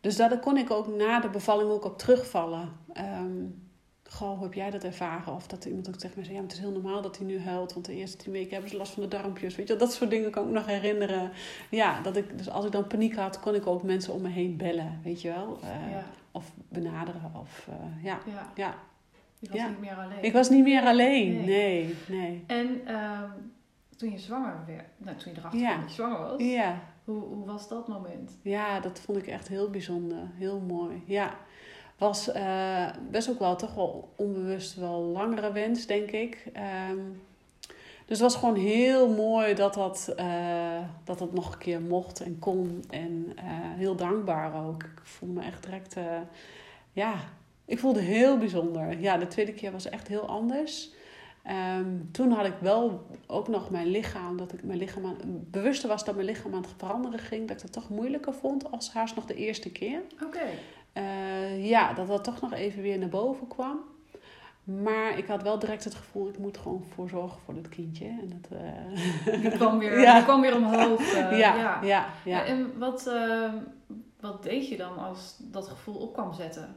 dus 0.00 0.16
daar 0.16 0.38
kon 0.38 0.56
ik 0.56 0.70
ook 0.70 0.96
na 0.96 1.20
de 1.20 1.28
bevalling 1.28 1.70
ook 1.70 1.84
op 1.84 1.98
terugvallen. 1.98 2.72
Ehm 2.92 3.44
goh, 4.16 4.34
hoe 4.34 4.42
heb 4.42 4.54
jij 4.54 4.70
dat 4.70 4.84
ervaren? 4.84 5.34
Of 5.34 5.46
dat 5.46 5.64
iemand 5.64 5.88
ook 5.88 5.94
tegen 5.96 6.12
mij 6.16 6.24
zei, 6.24 6.36
ja, 6.36 6.42
het 6.42 6.52
is 6.52 6.58
heel 6.58 6.70
normaal 6.70 7.02
dat 7.02 7.16
hij 7.18 7.26
nu 7.26 7.40
huilt, 7.40 7.72
want 7.72 7.86
de 7.86 7.94
eerste 7.94 8.16
tien 8.16 8.32
weken 8.32 8.52
hebben 8.52 8.70
ze 8.70 8.76
last 8.76 8.92
van 8.92 9.02
de 9.02 9.08
darmpjes. 9.08 9.56
Weet 9.56 9.68
je, 9.68 9.76
dat 9.76 9.92
soort 9.92 10.10
dingen 10.10 10.30
kan 10.30 10.42
ik 10.42 10.48
me 10.48 10.54
nog 10.54 10.66
herinneren. 10.66 11.30
Ja, 11.70 12.00
dat 12.00 12.16
ik, 12.16 12.38
dus 12.38 12.50
als 12.50 12.64
ik 12.64 12.72
dan 12.72 12.86
paniek 12.86 13.16
had, 13.16 13.40
kon 13.40 13.54
ik 13.54 13.66
ook 13.66 13.82
mensen 13.82 14.12
om 14.12 14.22
me 14.22 14.28
heen 14.28 14.56
bellen, 14.56 15.00
weet 15.02 15.22
je 15.22 15.28
wel. 15.28 15.58
Eh, 15.62 15.90
Ja, 15.90 16.04
Of 16.30 16.52
benaderen. 16.68 17.32
Of, 17.40 17.68
eh, 17.70 18.04
ja. 18.04 18.18
ja. 18.26 18.50
ja, 18.54 18.74
Je 19.38 19.48
was 19.50 19.68
niet 19.68 19.80
meer 19.80 19.94
alleen. 19.96 20.22
ik 20.22 20.32
was 20.32 20.48
niet 20.50 20.64
meer 20.64 20.82
alleen. 20.82 21.34
Nee. 21.34 21.44
Nee, 21.46 21.94
nee. 22.08 22.44
En 22.46 22.80
ehm, 22.86 23.30
toen 23.96 24.10
je 24.10 24.18
zwanger 24.18 24.62
werd, 24.66 24.84
nou, 24.96 25.16
toen 25.16 25.32
je 25.32 25.38
erachter 25.38 25.60
Ja. 25.60 25.68
kwam 25.70 25.80
dat 25.80 25.88
je 25.88 25.94
zwanger 25.94 26.18
was, 26.18 26.42
Ja. 26.42 26.80
hoe, 27.04 27.20
hoe 27.22 27.46
was 27.46 27.68
dat 27.68 27.88
moment? 27.88 28.30
ja, 28.42 28.80
dat 28.80 29.00
vond 29.00 29.18
ik 29.18 29.26
echt 29.26 29.48
heel 29.48 29.70
bijzonder. 29.70 30.18
Heel 30.34 30.60
mooi. 30.60 31.02
Ja. 31.06 31.34
Was 31.98 32.32
eh, 32.32 32.86
best 33.10 33.30
ook 33.30 33.38
wel 33.38 33.56
toch 33.56 33.74
wel 33.74 34.12
onbewust 34.16 34.74
wel 34.74 35.00
langere 35.00 35.52
wens, 35.52 35.86
denk 35.86 36.10
ik. 36.10 36.46
Ehm, 36.52 36.98
dus 38.06 38.18
het 38.18 38.20
was 38.20 38.36
gewoon 38.36 38.54
heel 38.54 39.08
mooi 39.08 39.54
dat 39.54 39.74
dat, 39.74 40.12
eh, 40.16 40.82
dat 41.04 41.18
dat 41.18 41.32
nog 41.32 41.52
een 41.52 41.58
keer 41.58 41.80
mocht 41.80 42.20
en 42.20 42.38
kon. 42.38 42.84
En 42.90 43.32
eh, 43.36 43.44
heel 43.76 43.96
dankbaar 43.96 44.66
ook. 44.66 44.82
Ik 44.82 45.00
voelde 45.02 45.34
me 45.34 45.46
echt 45.46 45.62
direct... 45.62 45.96
ja, 46.92 47.14
ik 47.64 47.78
voelde 47.78 48.00
heel 48.00 48.38
bijzonder. 48.38 49.00
Ja, 49.00 49.16
de 49.16 49.28
tweede 49.28 49.54
keer 49.54 49.72
was 49.72 49.88
echt 49.88 50.08
heel 50.08 50.28
anders. 50.28 50.94
Ehm, 51.46 51.90
toen 52.12 52.30
had 52.30 52.46
ik 52.46 52.54
wel 52.60 53.06
ook 53.26 53.48
nog 53.48 53.70
mijn 53.70 53.86
lichaam, 53.86 54.36
dat 54.36 54.52
ik 54.52 54.64
mijn 54.64 54.78
lichaam 54.78 55.06
aan, 55.06 55.16
bewuster 55.50 55.88
was 55.88 56.04
dat 56.04 56.14
mijn 56.14 56.26
lichaam 56.26 56.54
aan 56.54 56.62
het 56.62 56.74
veranderen 56.76 57.18
ging, 57.18 57.48
dat 57.48 57.56
ik 57.56 57.62
het 57.62 57.72
toch 57.72 57.88
moeilijker 57.88 58.34
vond 58.34 58.70
als 58.70 58.92
haast 58.92 59.14
nog 59.14 59.24
de 59.24 59.34
eerste 59.34 59.70
keer. 59.70 60.02
Oké. 60.24 60.46
Eh, 60.96 61.68
ja, 61.68 61.92
dat 61.92 62.06
dat 62.06 62.24
toch 62.24 62.40
nog 62.40 62.52
even 62.52 62.82
weer 62.82 62.98
naar 62.98 63.08
boven 63.08 63.46
kwam. 63.48 63.78
Maar 64.64 65.18
ik 65.18 65.26
had 65.26 65.42
wel 65.42 65.58
direct 65.58 65.84
het 65.84 65.94
gevoel, 65.94 66.28
ik 66.28 66.38
moet 66.38 66.58
gewoon 66.58 66.84
voor 66.94 67.08
zorgen 67.08 67.40
voor 67.44 67.54
dit 67.54 67.68
kindje. 67.68 68.04
En 68.06 68.28
dat, 68.40 68.58
eh, 68.60 69.40
Die 69.40 69.50
kwam 69.50 69.78
weer, 69.82 70.00
Ja. 70.00 70.14
die 70.14 70.24
kwam 70.24 70.40
weer 70.40 70.56
omhoog. 70.56 71.00
eh, 71.14 71.38
ja, 71.38 71.56
ja. 71.56 71.82
ja, 71.82 72.06
ja. 72.24 72.44
En 72.44 72.78
wat, 72.78 73.10
wat 74.20 74.42
deed 74.42 74.68
je 74.68 74.76
dan 74.76 74.98
als 74.98 75.36
dat 75.40 75.68
gevoel 75.68 75.94
op 75.96 76.12
kwam 76.12 76.32
zetten? 76.34 76.76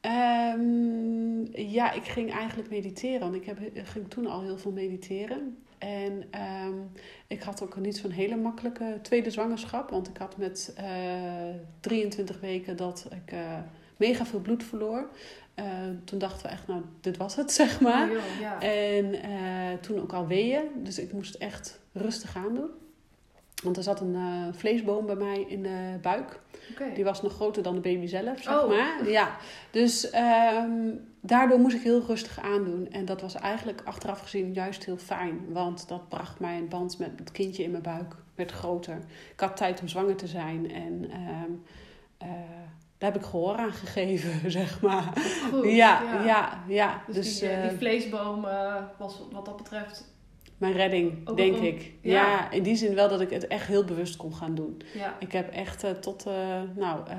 Ehm, 0.00 1.44
ja, 1.70 1.92
ik 1.92 2.04
ging 2.04 2.32
eigenlijk 2.32 2.70
mediteren. 2.70 3.20
Want 3.20 3.34
ik 3.34 3.44
heb, 3.44 3.60
ik 3.60 3.86
ging 3.86 4.10
toen 4.10 4.26
al 4.26 4.40
heel 4.42 4.58
veel 4.58 4.72
mediteren. 4.72 5.62
En 5.78 6.24
ehm, 6.30 6.74
ik 7.26 7.42
had 7.42 7.62
ook 7.62 7.76
niet 7.76 7.96
zo'n 7.96 8.10
hele 8.10 8.36
makkelijke 8.36 8.98
tweede 9.02 9.30
zwangerschap. 9.30 9.90
Want 9.90 10.08
ik 10.08 10.16
had 10.16 10.36
met 10.36 10.72
eh 10.76 10.86
23 11.80 12.40
weken 12.40 12.76
dat 12.76 13.06
ik 13.10 13.32
eh, 13.32 13.58
mega 13.96 14.26
veel 14.26 14.40
bloed 14.40 14.64
verloor. 14.64 15.08
Eh, 15.54 15.64
toen 16.04 16.18
dachten 16.18 16.46
we 16.46 16.52
echt, 16.52 16.66
nou, 16.66 16.82
dit 17.00 17.16
was 17.16 17.36
het, 17.36 17.52
zeg 17.62 17.80
maar. 17.80 18.08
Oh, 18.08 18.12
joh, 18.12 18.40
ja. 18.40 18.60
En 18.60 19.22
eh, 19.22 19.78
toen 19.80 20.00
ook 20.00 20.12
al 20.12 20.26
weeën. 20.26 20.64
Dus 20.76 20.98
ik 20.98 21.12
moest 21.12 21.34
echt 21.34 21.80
rustig 21.92 22.36
aan 22.36 22.54
doen. 22.54 22.70
Want 23.62 23.76
er 23.76 23.82
zat 23.82 24.00
een 24.00 24.14
eh, 24.14 24.58
vleesboom 24.58 25.06
bij 25.06 25.14
mij 25.14 25.40
in 25.48 25.62
de 25.62 25.98
buik. 26.02 26.40
Die 26.94 27.04
was 27.04 27.22
nog 27.22 27.32
groter 27.32 27.62
dan 27.62 27.74
de 27.74 27.80
baby 27.80 28.06
zelf, 28.06 28.42
zeg 28.42 28.62
Oh. 28.62 28.68
maar. 28.68 29.08
Ja. 29.08 29.36
Dus 29.70 30.10
ehm, 30.10 30.90
daardoor 31.20 31.58
moest 31.58 31.76
ik 31.76 31.82
heel 31.82 32.02
rustig 32.06 32.40
aandoen. 32.40 32.88
En 32.90 33.04
dat 33.04 33.20
was 33.20 33.34
eigenlijk 33.34 33.80
achteraf 33.84 34.20
gezien 34.20 34.52
juist 34.52 34.84
heel 34.84 34.96
fijn. 34.96 35.40
Want 35.52 35.88
dat 35.88 36.08
bracht 36.08 36.40
mijn 36.40 36.68
band 36.68 36.98
met 36.98 37.10
het 37.16 37.32
kindje 37.32 37.62
in 37.62 37.70
mijn 37.70 37.82
buik 37.82 38.14
werd 38.34 38.52
groter. 38.52 38.98
Ik 39.32 39.40
had 39.40 39.56
tijd 39.56 39.80
om 39.80 39.88
zwanger 39.88 40.16
te 40.16 40.26
zijn. 40.26 40.70
En 40.70 41.10
ehm, 41.10 41.50
eh, 42.18 42.28
daar 42.98 43.12
heb 43.12 43.22
ik 43.22 43.28
gehoor 43.28 43.56
aan 43.56 43.72
gegeven, 43.72 44.50
zeg 44.50 44.80
maar. 44.80 45.12
Goed, 45.50 45.64
ja, 45.64 46.22
ja, 46.24 46.62
ja, 46.68 47.02
Dus, 47.06 47.14
Dus, 47.14 47.38
die, 47.38 47.48
eh, 47.48 47.62
eh, 47.62 47.68
die 47.68 47.78
vleesboom 47.78 48.44
eh, 48.44 48.74
was 48.98 49.22
wat 49.32 49.44
dat 49.44 49.56
betreft... 49.56 50.16
mijn 50.58 50.72
redding, 50.72 51.28
Ook 51.28 51.36
denk 51.36 51.56
ik. 51.56 51.92
ja. 52.00 52.12
Ja. 52.12 52.50
in 52.50 52.62
die 52.62 52.76
zin 52.76 52.94
wel 52.94 53.08
dat 53.08 53.20
ik 53.20 53.30
het 53.30 53.46
echt 53.46 53.66
heel 53.66 53.84
bewust 53.84 54.16
kon 54.16 54.34
gaan 54.34 54.54
doen. 54.54 54.80
Ja, 54.94 55.16
Ik 55.18 55.32
heb 55.32 55.52
echt 55.52 55.84
eh, 55.84 55.90
tot 55.90 56.26
eh, 56.26 56.60
nou, 56.76 57.08
eh, 57.08 57.16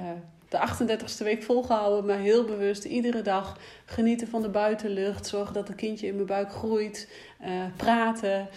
de 0.49 0.57
38ste 0.57 1.23
week 1.23 1.43
volgehouden, 1.43 2.05
maar 2.05 2.17
heel 2.17 2.43
bewust 2.43 2.83
iedere 2.85 3.21
dag 3.21 3.57
genieten 3.85 4.27
van 4.27 4.41
de 4.41 4.49
buitenlucht. 4.49 5.27
Zorgen 5.27 5.53
dat 5.53 5.67
het 5.67 5.77
kindje 5.77 6.07
in 6.07 6.13
mijn 6.15 6.25
buik 6.27 6.51
groeit. 6.51 7.09
praten, 7.75 8.47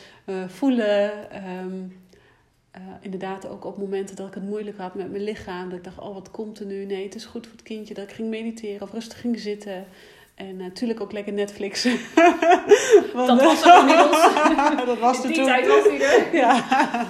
voelen. 0.46 1.30
ehm, 1.30 1.82
eh, 2.70 2.80
inderdaad, 3.00 3.48
ook 3.48 3.64
op 3.64 3.78
momenten 3.78 4.16
dat 4.16 4.26
ik 4.28 4.34
het 4.34 4.42
moeilijk 4.42 4.78
had 4.78 4.94
met 4.94 5.10
mijn 5.10 5.22
lichaam. 5.22 5.68
Dat 5.68 5.78
ik 5.78 5.84
dacht, 5.84 5.98
oh 5.98 6.14
wat 6.14 6.30
komt 6.30 6.60
er 6.60 6.66
nu? 6.66 6.84
Nee, 6.84 7.04
het 7.04 7.14
is 7.14 7.24
goed 7.24 7.46
voor 7.46 7.56
het 7.56 7.64
kindje. 7.64 7.94
Dat 7.94 8.04
ik 8.04 8.12
ging 8.12 8.28
mediteren 8.28 8.82
of 8.82 8.92
rustig 8.92 9.20
ging 9.20 9.38
zitten. 9.38 9.84
En 10.34 10.56
natuurlijk 10.56 11.00
ook 11.00 11.12
lekker 11.12 11.32
Netflix. 11.32 11.84
Want, 13.14 13.28
dat 13.28 13.42
was 13.42 13.64
er 13.64 13.78
inmiddels. 13.78 14.34
dat 14.86 14.98
was 14.98 15.22
er 15.22 15.26
die 15.26 15.36
toen. 15.36 15.46
tijd 15.46 15.66
was 15.66 15.84
hij 15.84 16.00
er. 16.00 16.34
Ja, 16.42 17.08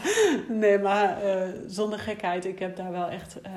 nee, 0.49 0.79
maar 0.79 1.23
eh, 1.23 1.49
zonder 1.67 1.99
gekheid. 1.99 2.45
Ik 2.45 2.59
heb 2.59 2.77
daar 2.77 2.91
wel 2.91 3.09
echt 3.09 3.41
eh, 3.41 3.53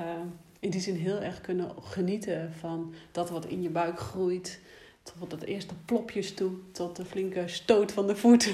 in 0.60 0.70
die 0.70 0.80
zin 0.80 0.96
heel 0.96 1.20
erg 1.20 1.40
kunnen 1.40 1.70
genieten 1.82 2.52
van 2.60 2.94
dat 3.12 3.30
wat 3.30 3.46
in 3.46 3.62
je 3.62 3.70
buik 3.70 3.98
groeit. 3.98 4.60
Tot 5.02 5.30
dat 5.30 5.42
eerste 5.42 5.74
plopjes 5.84 6.34
toe, 6.34 6.52
tot 6.72 6.96
de 6.96 7.04
flinke 7.04 7.48
stoot 7.48 7.92
van 7.92 8.06
de 8.06 8.16
voet. 8.16 8.44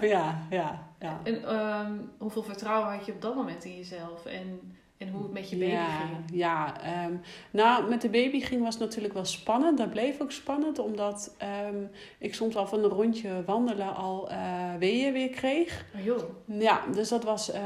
ja, 0.00 0.46
ja, 0.50 0.88
ja. 1.00 1.20
En 1.24 1.44
ehm, 1.44 1.92
hoeveel 2.18 2.42
vertrouwen 2.42 2.92
had 2.96 3.06
je 3.06 3.12
op 3.12 3.22
dat 3.22 3.34
moment 3.34 3.64
in 3.64 3.76
jezelf? 3.76 4.26
En, 4.26 4.76
en 4.98 5.08
hoe 5.08 5.22
het 5.22 5.32
met 5.32 5.50
je 5.50 5.56
baby 5.56 5.70
ja, 5.70 5.86
ging? 5.86 6.10
Ja, 6.32 6.80
ehm, 6.82 7.12
nou, 7.50 7.88
met 7.88 8.00
de 8.00 8.08
baby 8.08 8.40
ging 8.40 8.62
was 8.62 8.78
natuurlijk 8.78 9.14
wel 9.14 9.24
spannend. 9.24 9.78
Dat 9.78 9.90
bleef 9.90 10.20
ook 10.20 10.30
spannend, 10.32 10.78
omdat 10.78 11.34
ehm, 11.38 11.76
ik 12.18 12.34
soms 12.34 12.56
al 12.56 12.66
van 12.66 12.84
een 12.84 12.90
rondje 12.90 13.44
wandelen 13.46 13.96
al 13.96 14.30
eh 14.30 14.74
weeën 14.78 15.12
weer 15.12 15.28
kreeg. 15.28 15.84
Oh 15.98 16.04
joh. 16.04 16.22
Ja, 16.44 16.80
dus 16.92 17.08
dat 17.08 17.24
was 17.24 17.50
eh, 17.50 17.62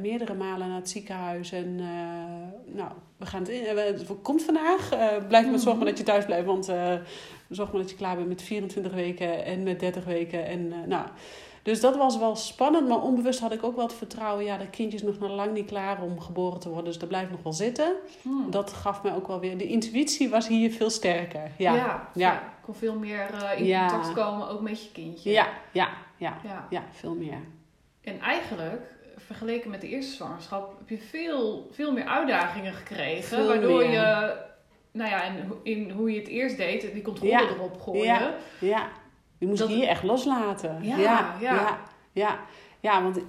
meerdere 0.00 0.34
malen 0.34 0.68
naar 0.68 0.76
het 0.76 0.90
ziekenhuis. 0.90 1.52
En 1.52 1.76
eh, 1.80 2.74
nou, 2.74 2.90
we 3.16 3.26
gaan 3.26 3.40
het 3.40 3.48
in. 3.48 3.76
Het 3.76 4.06
komt 4.22 4.42
vandaag. 4.42 4.88
Blijf 5.28 5.44
maar 5.44 5.52
Mhm. 5.52 5.58
zorg 5.58 5.76
maar 5.76 5.86
dat 5.86 5.98
je 5.98 6.04
thuis 6.04 6.24
blijft. 6.24 6.46
Want 6.46 6.64
zorg 7.48 7.72
maar 7.72 7.80
dat 7.80 7.90
je 7.90 7.96
klaar 7.96 8.16
bent 8.16 8.28
met 8.28 8.42
24 8.42 8.92
weken 8.92 9.44
en 9.44 9.62
met 9.62 9.80
30 9.80 10.04
weken. 10.04 10.46
En, 10.46 10.72
nou, 10.86 11.06
dus 11.62 11.80
dat 11.80 11.96
was 11.96 12.18
wel 12.18 12.36
spannend. 12.36 12.88
Maar 12.88 13.02
onbewust 13.02 13.40
had 13.40 13.52
ik 13.52 13.64
ook 13.64 13.76
wel 13.76 13.86
het 13.86 13.94
vertrouwen. 13.94 14.44
Ja, 14.44 14.56
dat 14.56 14.70
kindje 14.70 14.96
is 14.98 15.02
nog 15.02 15.30
lang 15.30 15.52
niet 15.52 15.66
klaar 15.66 16.02
om 16.02 16.20
geboren 16.20 16.60
te 16.60 16.68
worden. 16.68 16.84
Dus 16.86 16.98
dat 16.98 17.08
blijft 17.08 17.30
nog 17.30 17.42
wel 17.42 17.52
zitten. 17.52 17.92
Hmm. 18.22 18.50
Dat 18.50 18.72
gaf 18.72 19.02
mij 19.02 19.14
ook 19.14 19.26
wel 19.26 19.40
weer... 19.40 19.58
De 19.58 19.66
intuïtie 19.66 20.30
was 20.30 20.48
hier 20.48 20.70
veel 20.70 20.90
sterker. 20.90 21.50
ja, 21.58 21.74
Ja, 21.74 21.84
ja. 21.84 22.02
ja. 22.14 22.42
kon 22.64 22.74
veel 22.74 22.94
meer 22.98 23.34
eh, 23.34 23.58
in 23.58 23.64
Ja. 23.64 23.88
contact 23.88 24.12
komen, 24.14 24.48
ook 24.48 24.60
met 24.60 24.82
je 24.84 24.90
kindje. 24.92 25.30
ja, 25.30 25.46
ja, 25.72 25.88
ja, 26.16 26.36
ja. 26.44 26.66
ja 26.70 26.82
veel 26.92 27.14
meer. 27.14 27.38
En 28.00 28.20
eigenlijk, 28.20 28.80
vergeleken 29.16 29.70
met 29.70 29.80
de 29.80 29.88
eerste 29.88 30.12
zwangerschap, 30.12 30.74
heb 30.78 30.88
je 30.88 30.98
veel, 30.98 31.68
veel 31.72 31.92
meer 31.92 32.06
uitdagingen 32.06 32.72
gekregen. 32.72 33.24
Veel 33.24 33.46
waardoor 33.46 33.78
meer. 33.78 33.90
je, 33.90 34.34
nou 34.92 35.10
ja, 35.10 35.22
en 35.24 35.52
in 35.62 35.90
hoe 35.90 36.12
je 36.12 36.18
het 36.18 36.28
eerst 36.28 36.56
deed, 36.56 36.92
die 36.92 37.02
controle 37.02 37.30
Ja. 37.30 37.40
erop 37.40 37.80
gooien. 37.80 38.04
Ja. 38.04 38.34
Ja, 38.60 38.88
die 39.42 39.50
moest 39.50 39.62
Dat- 39.62 39.70
hier 39.70 39.86
echt 39.86 40.02
loslaten. 40.02 40.84
Ja, 40.84 40.96
ja, 40.98 41.36
ja. 42.12 42.38
ja. 42.80 43.02
want 43.02 43.20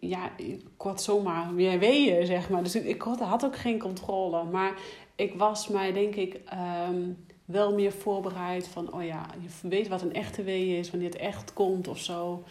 ja, 0.00 0.30
ik 0.36 0.62
had 0.76 1.02
zomaar 1.02 1.54
weer 1.54 1.78
weeën, 1.78 2.26
zeg 2.26 2.50
maar. 2.50 2.62
Dus 2.62 2.74
ik, 2.74 2.84
ik 2.84 3.02
had, 3.02 3.20
had 3.20 3.44
ook 3.44 3.56
geen 3.56 3.78
controle. 3.78 4.44
Maar 4.44 4.74
ik 5.14 5.34
was 5.34 5.68
mij, 5.68 5.92
denk 5.92 6.14
ik, 6.14 6.40
ehm, 6.44 7.10
wel 7.44 7.74
meer 7.74 7.92
voorbereid 7.92 8.68
van... 8.68 8.92
oh 8.92 9.04
ja, 9.04 9.26
je 9.40 9.68
weet 9.68 9.88
wat 9.88 10.02
een 10.02 10.14
echte 10.14 10.42
wee 10.42 10.78
is, 10.78 10.90
wanneer 10.90 11.08
het 11.08 11.18
echt 11.18 11.52
komt 11.52 11.88
of 11.88 11.98
zo. 11.98 12.44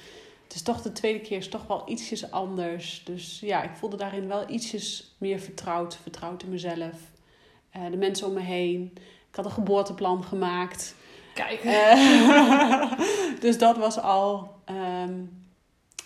Het 0.43 0.55
is 0.55 0.61
toch 0.61 0.81
de 0.81 0.91
tweede 0.91 1.19
keer 1.19 1.37
is 1.37 1.49
toch 1.49 1.67
wel 1.67 1.83
ietsjes 1.85 2.31
anders. 2.31 3.01
Dus 3.05 3.39
ja, 3.39 3.63
ik 3.63 3.75
voelde 3.75 3.97
daarin 3.97 4.27
wel 4.27 4.49
ietsjes 4.49 5.15
meer 5.17 5.39
vertrouwd. 5.39 5.95
Vertrouwd 6.01 6.43
in 6.43 6.49
mezelf. 6.49 6.95
Eh, 7.69 7.81
de 7.91 7.97
mensen 7.97 8.27
om 8.27 8.33
me 8.33 8.41
heen. 8.41 8.91
Ik 9.29 9.35
had 9.35 9.45
een 9.45 9.51
geboorteplan 9.51 10.23
gemaakt. 10.23 10.95
Kijk. 11.35 11.59
Eh, 11.59 12.91
dus 13.45 13.57
dat 13.57 13.77
was 13.77 13.99
al 13.99 14.55
ehm, 14.65 15.23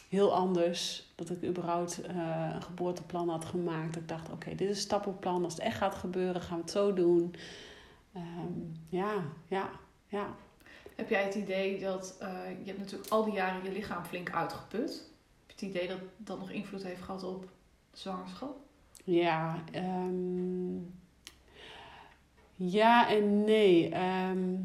heel 0.09 0.33
anders. 0.33 1.07
Dat 1.15 1.29
ik 1.29 1.43
überhaupt 1.43 2.01
eh, 2.01 2.51
een 2.53 2.61
geboorteplan 2.61 3.29
had 3.29 3.45
gemaakt. 3.45 3.95
Ik 3.95 4.07
dacht, 4.07 4.29
oké, 4.29 4.49
dit 4.55 4.69
is 4.69 4.75
een 4.75 4.81
stappenplan. 4.81 5.43
Als 5.43 5.53
het 5.53 5.61
echt 5.61 5.77
gaat 5.77 5.95
gebeuren, 5.95 6.41
gaan 6.41 6.57
we 6.57 6.61
het 6.61 6.71
zo 6.71 6.93
doen. 6.93 7.35
Ehm, 8.13 8.59
ja, 8.89 9.13
ja, 9.47 9.69
ja. 10.07 10.35
Heb 10.95 11.09
jij 11.09 11.23
het 11.23 11.35
idee 11.35 11.79
dat, 11.79 12.15
eh, 12.19 12.29
je 12.59 12.65
hebt 12.65 12.79
natuurlijk 12.79 13.09
al 13.09 13.23
die 13.23 13.33
jaren 13.33 13.63
je 13.63 13.71
lichaam 13.71 14.03
flink 14.03 14.31
uitgeput. 14.31 15.09
Heb 15.47 15.59
je 15.59 15.65
het 15.65 15.75
idee 15.75 15.87
dat 15.87 15.99
dat 16.17 16.39
nog 16.39 16.49
invloed 16.49 16.83
heeft 16.83 17.01
gehad 17.01 17.23
op 17.23 17.41
de 17.91 17.97
zwangerschap? 17.97 18.57
Ja, 19.03 19.63
ehm, 19.71 20.77
ja 22.55 23.09
en 23.09 23.43
nee. 23.43 23.89
Ehm, 23.89 24.55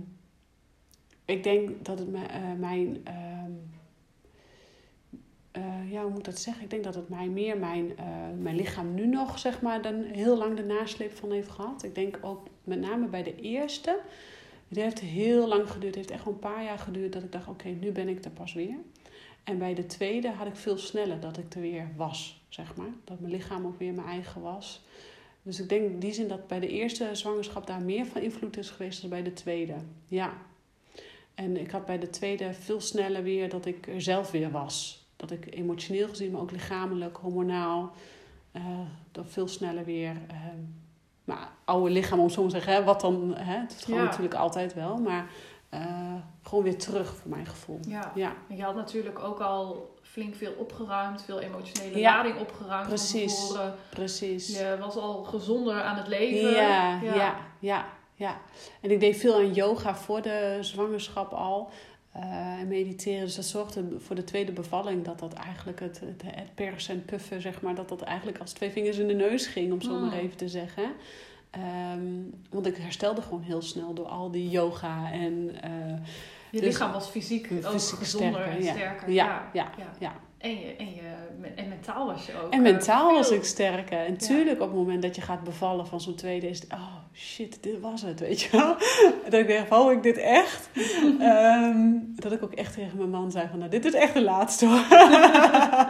ik 1.24 1.42
denk 1.42 1.84
dat 1.84 1.98
het 1.98 2.08
eh, 2.12 2.52
mijn. 2.58 3.00
ehm, 3.04 3.52
eh, 5.50 5.92
ja, 5.92 6.00
hoe 6.02 6.10
moet 6.10 6.18
ik 6.18 6.24
dat 6.24 6.38
zeggen? 6.38 6.64
Ik 6.64 6.70
denk 6.70 6.84
dat 6.84 6.94
het 6.94 7.08
mij 7.08 7.28
meer 7.28 7.58
mijn, 7.58 7.96
eh, 7.96 8.06
mijn 8.38 8.56
lichaam 8.56 8.94
nu 8.94 9.06
nog, 9.06 9.38
zeg 9.38 9.62
maar, 9.62 9.82
dan 9.82 10.02
heel 10.02 10.36
lang 10.36 10.56
de 10.56 10.64
nasleep 10.64 11.16
van 11.16 11.32
heeft 11.32 11.48
gehad. 11.48 11.82
Ik 11.82 11.94
denk 11.94 12.18
ook 12.22 12.46
met 12.64 12.80
name 12.80 13.06
bij 13.06 13.22
de 13.22 13.34
eerste. 13.40 14.00
Het 14.68 14.78
heeft 14.78 15.00
heel 15.00 15.48
lang 15.48 15.70
geduurd. 15.70 15.84
Het 15.84 15.94
heeft 15.94 16.10
echt 16.10 16.24
wel 16.24 16.32
een 16.32 16.38
paar 16.38 16.64
jaar 16.64 16.78
geduurd 16.78 17.12
dat 17.12 17.22
ik 17.22 17.32
dacht: 17.32 17.48
oké, 17.48 17.68
nu 17.68 17.92
ben 17.92 18.08
ik 18.08 18.24
er 18.24 18.30
pas 18.30 18.52
weer. 18.52 18.76
En 19.44 19.58
bij 19.58 19.74
de 19.74 19.86
tweede 19.86 20.30
had 20.30 20.46
ik 20.46 20.56
veel 20.56 20.78
sneller 20.78 21.20
dat 21.20 21.38
ik 21.38 21.54
er 21.54 21.60
weer 21.60 21.88
was, 21.96 22.44
zeg 22.48 22.76
maar. 22.76 22.92
Dat 23.04 23.20
mijn 23.20 23.32
lichaam 23.32 23.66
ook 23.66 23.78
weer 23.78 23.92
mijn 23.92 24.06
eigen 24.06 24.40
was. 24.40 24.84
Dus 25.42 25.60
ik 25.60 25.68
denk 25.68 25.90
in 25.90 25.98
die 25.98 26.12
zin 26.12 26.28
dat 26.28 26.46
bij 26.46 26.60
de 26.60 26.68
eerste 26.68 27.14
zwangerschap 27.14 27.66
daar 27.66 27.82
meer 27.82 28.06
van 28.06 28.22
invloed 28.22 28.56
is 28.56 28.70
geweest 28.70 29.00
dan 29.00 29.10
bij 29.10 29.22
de 29.22 29.32
tweede. 29.32 29.74
Ja. 30.08 30.32
En 31.34 31.56
ik 31.60 31.70
had 31.70 31.86
bij 31.86 31.98
de 31.98 32.10
tweede 32.10 32.52
veel 32.52 32.80
sneller 32.80 33.22
weer 33.22 33.48
dat 33.48 33.66
ik 33.66 33.86
er 33.86 34.02
zelf 34.02 34.30
weer 34.30 34.50
was. 34.50 35.06
Dat 35.16 35.30
ik 35.30 35.54
emotioneel 35.54 36.08
gezien, 36.08 36.30
maar 36.30 36.40
ook 36.40 36.50
lichamelijk, 36.50 37.16
hormonaal, 37.16 37.92
eh, 38.52 38.62
dat 39.12 39.24
veel 39.28 39.48
sneller 39.48 39.84
weer. 39.84 40.16
maar 41.24 41.48
oude 41.64 41.90
lichaam, 41.90 42.20
om 42.20 42.30
zo 42.30 42.44
te 42.44 42.50
zeggen, 42.50 42.72
hè, 42.72 42.84
wat 42.84 43.00
dan, 43.00 43.34
hè, 43.36 43.60
het 43.60 43.72
is 43.78 43.84
gewoon 43.84 44.00
Ja. 44.00 44.04
natuurlijk 44.06 44.34
altijd 44.34 44.74
wel, 44.74 44.96
maar 44.98 45.26
eh, 45.68 46.14
gewoon 46.42 46.64
weer 46.64 46.78
terug 46.78 47.16
voor 47.16 47.30
mijn 47.30 47.46
gevoel. 47.46 47.78
Ja. 47.88 48.12
Ja, 48.14 48.32
En 48.48 48.56
je 48.56 48.62
had 48.62 48.74
natuurlijk 48.74 49.18
ook 49.18 49.40
al 49.40 49.94
flink 50.02 50.34
veel 50.34 50.52
opgeruimd, 50.58 51.22
veel 51.22 51.40
emotionele 51.40 51.98
Ja, 51.98 52.16
lading 52.16 52.38
opgeruimd 52.38 52.88
precies. 52.88 53.52
precies. 53.90 54.58
Je 54.58 54.76
was 54.80 54.96
al 54.96 55.22
gezonder 55.24 55.82
aan 55.82 55.96
het 55.96 56.06
leven. 56.08 56.50
Ja, 56.50 57.00
ja, 57.02 57.36
ja, 57.58 57.84
ja, 58.14 58.40
En 58.80 58.90
ik 58.90 59.00
deed 59.00 59.16
veel 59.16 59.34
aan 59.34 59.52
yoga 59.52 59.96
voor 59.96 60.22
de 60.22 60.58
zwangerschap 60.60 61.32
al. 61.32 61.70
eh, 62.12 62.22
en 62.60 62.68
mediteren. 62.68 63.24
Dus 63.24 63.34
dat 63.34 63.44
zorgde 63.44 63.84
voor 63.98 64.16
de 64.16 64.24
tweede 64.24 64.52
bevalling 64.52 65.04
dat 65.04 65.18
dat 65.18 65.32
eigenlijk 65.32 65.80
het, 65.80 66.00
het, 66.00 66.22
het 66.26 66.54
persen 66.54 66.94
en 66.94 67.04
puffen, 67.04 67.40
zeg 67.40 67.60
maar, 67.60 67.74
dat 67.74 67.88
dat 67.88 68.02
eigenlijk 68.02 68.38
als 68.38 68.52
twee 68.52 68.70
vingers 68.70 68.98
in 68.98 69.08
de 69.08 69.14
neus 69.14 69.46
ging, 69.46 69.72
om 69.72 69.80
zo 69.82 69.98
maar 69.98 70.12
even 70.18 70.36
te 70.36 70.48
zeggen. 70.48 70.92
Ehm, 71.50 72.06
want 72.50 72.66
ik 72.66 72.76
herstelde 72.76 73.22
gewoon 73.22 73.42
heel 73.42 73.62
snel 73.62 73.94
door 73.94 74.06
al 74.08 74.30
die 74.30 74.48
yoga 74.48 75.12
en 75.12 75.50
eh, 75.62 75.70
Je 76.50 76.60
Dus- 76.60 76.68
lichaam 76.68 76.92
was 76.92 77.08
fysiek 77.08 77.50
ook 77.64 77.80
gezonder 77.80 78.40
sterker, 78.40 78.56
en 78.58 78.62
ja. 78.62 78.72
sterker. 78.74 79.10
Ja, 79.10 79.50
ja, 79.52 79.70
ja. 79.78 79.90
ja. 79.98 80.12
En, 80.44 80.50
je, 80.50 80.74
en, 80.76 80.94
je, 80.94 81.48
en 81.54 81.68
mentaal 81.68 82.06
was 82.06 82.26
je 82.26 82.32
ook. 82.44 82.52
En 82.52 82.66
eh, 82.66 82.72
mentaal 82.72 83.12
was 83.12 83.30
ik 83.30 83.44
sterker. 83.44 83.98
En 83.98 84.16
tuurlijk, 84.16 84.60
op 84.60 84.66
het 84.66 84.76
moment 84.76 85.02
dat 85.02 85.16
je 85.16 85.22
gaat 85.22 85.44
bevallen 85.44 85.86
van 85.86 86.00
zo'n 86.00 86.14
tweede, 86.14 86.48
is 86.48 86.60
het, 86.60 86.72
oh 86.72 86.96
shit, 87.14 87.62
dit 87.62 87.80
was 87.80 88.02
het, 88.02 88.20
weet 88.20 88.40
je 88.40 88.48
wel. 88.50 88.76
dat 89.30 89.40
ik 89.40 89.48
dacht, 89.48 89.68
hou 89.68 89.92
ik 89.92 90.02
dit 90.02 90.16
echt? 90.16 90.68
Ehm, 91.20 91.92
dat 92.14 92.32
ik 92.32 92.42
ook 92.42 92.52
echt 92.52 92.74
tegen 92.74 92.98
mijn 92.98 93.10
man 93.10 93.30
zei 93.30 93.48
van, 93.50 93.58
nou, 93.58 93.70
dit 93.70 93.84
is 93.84 93.92
echt 93.92 94.14
de 94.14 94.22
laatste 94.22 94.66
hoor. 94.66 94.86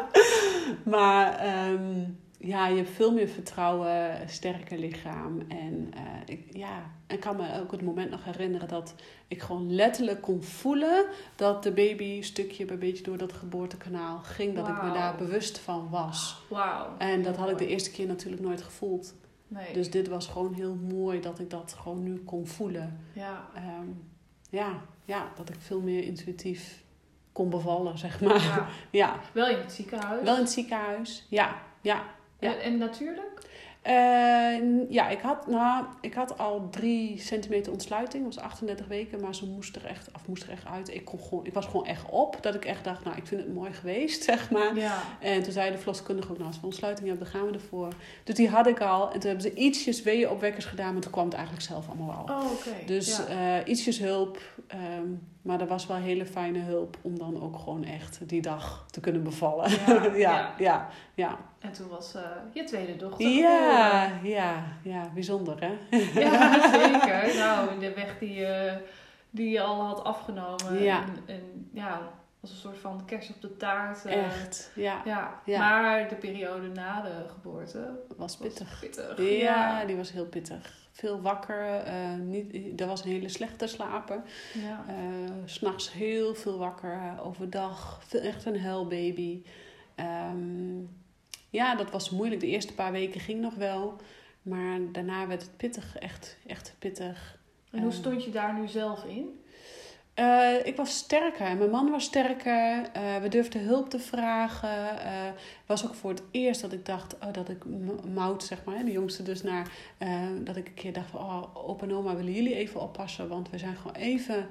maar 0.94 1.38
ehm, 1.38 2.02
ja, 2.46 2.66
je 2.66 2.76
hebt 2.76 2.90
veel 2.90 3.12
meer 3.12 3.28
vertrouwen, 3.28 4.20
een 4.20 4.28
sterker 4.28 4.78
lichaam. 4.78 5.42
En 5.48 5.90
eh, 5.94 6.02
ik, 6.24 6.56
ja, 6.56 6.90
ik 7.06 7.20
kan 7.20 7.36
me 7.36 7.60
ook 7.60 7.70
het 7.70 7.82
moment 7.82 8.10
nog 8.10 8.24
herinneren 8.24 8.68
dat 8.68 8.94
ik 9.28 9.42
gewoon 9.42 9.74
letterlijk 9.74 10.20
kon 10.20 10.42
voelen 10.42 11.06
dat 11.36 11.62
de 11.62 11.72
baby 11.72 12.22
stukje 12.22 12.64
bij 12.64 12.78
beetje 12.78 13.02
door 13.02 13.18
dat 13.18 13.32
geboortekanaal 13.32 14.18
ging. 14.18 14.54
Dat 14.54 14.68
ik 14.68 14.82
me 14.82 14.92
daar 14.92 15.16
bewust 15.16 15.58
van 15.58 15.88
was. 15.90 16.42
Wauw. 16.48 16.96
En 16.98 17.22
dat 17.22 17.36
had 17.36 17.50
ik 17.50 17.58
de 17.58 17.66
eerste 17.66 17.90
keer 17.90 18.06
natuurlijk 18.06 18.42
nooit 18.42 18.62
gevoeld. 18.62 19.14
Nee. 19.48 19.72
Dus 19.72 19.90
dit 19.90 20.08
was 20.08 20.26
gewoon 20.26 20.52
heel 20.54 20.74
mooi 20.74 21.20
dat 21.20 21.38
ik 21.38 21.50
dat 21.50 21.76
gewoon 21.80 22.02
nu 22.02 22.22
kon 22.24 22.46
voelen. 22.46 23.00
ja. 23.12 23.48
Ehm, 23.54 23.88
ja, 24.50 24.82
ja, 25.04 25.32
dat 25.36 25.48
ik 25.48 25.56
veel 25.58 25.80
meer 25.80 26.04
intuïtief 26.04 26.82
kon 27.32 27.50
bevallen, 27.50 27.98
zeg 27.98 28.20
maar. 28.20 28.42
Ja, 28.42 28.68
ja. 29.00 29.20
Wel 29.32 29.48
in 29.48 29.58
het 29.58 29.72
ziekenhuis. 29.72 30.22
wel 30.22 30.34
in 30.34 30.40
het 30.40 30.50
ziekenhuis. 30.50 31.26
Ja, 31.28 31.62
ja. 31.80 32.02
Ja. 32.44 32.54
En, 32.54 32.60
en 32.60 32.78
natuurlijk? 32.78 33.42
Eh, 33.84 34.90
ja, 34.90 35.08
ik 35.08 35.20
had, 35.20 35.46
nou, 35.46 35.84
ik 36.00 36.14
had 36.14 36.38
al 36.38 36.68
drie 36.70 37.20
centimeter 37.20 37.72
ontsluiting. 37.72 38.24
Dat 38.24 38.34
was 38.34 38.44
38 38.44 38.86
weken, 38.86 39.20
maar 39.20 39.34
ze 39.34 39.46
moest 39.46 39.76
er 39.76 39.84
echt, 39.84 40.08
of 40.14 40.26
moest 40.26 40.42
er 40.42 40.50
echt 40.50 40.66
uit. 40.66 40.94
Ik, 40.94 41.04
kon 41.04 41.20
gewoon, 41.20 41.46
ik 41.46 41.52
was 41.52 41.66
gewoon 41.66 41.86
echt 41.86 42.10
op. 42.10 42.38
Dat 42.40 42.54
ik 42.54 42.64
echt 42.64 42.84
dacht, 42.84 43.04
nou, 43.04 43.16
ik 43.16 43.26
vind 43.26 43.40
het 43.40 43.54
mooi 43.54 43.72
geweest, 43.72 44.22
zeg 44.32 44.50
maar. 44.50 44.76
Ja. 44.76 45.02
En 45.20 45.42
toen 45.42 45.52
zei 45.52 45.70
de 45.70 45.78
verloskundige 45.78 46.30
ook, 46.30 46.36
nou, 46.36 46.48
als 46.48 46.60
we 46.60 46.66
ontsluiting 46.66 47.08
hebben, 47.08 47.26
dan 47.26 47.40
gaan 47.40 47.50
we 47.50 47.54
ervoor. 47.54 47.92
Dus 48.24 48.34
die 48.34 48.48
had 48.48 48.66
ik 48.66 48.80
al. 48.80 49.04
En 49.12 49.20
toen 49.20 49.30
hebben 49.30 49.50
ze 49.50 49.54
ietsjes 49.54 50.02
weeënopwekkers 50.02 50.64
gedaan, 50.64 50.92
maar 50.92 51.02
toen 51.02 51.12
kwam 51.12 51.24
het 51.24 51.34
eigenlijk 51.34 51.64
zelf 51.66 51.88
allemaal 51.88 52.26
al. 52.26 52.36
Oh. 52.36 52.86
Dus 52.86 53.16
ja. 53.16 53.58
eh, 53.58 53.68
ietsjes 53.72 53.98
hulp. 53.98 54.40
ehm, 54.66 55.08
maar 55.44 55.60
er 55.60 55.66
was 55.66 55.86
wel 55.86 55.96
hele 55.96 56.26
fijne 56.26 56.58
hulp 56.58 56.96
om 57.02 57.18
dan 57.18 57.42
ook 57.42 57.58
gewoon 57.58 57.84
echt 57.84 58.28
die 58.28 58.42
dag 58.42 58.84
te 58.90 59.00
kunnen 59.00 59.22
bevallen. 59.22 59.70
Ja, 59.70 60.02
ja, 60.04 60.10
ja. 60.16 60.54
ja, 60.58 60.88
ja. 61.14 61.38
En 61.58 61.72
toen 61.72 61.88
was 61.88 62.14
eh, 62.14 62.22
je 62.52 62.64
tweede 62.64 62.96
dochter 62.96 63.28
Ja, 63.28 64.10
ja, 64.22 64.62
ja, 64.82 65.10
bijzonder 65.14 65.56
hè? 65.60 65.98
Ja, 66.20 66.52
zeker. 66.82 67.34
Nou, 67.36 67.78
de 67.80 67.94
weg 67.94 68.18
die 68.18 68.34
je, 68.34 68.78
die 69.30 69.50
je 69.50 69.60
al 69.62 69.82
had 69.82 70.04
afgenomen. 70.04 70.82
Ja. 70.82 71.02
En, 71.02 71.34
en 71.34 71.68
ja, 71.72 72.00
als 72.40 72.50
een 72.50 72.56
soort 72.56 72.78
van 72.78 73.04
kerst 73.06 73.30
op 73.34 73.40
de 73.40 73.56
taart. 73.56 74.04
eh, 74.04 74.24
Echt, 74.24 74.70
ja, 74.74 75.02
Ja. 75.04 75.40
Ja. 75.44 75.58
maar 75.58 76.08
de 76.08 76.14
periode 76.14 76.68
na 76.68 77.00
de 77.02 77.24
geboorte 77.32 77.90
was 78.08 78.16
was 78.18 78.36
pittig. 78.36 78.80
pittig. 78.80 79.40
Ja, 79.40 79.84
die 79.84 79.96
was 79.96 80.12
heel 80.12 80.26
pittig. 80.26 80.82
Veel 80.96 81.20
wakker, 81.20 81.80
eh, 81.80 82.14
niet, 82.14 82.80
er 82.80 82.86
was 82.86 83.04
een 83.04 83.10
hele 83.10 83.28
slechte 83.28 83.66
slaper. 83.66 84.22
ja. 84.52 84.84
S 85.44 85.54
S'nachts 85.54 85.92
heel 85.92 86.34
veel 86.34 86.58
wakker, 86.58 86.92
eh, 86.92 87.26
overdag 87.26 88.00
veel, 88.06 88.20
echt 88.20 88.44
een 88.44 88.60
huilbaby. 88.60 89.42
Ehm, 89.94 90.80
ja, 91.50 91.74
dat 91.74 91.90
was 91.90 92.10
moeilijk. 92.10 92.40
De 92.40 92.46
eerste 92.46 92.74
paar 92.74 92.92
weken 92.92 93.20
ging 93.20 93.40
nog 93.40 93.54
wel. 93.54 93.96
Maar 94.42 94.78
daarna 94.92 95.26
werd 95.26 95.42
het 95.42 95.56
pittig, 95.56 95.98
echt, 95.98 96.36
echt 96.46 96.74
pittig. 96.78 97.38
En 97.70 97.82
hoe 97.82 97.92
stond 97.92 98.24
je 98.24 98.30
daar 98.30 98.58
nu 98.58 98.68
zelf 98.68 99.04
in? 99.04 99.43
Eh, 100.14 100.66
ik 100.66 100.76
was 100.76 100.96
sterker. 100.96 101.56
Mijn 101.56 101.70
man 101.70 101.90
was 101.90 102.04
sterker. 102.04 102.90
Eh, 102.92 103.16
we 103.16 103.28
durfden 103.28 103.62
hulp 103.64 103.90
te 103.90 103.98
vragen. 103.98 104.98
Eh, 105.00 105.24
Het 105.24 105.66
was 105.66 105.86
ook 105.86 105.94
voor 105.94 106.10
het 106.10 106.22
eerst 106.30 106.60
dat 106.60 106.72
ik 106.72 106.86
dacht 106.86 107.14
oh, 107.18 107.32
dat 107.32 107.48
ik 107.48 107.64
Mout, 108.14 108.44
zeg 108.44 108.64
maar, 108.64 108.84
de 108.84 108.90
jongste, 108.92 109.22
dus 109.22 109.42
naar. 109.42 109.70
eh, 109.98 110.22
dat 110.44 110.56
ik 110.56 110.66
een 110.68 110.74
keer 110.74 110.92
dacht 110.92 111.10
van, 111.10 111.20
oh, 111.20 111.68
opa 111.68 111.84
en 111.86 111.94
oma 111.94 112.16
willen 112.16 112.32
jullie 112.32 112.54
even 112.54 112.80
oppassen, 112.80 113.28
want 113.28 113.50
we 113.50 113.58
zijn 113.58 113.76
gewoon 113.76 113.94
even 113.96 114.46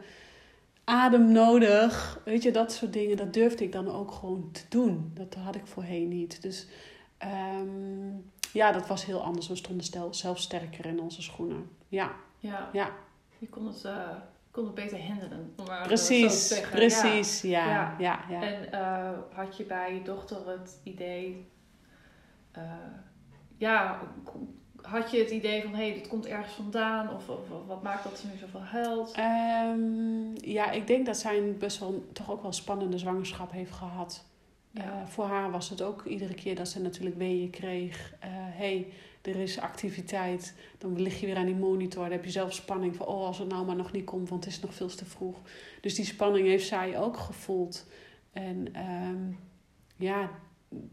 adem 0.84 1.32
nodig. 1.32 2.22
Weet 2.26 2.44
je, 2.44 2.52
dat 2.52 2.72
soort 2.74 2.94
dingen. 2.94 3.18
Dat 3.18 3.34
durfde 3.34 3.64
ik 3.64 3.72
dan 3.72 3.92
ook 3.92 4.12
gewoon 4.12 4.50
te 4.52 4.62
doen. 4.70 5.12
Dat 5.14 5.36
had 5.36 5.56
ik 5.56 5.66
voorheen 5.68 6.08
niet. 6.08 6.42
Dus 6.42 6.68
ehm, 7.18 8.12
ja, 8.54 8.72
dat 8.72 8.88
was 8.88 9.06
heel 9.06 9.24
anders. 9.24 9.48
We 9.48 9.56
stonden 9.56 10.14
zelf 10.16 10.40
sterker 10.40 10.86
in 10.86 11.00
onze 11.02 11.22
schoenen. 11.22 11.70
Ja, 11.88 12.12
Ja. 12.40 12.70
ja. 12.74 12.90
Je 13.38 13.48
kon 13.50 13.68
het, 13.68 13.84
eh, 13.86 14.10
kon 14.54 14.66
het 14.66 14.74
beter 14.74 15.08
handelen. 15.08 15.54
Om 15.58 15.66
maar 15.66 15.78
zo 15.78 15.82
te 15.82 15.88
precies. 15.88 16.62
Precies, 16.72 17.42
ja. 17.42 17.68
Ja. 17.70 17.96
ja, 18.00 18.26
ja. 18.30 18.42
En 18.42 18.72
eh, 18.72 19.20
had 19.32 19.58
je 19.58 19.64
bij 19.64 19.94
je 19.94 20.02
dochter 20.02 20.50
het 20.50 20.80
idee... 20.84 21.48
eh, 22.52 22.64
ja, 23.58 24.00
had 24.82 25.12
je 25.12 25.20
het 25.20 25.30
idee 25.30 25.62
van... 25.62 25.74
Hé, 25.74 25.86
hey, 25.86 25.94
dit 25.94 26.08
komt 26.08 26.26
ergens 26.26 26.54
vandaan? 26.54 27.14
Of, 27.14 27.30
of, 27.30 27.52
of 27.52 27.66
wat 27.68 27.84
maakt 27.84 28.04
dat 28.04 28.18
ze 28.18 28.28
nu 28.28 28.38
zoveel 28.38 28.64
huilt? 28.64 29.12
Ehm, 29.12 30.36
ja, 30.36 30.72
ik 30.72 30.88
denk 30.88 31.06
dat 31.06 31.18
zij 31.18 31.38
een 31.38 31.58
best 31.58 31.80
wel 31.80 32.06
toch 32.14 32.32
ook 32.32 32.42
wel 32.42 32.54
spannende 32.54 32.98
zwangerschap 32.98 33.52
heeft 33.52 33.72
gehad. 33.72 34.26
Ja. 34.72 34.82
Eh, 34.84 35.08
voor 35.08 35.26
haar 35.26 35.52
was 35.52 35.70
het 35.70 35.82
ook 35.82 36.06
iedere 36.06 36.34
keer 36.34 36.56
dat 36.56 36.68
ze 36.68 36.82
natuurlijk 36.82 37.18
weeën 37.18 37.50
kreeg. 37.50 38.14
Hé, 38.20 38.30
hey, 38.58 38.94
er 39.24 39.36
is 39.36 39.60
activiteit. 39.60 40.56
Dan 40.78 41.02
lig 41.02 41.20
je 41.20 41.26
weer 41.26 41.36
aan 41.36 41.46
die 41.46 41.56
monitor. 41.56 42.04
Dan 42.04 42.12
heb 42.12 42.24
je 42.24 42.32
zelf 42.32 42.54
spanning 42.54 42.96
van... 42.96 43.06
oh, 43.06 43.26
als 43.26 43.38
het 43.38 43.48
nou 43.50 43.66
maar 43.66 43.76
nog 43.76 43.92
niet 43.92 44.06
komt, 44.06 44.30
want 44.30 44.44
het 44.44 44.54
is 44.54 44.60
nog 44.60 44.74
veel 44.74 44.88
te 44.88 45.06
vroeg. 45.06 45.38
Dus 45.82 45.96
die 45.96 46.06
spanning 46.06 46.48
heeft 46.48 46.68
zij 46.68 47.00
ook 47.00 47.18
gevoeld. 47.18 47.86
En 48.32 48.74
ehm, 48.74 49.32
ja, 49.96 50.30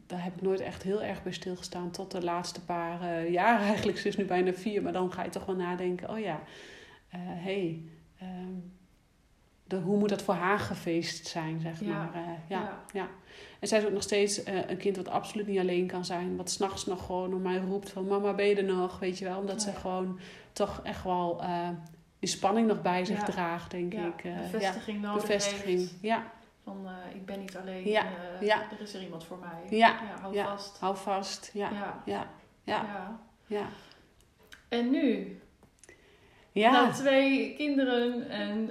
daar 0.06 0.24
heb 0.24 0.34
ik 0.34 0.42
nooit 0.42 0.60
echt 0.60 0.82
heel 0.82 1.02
erg 1.02 1.22
bij 1.22 1.32
stilgestaan. 1.32 1.90
Tot 1.90 2.10
de 2.10 2.22
laatste 2.22 2.64
paar 2.64 3.02
eh, 3.02 3.30
jaar 3.30 3.60
eigenlijk. 3.60 3.98
Ze 3.98 4.08
is 4.08 4.16
nu 4.16 4.24
bijna 4.24 4.52
vier. 4.52 4.82
Maar 4.82 4.92
dan 4.92 5.12
ga 5.12 5.24
je 5.24 5.30
toch 5.30 5.46
wel 5.46 5.56
nadenken... 5.56 6.10
oh 6.10 6.18
ja, 6.18 6.42
eh, 7.08 7.20
hey, 7.22 7.82
ehm, 8.18 8.54
de, 9.64 9.76
hoe 9.76 9.98
moet 9.98 10.08
dat 10.08 10.22
voor 10.22 10.34
haar 10.34 10.58
gefeest 10.58 11.26
zijn, 11.26 11.60
zeg 11.60 11.80
Ja. 11.80 11.86
maar. 11.86 12.14
Eh, 12.14 12.20
ja, 12.48 12.60
Ja. 12.60 12.84
ja. 12.92 13.08
En 13.60 13.68
zij 13.68 13.78
is 13.78 13.84
ook 13.84 13.92
nog 13.92 14.02
steeds 14.02 14.42
eh, 14.42 14.68
een 14.68 14.76
kind 14.76 14.96
wat 14.96 15.08
absoluut 15.08 15.46
niet 15.46 15.58
alleen 15.58 15.86
kan 15.86 16.04
zijn. 16.04 16.36
Wat 16.36 16.50
s'nachts 16.50 16.86
nog 16.86 17.06
gewoon 17.06 17.34
om 17.34 17.42
mij 17.42 17.56
roept 17.58 17.90
van 17.90 18.06
mama 18.06 18.32
ben 18.34 18.46
je 18.46 18.54
er 18.56 18.64
nog, 18.64 18.98
weet 18.98 19.18
je 19.18 19.24
wel. 19.24 19.38
Omdat 19.38 19.62
ze 19.62 19.72
gewoon 19.72 20.20
toch 20.52 20.80
echt 20.84 21.04
wel 21.04 21.42
eh, 21.42 21.68
die 22.18 22.28
spanning 22.28 22.66
nog 22.66 22.82
bij 22.82 23.04
zich 23.04 23.18
Ja. 23.18 23.24
draagt, 23.24 23.70
denk 23.70 23.92
Ja, 23.92 24.06
ik. 24.06 24.22
Ja, 24.22 24.36
bevestiging 24.50 25.00
nodig 25.00 25.20
bevestiging. 25.22 25.78
heeft. 25.78 25.94
Ja, 26.00 26.22
Van 26.64 26.86
ik 27.14 27.26
ben 27.26 27.40
niet 27.40 27.56
alleen, 27.56 27.88
Ja, 27.88 28.04
ja. 28.40 28.62
er 28.70 28.80
is 28.80 28.94
er 28.94 29.02
iemand 29.02 29.24
voor 29.24 29.38
mij. 29.38 29.78
Ja, 29.78 29.94
hou 30.20 30.34
ja. 30.34 30.44
vast. 30.44 30.76
hou 30.78 30.96
vast. 30.96 31.50
Ja, 31.52 31.70
Ja. 32.04 32.26
ja, 32.64 32.86
ja. 33.46 33.66
En 34.68 34.90
nu, 34.90 35.38
Ja, 36.52 36.70
na 36.72 36.90
twee 36.92 37.54
kinderen 37.56 38.28
en 38.28 38.70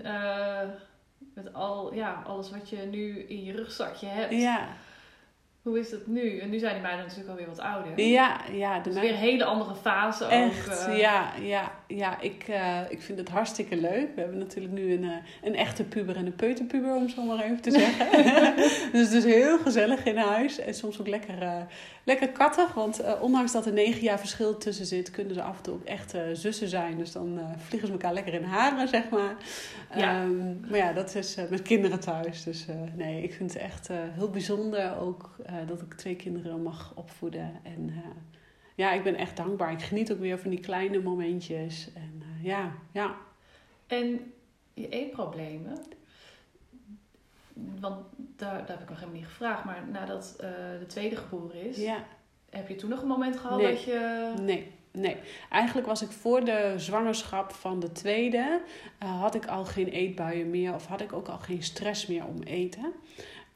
met 1.36 1.53
al, 1.53 1.93
ja, 1.93 2.23
alles 2.27 2.51
wat 2.51 2.69
je 2.69 2.77
nu 2.77 3.19
in 3.19 3.43
je 3.43 3.51
rugzakje 3.51 4.07
hebt. 4.07 4.34
ja, 4.34 4.67
Hoe 5.61 5.80
is 5.80 5.91
het 5.91 6.07
nu? 6.07 6.39
En 6.39 6.49
nu 6.49 6.59
zijn 6.59 6.73
die 6.73 6.82
meiden 6.82 7.03
natuurlijk 7.03 7.30
alweer 7.30 7.47
wat 7.47 7.59
ouder. 7.59 7.99
ja, 7.99 8.38
ja. 8.51 8.80
De 8.80 8.89
Dus 8.89 8.99
weer 8.99 9.09
een 9.11 9.17
hele 9.17 9.43
andere 9.45 9.75
fase 9.75 10.25
Echt, 10.25 10.69
ook. 10.69 10.88
eh. 10.88 10.97
ja, 10.99 11.36
ja, 11.36 11.71
ja. 11.96 12.22
Ik, 12.22 12.44
eh, 12.48 12.80
ik 12.90 13.02
vind 13.02 13.18
het 13.18 13.30
hartstikke 13.30 13.76
leuk. 13.76 14.16
We 14.16 14.22
hebben 14.22 14.38
natuurlijk 14.38 14.74
nu 14.74 14.94
een, 14.94 15.04
eh, 15.04 15.16
een 15.44 15.56
echte 15.56 15.84
puber 15.84 16.16
en 16.16 16.26
een 16.26 16.36
peuterpuber, 16.36 16.96
om 16.96 17.10
zo 17.10 17.24
maar 17.24 17.44
even 17.44 17.62
te 17.62 17.72
zeggen. 17.72 18.12
dus 18.92 19.02
het 19.02 19.12
is 19.12 19.24
heel 19.24 19.58
gezellig 19.58 20.06
in 20.06 20.18
huis. 20.18 20.60
En 20.60 20.74
soms 20.74 21.00
ook 21.00 21.08
lekker, 21.08 21.42
eh, 21.42 21.62
lekker 22.04 22.30
kattig. 22.30 22.74
Want 22.74 23.20
ondanks 23.22 23.52
dat 23.52 23.66
er 23.66 23.74
negen 23.74 24.02
jaar 24.02 24.20
verschil 24.20 24.58
tussen 24.58 24.86
zit, 24.86 25.12
kunnen 25.12 25.34
ze 25.34 25.42
af 25.42 25.58
en 25.58 25.64
toe 25.64 25.74
ook 25.74 25.84
echt 25.84 26.14
zussen 26.34 26.68
zijn. 26.68 26.98
Dus 26.98 27.12
dan 27.12 27.40
vliegen 27.68 27.88
ze 27.88 27.94
elkaar 27.94 28.14
lekker 28.14 28.34
in 28.34 28.44
haren, 28.44 28.88
zeg 28.88 29.10
maar. 29.10 29.36
Ja. 29.96 30.22
Ehm, 30.22 30.60
maar 30.60 30.78
ja, 30.78 30.94
dat 30.94 31.16
is 31.16 31.38
met 31.50 31.62
kinderen 31.62 32.00
thuis. 32.00 32.44
Dus 32.44 32.66
nee, 32.96 33.24
ik 33.24 33.34
vind 33.34 33.54
het 33.54 33.62
echt 33.62 33.90
heel 33.92 34.30
bijzonder 34.30 34.98
ook 35.00 35.36
dat 35.68 35.82
ik 35.82 35.94
twee 35.94 36.16
kinderen 36.16 36.64
mag 36.64 36.92
opvoeden. 36.96 37.52
En 37.64 37.94
ja, 38.80 38.91
ik 38.91 39.03
ben 39.03 39.15
echt 39.15 39.38
dankbaar. 39.38 39.71
Ik 39.71 39.82
geniet 39.82 40.11
ook 40.11 40.19
weer 40.19 40.39
van 40.39 40.49
die 40.49 40.59
kleine 40.59 41.01
momentjes. 41.01 41.89
En 41.93 42.21
eh, 42.21 42.45
ja, 42.45 42.71
ja. 42.91 43.15
En 43.88 44.34
je 44.73 44.89
eetproblemen. 44.89 45.77
Want 47.80 48.05
daar, 48.15 48.57
daar 48.57 48.67
heb 48.67 48.82
ik 48.82 48.89
nog 48.89 48.99
helemaal 48.99 49.19
niet 49.19 49.30
gevraagd. 49.30 49.63
Maar 49.63 49.88
nadat 49.91 50.36
eh, 50.39 50.49
de 50.80 50.86
tweede 50.88 51.15
geboren 51.15 51.61
is, 51.61 51.77
ja. 51.77 52.03
heb 52.49 52.67
je 52.67 52.75
toen 52.75 52.89
nog 52.89 53.01
een 53.01 53.07
moment 53.07 53.38
gehad 53.38 53.57
Nee. 53.57 53.71
dat 53.71 53.84
je. 53.84 54.34
Nee, 54.41 54.71
nee. 54.91 55.17
Eigenlijk 55.49 55.88
was 55.88 56.01
ik 56.01 56.11
voor 56.11 56.45
de 56.45 56.73
zwangerschap 56.77 57.51
van 57.51 57.80
de 57.80 57.91
tweede, 57.91 58.61
eh, 58.97 59.21
had 59.21 59.36
ik 59.36 59.45
al 59.45 59.65
geen 59.65 59.88
eetbuien 59.88 60.49
meer 60.49 60.73
of 60.73 60.86
had 60.86 61.01
ik 61.01 61.13
ook 61.13 61.27
al 61.27 61.38
geen 61.38 61.63
stress 61.63 62.07
meer 62.07 62.25
om 62.25 62.41
eten. 62.41 62.93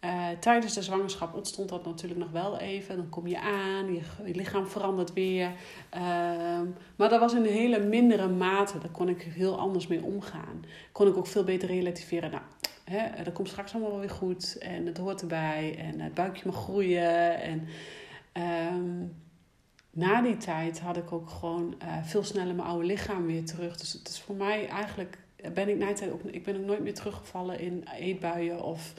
Eh, 0.03 0.29
tijdens 0.39 0.73
de 0.73 0.81
zwangerschap 0.81 1.35
ontstond 1.35 1.69
dat 1.69 1.85
natuurlijk 1.85 2.19
nog 2.19 2.31
wel 2.31 2.57
even. 2.57 2.95
Dan 2.95 3.09
kom 3.09 3.27
je 3.27 3.39
aan, 3.39 3.93
je, 3.93 4.01
je 4.25 4.35
lichaam 4.35 4.67
verandert 4.67 5.13
weer. 5.13 5.51
Ehm, 5.89 6.65
maar 6.95 7.09
dat 7.09 7.19
was 7.19 7.33
in 7.33 7.45
een 7.45 7.51
hele 7.51 7.79
mindere 7.79 8.27
mate. 8.27 8.77
Daar 8.77 8.91
kon 8.91 9.09
ik 9.09 9.21
heel 9.21 9.59
anders 9.59 9.87
mee 9.87 10.03
omgaan. 10.03 10.65
Kon 10.91 11.07
ik 11.07 11.17
ook 11.17 11.27
veel 11.27 11.43
beter 11.43 11.67
relativeren. 11.67 12.31
Nou, 12.31 12.43
hè, 12.83 13.23
dat 13.23 13.33
komt 13.33 13.47
straks 13.47 13.73
allemaal 13.73 13.91
wel 13.91 13.99
weer 13.99 14.09
goed. 14.09 14.57
En 14.57 14.85
het 14.85 14.97
hoort 14.97 15.21
erbij. 15.21 15.75
En 15.77 15.99
het 15.99 16.13
buikje 16.13 16.43
mag 16.45 16.55
groeien. 16.55 17.41
En 17.41 17.67
ehm, 18.31 19.05
na 19.91 20.21
die 20.21 20.37
tijd 20.37 20.79
had 20.79 20.97
ik 20.97 21.11
ook 21.11 21.29
gewoon 21.29 21.75
eh, 21.79 22.03
veel 22.03 22.23
sneller 22.23 22.55
mijn 22.55 22.67
oude 22.67 22.85
lichaam 22.85 23.25
weer 23.25 23.45
terug. 23.45 23.77
Dus 23.77 23.93
het 23.93 24.07
is 24.07 24.21
voor 24.21 24.35
mij 24.35 24.67
eigenlijk... 24.67 25.17
Ben 25.53 25.69
ik, 25.69 25.77
na 25.77 25.85
die 25.85 25.95
tijd 25.95 26.11
ook, 26.11 26.23
ik 26.23 26.43
ben 26.43 26.55
ook 26.55 26.65
nooit 26.65 26.83
meer 26.83 26.93
teruggevallen 26.93 27.59
in 27.59 27.83
eetbuien 27.99 28.63
of 28.63 28.93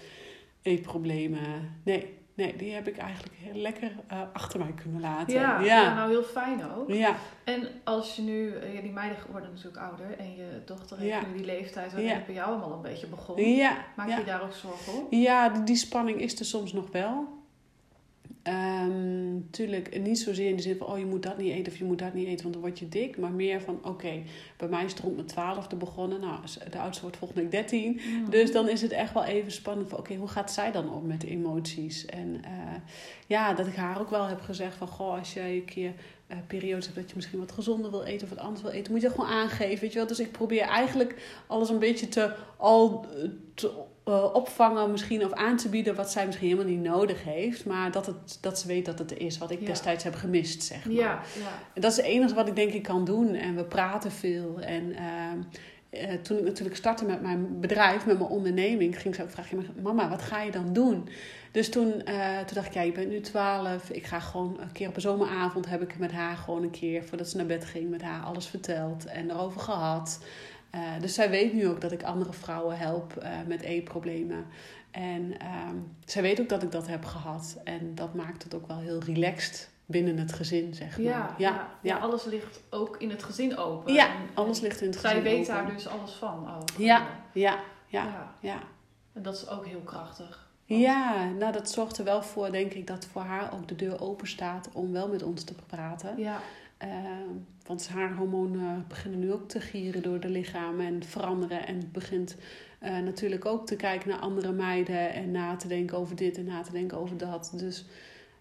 eetproblemen. 0.64 1.80
Nee, 1.84 2.18
nee 2.34 2.56
die 2.56 2.72
heb 2.72 2.88
ik 2.88 2.96
eigenlijk 2.96 3.34
heel 3.36 3.60
lekker 3.60 3.92
eh, 4.06 4.20
achter 4.32 4.58
mij 4.58 4.72
kunnen 4.82 5.00
laten. 5.00 5.34
Ja, 5.34 5.60
ja. 5.60 5.82
ja. 5.82 5.94
nou 5.94 6.10
heel 6.10 6.22
fijn 6.22 6.72
ook. 6.72 6.90
ja. 6.90 7.16
En 7.44 7.68
als 7.84 8.16
je 8.16 8.22
nu, 8.22 8.54
eh, 8.54 8.74
ja, 8.74 8.80
die 8.80 8.92
meiden 8.92 9.18
worden 9.30 9.50
natuurlijk 9.50 9.76
ouder 9.76 10.18
en 10.18 10.34
je 10.34 10.62
dochter 10.64 10.98
heeft 10.98 11.26
nu 11.26 11.36
die 11.36 11.46
leeftijd 11.46 11.92
waarin 11.92 12.10
het 12.10 12.26
bij 12.26 12.34
jou 12.34 12.50
allemaal 12.50 12.72
een 12.72 12.82
beetje 12.82 13.06
begon. 13.06 13.42
Ja, 13.42 13.76
Maak 13.96 14.18
je 14.18 14.24
daar 14.24 14.42
ook 14.42 14.52
zorgen 14.52 14.92
om? 14.92 15.06
Ja, 15.10 15.48
die, 15.48 15.62
die 15.62 15.76
spanning 15.76 16.20
is 16.20 16.38
er 16.38 16.44
soms 16.44 16.72
nog 16.72 16.90
wel. 16.92 17.34
Ehm 18.45 19.40
tuurlijk, 19.51 20.01
niet 20.01 20.18
zozeer 20.18 20.49
in 20.49 20.57
de 20.57 20.62
zin 20.62 20.76
van, 20.76 20.86
oh 20.86 20.99
je 20.99 21.07
moet 21.07 21.22
dat 21.22 21.38
niet 21.38 21.53
eten 21.53 21.72
of 21.72 21.78
je 21.78 21.84
moet 21.84 21.99
dat 21.99 22.14
niet 22.14 22.26
eten, 22.26 22.42
want 22.42 22.53
dan 22.53 22.62
word 22.62 22.78
je 22.78 22.88
dik. 22.88 23.18
Maar 23.18 23.32
meer 23.32 23.61
van, 23.61 23.78
oké, 23.82 24.22
bij 24.57 24.68
mij 24.68 24.84
is 24.84 24.92
het 24.92 25.01
rond 25.01 25.14
mijn 25.14 25.26
twaalfde 25.26 25.76
begonnen. 25.76 26.20
Nou, 26.20 26.40
de 26.70 26.78
oudste 26.78 27.03
wordt 27.03 27.16
volgende 27.16 27.42
week 27.42 27.51
13. 27.51 27.92
Mhm. 27.92 28.30
Dus 28.30 28.53
dan 28.53 28.68
is 28.68 28.82
het 28.82 28.92
echt 28.92 29.14
wel 29.14 29.24
even 29.24 29.53
spannend 29.53 29.88
van, 29.88 29.99
oké, 29.99 30.14
hoe 30.14 30.28
gaat 30.28 30.53
zij 30.53 30.72
dan 30.72 30.92
om 30.92 31.07
met 31.07 31.20
de 31.20 31.28
emoties? 31.28 32.07
En 32.07 32.40
eh, 32.45 32.51
ja, 33.26 33.55
dat 33.55 33.66
ik 33.66 33.74
haar 33.74 34.01
ook 34.01 34.11
wel 34.11 34.26
heb 34.26 34.40
gezegd 34.40 34.76
van, 34.76 34.88
goh, 34.88 35.18
als 35.18 35.34
jij 35.34 35.57
een 35.57 35.64
keer 35.64 35.92
eh 36.26 36.36
periodes 36.47 36.84
hebt 36.84 36.99
dat 36.99 37.09
je 37.09 37.16
misschien 37.16 37.38
wat 37.38 37.53
gezonder 37.53 37.90
wil 37.90 38.03
eten 38.03 38.26
of 38.26 38.34
wat 38.34 38.45
anders 38.45 38.62
wil 38.62 38.70
eten, 38.70 38.92
moet 38.92 39.01
je 39.01 39.07
dat 39.07 39.16
gewoon 39.16 39.30
aangeven, 39.30 39.80
weet 39.80 39.92
je 39.92 39.99
wel. 39.99 40.07
Dus 40.07 40.20
ik 40.20 40.32
probeer 40.32 40.62
eigenlijk 40.62 41.42
alles 41.47 41.68
een 41.68 41.78
beetje 41.78 42.09
te, 42.09 42.34
al, 42.57 43.07
eh, 43.16 43.28
te 43.55 43.72
eh, 44.05 44.34
opvangen 44.34 44.90
misschien 44.90 45.24
of 45.24 45.32
aan 45.32 45.57
te 45.57 45.68
bieden 45.68 45.94
wat 45.94 46.11
zij 46.11 46.26
misschien 46.26 46.48
helemaal 46.48 46.72
niet 46.72 46.82
nodig 46.82 47.24
heeft. 47.24 47.64
Maar 47.64 47.90
dat, 47.90 48.07
het, 48.07 48.38
dat 48.40 48.59
ze 48.59 48.66
weet 48.66 48.84
dat 48.86 48.98
het 48.98 49.16
is, 49.16 49.38
wat 49.38 49.50
ik 49.50 49.61
Ja. 49.61 49.66
destijds 49.66 50.05
heb 50.05 50.14
gemist, 50.14 50.62
zeg 50.62 50.84
maar. 50.84 50.94
Ja, 50.94 51.20
ja. 51.38 51.48
En 51.74 51.80
dat 51.80 51.90
is 51.90 51.96
het 51.96 52.07
enige 52.07 52.34
wat 52.34 52.48
ik 52.48 52.57
denk 52.57 52.72
ik 52.72 52.82
kan 52.82 53.05
doen. 53.05 53.34
En 53.34 53.57
we 53.57 53.64
praten 53.64 54.12
veel. 54.12 54.61
En 54.61 54.92
ehm, 54.96 55.38
eh, 55.90 56.12
toen 56.22 56.38
ik 56.38 56.44
natuurlijk 56.44 56.76
startte 56.76 57.05
met 57.05 57.20
mijn 57.22 57.61
bedrijf, 57.61 58.07
met 58.07 58.18
mijn 58.18 58.30
onderneming, 58.30 59.00
ging 59.00 59.14
ze 59.14 59.22
ook 59.22 59.30
vragen: 59.30 59.59
"Ja, 59.59 59.64
maar 59.74 59.82
Mama, 59.94 60.09
wat 60.09 60.22
ga 60.22 60.42
je 60.42 60.50
dan 60.50 60.72
doen? 60.72 61.09
Dus 61.52 61.70
toen, 61.70 62.05
eh, 62.05 62.38
toen 62.38 62.55
dacht 62.55 62.66
ik: 62.66 62.72
Ja, 62.74 62.80
je 62.82 62.92
bent 62.92 63.09
nu 63.09 63.20
12. 63.20 63.90
Ik 63.90 64.05
ga 64.07 64.20
gewoon 64.20 64.57
een 64.61 64.72
keer 64.72 64.88
op 64.88 64.94
een 64.94 65.00
zomeravond 65.00 65.68
heb 65.68 65.82
ik 65.82 65.98
met 65.98 66.12
haar 66.12 66.36
gewoon 66.36 66.62
een 66.62 66.70
keer, 66.70 67.05
voordat 67.05 67.28
ze 67.28 67.36
naar 67.36 67.46
bed 67.46 67.64
ging, 67.64 67.90
met 67.90 68.02
haar 68.02 68.22
alles 68.24 68.46
verteld 68.46 69.05
en 69.05 69.30
erover 69.30 69.61
gehad. 69.61 70.18
Eh, 70.74 70.80
dus 71.00 71.14
zij 71.14 71.30
weet 71.30 71.52
nu 71.52 71.68
ook 71.68 71.80
dat 71.80 71.92
ik 71.92 72.02
andere 72.02 72.32
vrouwen 72.32 72.78
help 72.78 73.16
eh, 73.16 73.30
met 73.46 73.60
eetproblemen. 73.60 74.46
En 74.90 75.38
ehm, 75.38 75.76
zij 76.04 76.22
weet 76.22 76.40
ook 76.40 76.48
dat 76.48 76.62
ik 76.62 76.72
dat 76.72 76.86
heb 76.86 77.04
gehad. 77.04 77.56
En 77.64 77.94
dat 77.94 78.14
maakt 78.14 78.42
het 78.42 78.54
ook 78.54 78.66
wel 78.66 78.78
heel 78.78 78.98
relaxed 79.00 79.70
binnen 79.86 80.18
het 80.18 80.32
gezin, 80.32 80.74
zeg 80.74 80.96
maar. 80.98 81.06
Ja, 81.06 81.34
ja, 81.38 81.50
ja. 81.50 81.68
ja. 81.82 81.96
alles 81.98 82.24
ligt 82.24 82.60
ook 82.70 82.96
in 82.98 83.10
het 83.10 83.22
gezin 83.22 83.56
open. 83.56 83.92
Ja, 83.92 84.06
En- 84.06 84.28
alles 84.34 84.60
ligt 84.60 84.80
in 84.80 84.90
het 84.90 84.98
Zij 85.00 85.10
gezin 85.10 85.24
weet 85.24 85.40
open. 85.40 85.54
daar 85.54 85.74
dus 85.74 85.86
alles 85.88 86.12
van 86.12 86.54
ook. 86.56 86.68
Ja, 86.78 87.06
ja, 87.32 87.58
ja. 87.86 88.04
ja, 88.04 88.34
ja. 88.40 88.58
En 89.12 89.22
dat 89.22 89.34
is 89.34 89.48
ook 89.48 89.66
heel 89.66 89.80
krachtig. 89.80 90.48
Ja, 90.66 91.24
nou 91.38 91.52
dat 91.52 91.70
zorgt 91.70 91.98
er 91.98 92.04
wel 92.04 92.22
voor, 92.22 92.50
denk 92.52 92.72
ik, 92.72 92.86
dat 92.86 93.06
voor 93.06 93.22
haar 93.22 93.52
ook 93.54 93.68
de 93.68 93.76
deur 93.76 94.00
open 94.02 94.28
staat 94.28 94.68
om 94.72 94.92
wel 94.92 95.08
met 95.08 95.22
ons 95.22 95.44
te 95.44 95.54
praten. 95.66 96.18
Ja, 96.18 96.38
Eh, 96.76 96.88
want 97.66 97.88
haar 97.88 98.14
hormonen 98.14 98.84
beginnen 98.88 99.20
nu 99.20 99.32
ook 99.32 99.48
te 99.48 99.60
gieren 99.60 100.02
door 100.02 100.20
de 100.20 100.28
lichaam 100.28 100.80
en 100.80 101.02
veranderen. 101.04 101.66
En 101.66 101.88
begint 101.92 102.36
eh, 102.78 102.98
natuurlijk 102.98 103.44
ook 103.44 103.66
te 103.66 103.76
kijken 103.76 104.08
naar 104.08 104.18
andere 104.18 104.52
meiden 104.52 105.12
en 105.12 105.30
na 105.30 105.56
te 105.56 105.68
denken 105.68 105.98
over 105.98 106.16
dit 106.16 106.36
en 106.38 106.44
na 106.44 106.60
te 106.62 106.72
denken 106.72 106.98
over 106.98 107.16
dat. 107.16 107.52
Dus 107.56 107.84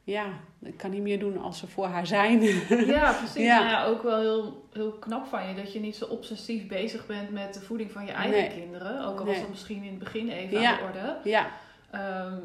ja, 0.03 0.25
ik 0.61 0.77
kan 0.77 0.91
niet 0.91 1.01
meer 1.01 1.19
doen 1.19 1.37
als 1.37 1.59
ze 1.59 1.67
voor 1.67 1.85
haar 1.85 2.07
zijn. 2.07 2.41
ja 2.97 3.13
precies. 3.13 3.43
Ja. 3.45 3.57
Nou 3.59 3.69
ja, 3.69 3.85
ook 3.85 4.03
wel 4.03 4.19
heel, 4.19 4.65
heel 4.73 4.91
knap 4.91 5.25
van 5.25 5.47
je 5.49 5.55
dat 5.55 5.73
je 5.73 5.79
niet 5.79 5.95
zo 5.95 6.05
obsessief 6.05 6.67
bezig 6.67 7.05
bent 7.05 7.31
met 7.31 7.53
de 7.53 7.61
voeding 7.61 7.91
van 7.91 8.05
je 8.05 8.11
eigen 8.11 8.39
Nee. 8.41 8.59
kinderen. 8.59 9.05
Ook 9.05 9.19
al 9.19 9.23
Nee. 9.25 9.33
was 9.33 9.41
dat 9.41 9.49
misschien 9.49 9.83
in 9.83 9.89
het 9.89 9.99
begin 9.99 10.29
even 10.29 10.59
Ja. 10.61 10.71
aan 10.71 10.77
de 10.77 10.83
orde. 10.83 11.17
ja, 11.29 11.47
Ehm, 11.91 12.37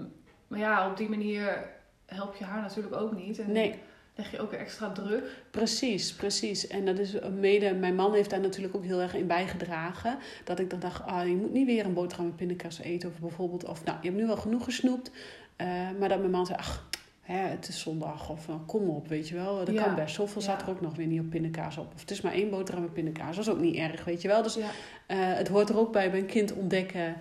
maar 0.48 0.58
ja, 0.58 0.90
op 0.90 0.96
die 0.96 1.08
manier 1.08 1.68
help 2.06 2.34
je 2.34 2.44
haar 2.44 2.60
natuurlijk 2.62 2.96
ook 2.96 3.16
niet. 3.16 3.38
En 3.38 3.52
nee. 3.52 3.74
Leg 4.18 4.30
je 4.30 4.40
ook 4.40 4.50
weer 4.50 4.60
extra 4.60 4.90
druk. 4.92 5.24
Precies, 5.50 6.14
precies. 6.14 6.66
En 6.66 6.84
dat 6.84 6.98
is 6.98 7.14
mede, 7.40 7.74
mijn 7.74 7.94
man 7.94 8.12
heeft 8.14 8.30
daar 8.30 8.40
natuurlijk 8.40 8.76
ook 8.76 8.84
heel 8.84 9.00
erg 9.00 9.14
in 9.14 9.26
bijgedragen. 9.26 10.18
Dat 10.44 10.58
ik 10.58 10.70
dan 10.70 10.80
dacht, 10.80 11.02
ah, 11.06 11.26
je 11.28 11.34
moet 11.36 11.52
niet 11.52 11.66
weer 11.66 11.84
een 11.84 11.92
boterham 11.94 12.26
met 12.26 12.36
pindakaas 12.36 12.78
eten. 12.80 13.08
Of 13.08 13.18
bijvoorbeeld, 13.20 13.64
of 13.64 13.84
nou, 13.84 13.98
je 14.00 14.06
hebt 14.08 14.20
nu 14.20 14.26
wel 14.26 14.36
genoeg 14.36 14.64
gesnoept. 14.64 15.10
Eh, 15.56 15.66
maar 15.98 16.08
dat 16.08 16.18
mijn 16.18 16.30
man 16.30 16.46
zei, 16.46 16.58
ach, 16.58 16.88
hè, 17.22 17.38
het 17.38 17.68
is 17.68 17.80
zondag. 17.80 18.30
Of 18.30 18.48
eh, 18.48 18.54
kom 18.66 18.88
op, 18.88 19.08
weet 19.08 19.28
je 19.28 19.34
wel. 19.34 19.64
Dat 19.64 19.74
Ja, 19.74 19.82
kan 19.84 19.94
best. 19.94 20.14
Zoveel 20.14 20.42
ja. 20.42 20.48
zat 20.48 20.62
er 20.62 20.70
ook 20.70 20.80
nog 20.80 20.96
weer 20.96 21.06
niet 21.06 21.20
op 21.20 21.30
pindakaas 21.30 21.76
op. 21.76 21.92
Of 21.94 22.00
het 22.00 22.10
is 22.10 22.20
maar 22.20 22.32
één 22.32 22.50
boterham 22.50 22.82
met 22.82 22.92
pindakaas. 22.92 23.36
Dat 23.36 23.44
is 23.46 23.50
ook 23.52 23.60
niet 23.60 23.76
erg, 23.76 24.04
weet 24.04 24.22
je 24.22 24.28
wel. 24.28 24.42
Dus 24.42 24.54
Ja. 24.54 24.68
eh, 25.06 25.16
het 25.18 25.48
hoort 25.48 25.68
er 25.68 25.78
ook 25.78 25.92
bij 25.92 26.10
bij 26.10 26.20
een 26.20 26.26
kind 26.26 26.52
ontdekken. 26.52 27.16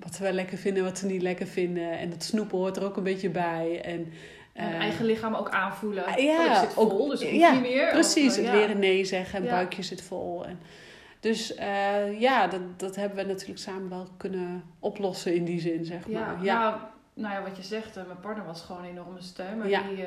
wat 0.00 0.14
ze 0.14 0.22
wel 0.22 0.32
lekker 0.32 0.58
vinden, 0.58 0.84
wat 0.84 0.98
ze 0.98 1.06
niet 1.06 1.22
lekker 1.22 1.46
vinden. 1.46 1.98
En 1.98 2.10
dat 2.10 2.22
snoepen 2.22 2.58
hoort 2.58 2.76
er 2.76 2.84
ook 2.84 2.96
een 2.96 3.02
beetje 3.02 3.30
bij. 3.30 3.80
En, 3.84 4.06
En 4.58 4.72
eh, 4.72 4.80
eigen 4.80 5.04
lichaam 5.04 5.34
ook 5.34 5.48
aanvoelen. 5.50 6.06
Ah, 6.06 6.16
ja, 6.18 6.38
oh, 6.44 6.50
ik 6.52 6.56
zit 6.56 6.72
vol, 6.72 7.02
ook- 7.02 7.10
dus 7.10 7.20
ik 7.20 7.32
ja, 7.32 7.52
niet 7.52 7.60
meer. 7.60 7.88
Precies, 7.90 8.36
eh, 8.36 8.44
ja. 8.44 8.52
leren 8.52 8.78
nee 8.78 9.04
zeggen 9.04 9.38
en 9.38 9.44
Ja. 9.44 9.50
buikje 9.50 9.82
zit 9.82 10.02
vol. 10.02 10.46
En, 10.46 10.60
dus 11.20 11.54
eh, 11.54 12.20
ja, 12.20 12.46
dat, 12.46 12.60
dat 12.76 12.96
hebben 12.96 13.18
we 13.18 13.24
natuurlijk 13.32 13.58
samen 13.58 13.88
wel 13.88 14.06
kunnen 14.16 14.64
oplossen 14.78 15.34
in 15.34 15.44
die 15.44 15.60
zin, 15.60 15.84
zeg 15.84 16.08
maar. 16.08 16.42
Ja, 16.44 16.60
Nou, 16.70 16.80
nou 17.14 17.34
ja, 17.34 17.42
wat 17.42 17.56
je 17.56 17.62
zegt, 17.62 17.94
mijn 17.94 18.20
partner 18.20 18.44
was 18.46 18.62
gewoon 18.62 18.82
een 18.84 18.90
enorme 18.90 19.22
steun. 19.22 19.58
Maar 19.58 19.66
die, 19.68 20.06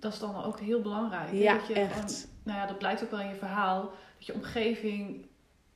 dat 0.00 0.12
is 0.12 0.18
dan 0.18 0.44
ook 0.44 0.60
heel 0.60 0.80
belangrijk. 0.80 1.32
ja 1.32 1.54
dat 1.54 1.66
je 1.66 1.74
Gewoon, 1.74 2.06
nou 2.42 2.58
ja, 2.58 2.66
dat 2.66 2.78
blijkt 2.78 3.02
ook 3.04 3.10
wel 3.10 3.20
in 3.20 3.28
je 3.28 3.34
verhaal. 3.34 3.80
dat 4.16 4.26
je 4.26 4.34
omgeving 4.34 5.26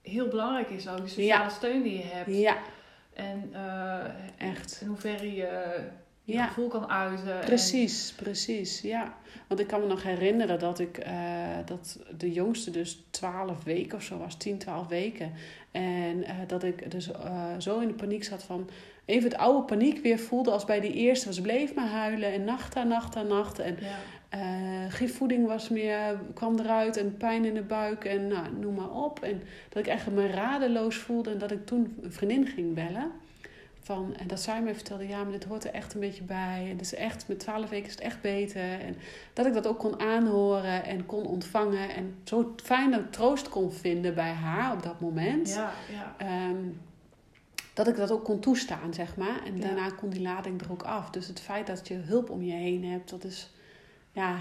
heel 0.02 0.28
belangrijk 0.28 0.70
is 0.70 0.88
ook. 0.88 0.96
De 1.02 1.08
sociale 1.08 1.50
steun 1.50 1.82
die 1.82 1.96
je 1.98 2.04
hebt. 2.04 2.34
Ja. 2.36 2.56
En 3.14 3.52
echt. 4.38 4.78
In 4.80 4.86
hoeverre 4.86 5.34
je 5.34 5.80
je 6.24 6.32
ja. 6.32 6.46
gevoel 6.46 6.68
kan 6.68 6.88
uiten. 6.88 7.38
Precies, 7.40 8.12
precies, 8.16 8.80
ja. 8.80 9.14
Want 9.48 9.60
ik 9.60 9.66
kan 9.66 9.80
me 9.80 9.86
nog 9.86 10.02
herinneren 10.02 10.58
dat 10.58 10.78
ik 10.78 11.06
uh, 11.06 11.12
dat 11.64 11.98
de 12.16 12.32
jongste 12.32 12.70
dus 12.70 13.04
12 13.10 13.64
weken 13.64 13.96
of 13.96 14.02
zo 14.02 14.18
was, 14.18 14.36
10, 14.36 14.58
12 14.58 14.86
weken. 14.86 15.32
En 15.70 16.16
uh, 16.18 16.30
dat 16.46 16.62
ik 16.62 16.90
dus 16.90 17.08
uh, 17.08 17.46
zo 17.58 17.78
in 17.78 17.88
de 17.88 17.94
paniek 17.94 18.24
zat 18.24 18.42
van 18.42 18.68
even 19.04 19.30
het 19.30 19.38
oude 19.38 19.62
paniek 19.62 20.02
weer 20.02 20.18
voelde 20.18 20.50
als 20.50 20.64
bij 20.64 20.80
die 20.80 20.92
eerste. 20.92 21.34
Ze 21.34 21.42
bleef 21.42 21.74
maar 21.74 21.88
huilen 21.88 22.32
en 22.32 22.44
nacht 22.44 22.76
aan 22.76 22.88
nacht 22.88 23.16
aan 23.16 23.26
nacht. 23.26 23.58
En 23.58 23.78
ja. 23.80 24.88
geen 24.88 25.10
voeding 25.10 25.46
was 25.46 25.68
meer, 25.68 26.20
kwam 26.34 26.58
eruit 26.58 26.96
en 26.96 27.16
pijn 27.16 27.44
in 27.44 27.54
de 27.54 27.62
buik 27.62 28.04
en 28.04 28.26
nou, 28.28 28.46
noem 28.60 28.74
maar 28.74 28.90
op. 28.90 29.22
En 29.22 29.42
dat 29.68 29.82
ik 29.82 29.88
eigenlijk 29.88 30.20
me 30.20 30.34
radeloos 30.34 30.96
voelde 30.96 31.30
en 31.30 31.38
dat 31.38 31.50
ik 31.50 31.66
toen 31.66 31.98
een 32.02 32.12
vriendin 32.12 32.46
ging 32.46 32.74
bellen. 32.74 33.10
Van, 33.84 34.16
en 34.16 34.26
dat 34.26 34.40
zij 34.40 34.62
me 34.62 34.74
vertelde, 34.74 35.08
ja, 35.08 35.22
maar 35.22 35.32
dit 35.32 35.44
hoort 35.44 35.64
er 35.64 35.72
echt 35.72 35.94
een 35.94 36.00
beetje 36.00 36.22
bij. 36.22 36.66
En 36.70 36.76
dus 36.76 36.94
echt, 36.94 37.28
met 37.28 37.38
twaalf 37.38 37.70
weken 37.70 37.86
is 37.86 37.94
het 37.94 38.00
echt 38.00 38.20
beter. 38.20 38.80
En 38.80 38.96
dat 39.32 39.46
ik 39.46 39.54
dat 39.54 39.66
ook 39.66 39.78
kon 39.78 40.00
aanhoren 40.00 40.84
en 40.84 41.06
kon 41.06 41.26
ontvangen. 41.26 41.94
En 41.94 42.14
zo 42.24 42.54
fijn 42.62 42.92
ik 42.92 43.10
troost 43.10 43.48
kon 43.48 43.72
vinden 43.72 44.14
bij 44.14 44.32
haar 44.32 44.72
op 44.72 44.82
dat 44.82 45.00
moment. 45.00 45.48
Ja, 45.48 45.72
ja. 46.18 46.48
Um, 46.48 46.80
dat 47.74 47.88
ik 47.88 47.96
dat 47.96 48.10
ook 48.10 48.24
kon 48.24 48.40
toestaan, 48.40 48.94
zeg 48.94 49.16
maar. 49.16 49.44
En 49.44 49.56
ja. 49.56 49.62
daarna 49.62 49.90
kon 49.90 50.10
die 50.10 50.22
lading 50.22 50.60
er 50.60 50.72
ook 50.72 50.82
af. 50.82 51.10
Dus 51.10 51.26
het 51.26 51.40
feit 51.40 51.66
dat 51.66 51.88
je 51.88 51.94
hulp 51.94 52.30
om 52.30 52.42
je 52.42 52.52
heen 52.52 52.84
hebt, 52.84 53.10
dat 53.10 53.24
is 53.24 53.50
ja, 54.12 54.38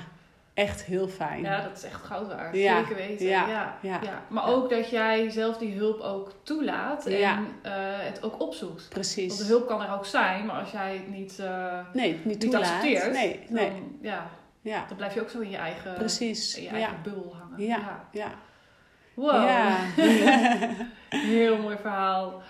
echt 0.54 0.84
heel 0.84 1.08
fijn. 1.08 1.43
Ja, 1.43 1.62
dat 1.62 1.78
is 1.78 1.84
echt 1.84 2.02
goud 2.04 2.28
waard. 2.28 2.56
Ja. 2.56 2.80
Zeker 2.80 2.95
weten. 2.95 3.26
Ja. 3.26 3.47
Ja. 3.82 3.99
ja. 4.04 4.24
Maar 4.28 4.47
ook 4.47 4.70
dat 4.70 4.89
jij 4.89 5.30
zelf 5.30 5.58
die 5.58 5.76
hulp 5.76 5.99
ook 5.99 6.32
toelaat 6.43 7.06
en 7.06 7.47
uh, 7.66 7.72
het 7.97 8.24
ook 8.24 8.41
opzoekt. 8.41 8.89
Precies. 8.89 9.28
Want 9.28 9.39
de 9.39 9.45
hulp 9.45 9.68
kan 9.68 9.82
er 9.82 9.93
ook 9.93 10.06
zijn, 10.06 10.45
maar 10.45 10.60
als 10.60 10.72
jij 10.72 10.93
het 10.93 11.08
niet, 11.08 11.38
uh, 11.39 11.80
nee, 11.93 12.20
niet, 12.24 12.43
niet 12.43 12.56
accepteert, 12.56 13.14
nee, 13.14 13.39
nee. 13.49 13.70
Dan, 13.70 13.97
ja, 14.02 14.30
ja. 14.62 14.86
dan 14.88 14.97
blijf 14.97 15.14
je 15.14 15.22
ook 15.22 15.30
zo 15.30 15.39
in 15.39 15.49
je 15.49 15.58
eigen, 15.58 15.93
Precies. 15.93 16.58
In 16.58 16.64
je 16.64 16.70
eigen 16.70 17.02
bubbel 17.04 17.36
hangen. 17.39 17.68
Ja, 17.68 18.08
ja. 18.12 18.32
Wow. 19.14 19.47
Ja. 19.47 19.78
Heel 21.36 21.58
mooi 21.58 21.78
verhaal. 21.78 22.41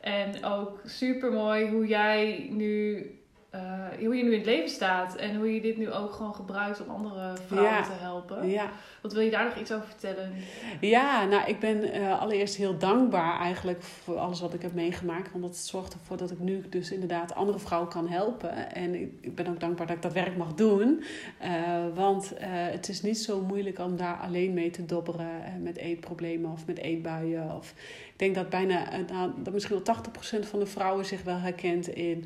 En 0.00 0.44
ook 0.44 0.80
super 0.84 1.32
mooi 1.32 1.70
hoe 1.70 1.86
jij 1.86 2.48
nu 2.50 3.10
uh, 3.56 4.06
hoe 4.06 4.16
je 4.16 4.24
nu 4.24 4.32
in 4.32 4.38
het 4.38 4.46
leven 4.46 4.70
staat 4.70 5.16
en 5.16 5.36
hoe 5.36 5.54
je 5.54 5.60
dit 5.60 5.76
nu 5.76 5.92
ook 5.92 6.12
gewoon 6.12 6.34
gebruikt 6.34 6.80
om 6.80 6.94
andere 6.94 7.32
vrouwen 7.46 7.84
te 7.84 7.92
helpen. 7.92 8.48
Ja. 8.48 8.70
Wat 9.06 9.14
wil 9.14 9.24
je 9.24 9.30
daar 9.30 9.44
nog 9.44 9.56
iets 9.56 9.72
over 9.72 9.86
vertellen? 9.86 10.32
Ja, 10.80 11.24
nou, 11.24 11.48
ik 11.48 11.58
ben 11.58 11.96
uh, 11.96 12.20
allereerst 12.20 12.56
heel 12.56 12.78
dankbaar 12.78 13.40
eigenlijk 13.40 13.82
voor 13.82 14.16
alles 14.16 14.40
wat 14.40 14.54
ik 14.54 14.62
heb 14.62 14.74
meegemaakt. 14.74 15.32
Want 15.32 15.44
dat 15.44 15.56
zorgt 15.56 15.92
ervoor 15.92 16.16
dat 16.16 16.30
ik 16.30 16.38
nu 16.38 16.64
dus 16.68 16.92
inderdaad 16.92 17.34
andere 17.34 17.58
vrouwen 17.58 17.90
kan 17.90 18.08
helpen. 18.08 18.74
En 18.74 18.94
ik, 19.20 19.34
ben 19.34 19.46
ook 19.46 19.60
dankbaar 19.60 19.86
dat 19.86 19.96
ik 19.96 20.02
dat 20.02 20.12
werk 20.12 20.36
mag 20.36 20.54
doen. 20.54 21.04
Uh, 21.42 21.50
want 21.94 22.32
het 22.38 22.88
is 22.88 23.02
niet 23.02 23.18
zo 23.18 23.40
moeilijk 23.40 23.78
om 23.78 23.96
daar 23.96 24.16
alleen 24.16 24.54
mee 24.54 24.70
te 24.70 24.84
dobberen 24.84 25.62
met 25.62 25.76
eetproblemen 25.76 26.50
of 26.50 26.66
met 26.66 26.78
eetbuien. 26.78 27.54
Of, 27.56 27.74
ik 28.12 28.22
denk 28.22 28.34
dat 28.34 28.48
bijna, 28.48 28.90
nou, 29.08 29.32
dat 29.42 29.52
misschien 29.52 29.80
wel 29.84 29.96
80% 30.44 30.48
van 30.48 30.58
de 30.58 30.66
vrouwen 30.66 31.04
zich 31.04 31.22
wel 31.22 31.38
herkent 31.38 31.88
in 31.88 32.24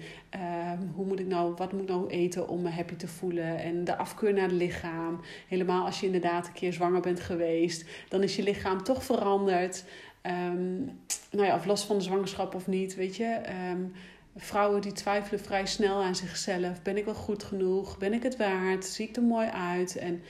hoe 0.94 1.06
moet 1.06 1.20
ik 1.20 1.26
nou, 1.26 1.54
wat 1.56 1.72
moet 1.72 1.82
ik 1.82 1.88
nou 1.88 2.08
eten 2.08 2.48
om 2.48 2.62
me 2.62 2.70
happy 2.70 2.96
te 2.96 3.08
voelen. 3.08 3.58
En 3.58 3.84
de 3.84 3.96
afkeur 3.96 4.32
naar 4.32 4.42
het 4.42 4.52
lichaam. 4.52 5.20
Helemaal 5.48 5.84
als 5.84 6.00
je 6.00 6.06
inderdaad 6.06 6.46
een 6.46 6.52
keer 6.52 6.69
zwanger 6.72 7.00
bent 7.00 7.20
geweest, 7.20 7.84
dan 8.08 8.22
is 8.22 8.36
je 8.36 8.42
lichaam 8.42 8.82
toch 8.82 9.04
veranderd. 9.04 9.84
Um, 10.22 10.84
nou 11.30 11.46
ja, 11.46 11.54
of 11.54 11.64
los 11.64 11.84
van 11.84 11.98
de 11.98 12.04
zwangerschap 12.04 12.54
of 12.54 12.66
niet, 12.66 12.94
weet 12.94 13.16
je. 13.16 13.40
Um, 13.70 13.92
vrouwen 14.36 14.80
die 14.80 14.92
twijfelen 14.92 15.40
vrij 15.40 15.66
snel 15.66 16.02
aan 16.02 16.14
zichzelf. 16.14 16.82
Ben 16.82 16.96
ik 16.96 17.04
wel 17.04 17.14
goed 17.14 17.44
genoeg? 17.44 17.98
Ben 17.98 18.12
ik 18.12 18.22
het 18.22 18.36
waard? 18.36 18.84
Zie 18.84 19.08
ik 19.08 19.16
er 19.16 19.22
mooi 19.22 19.48
uit? 19.48 19.96
En 19.96 20.22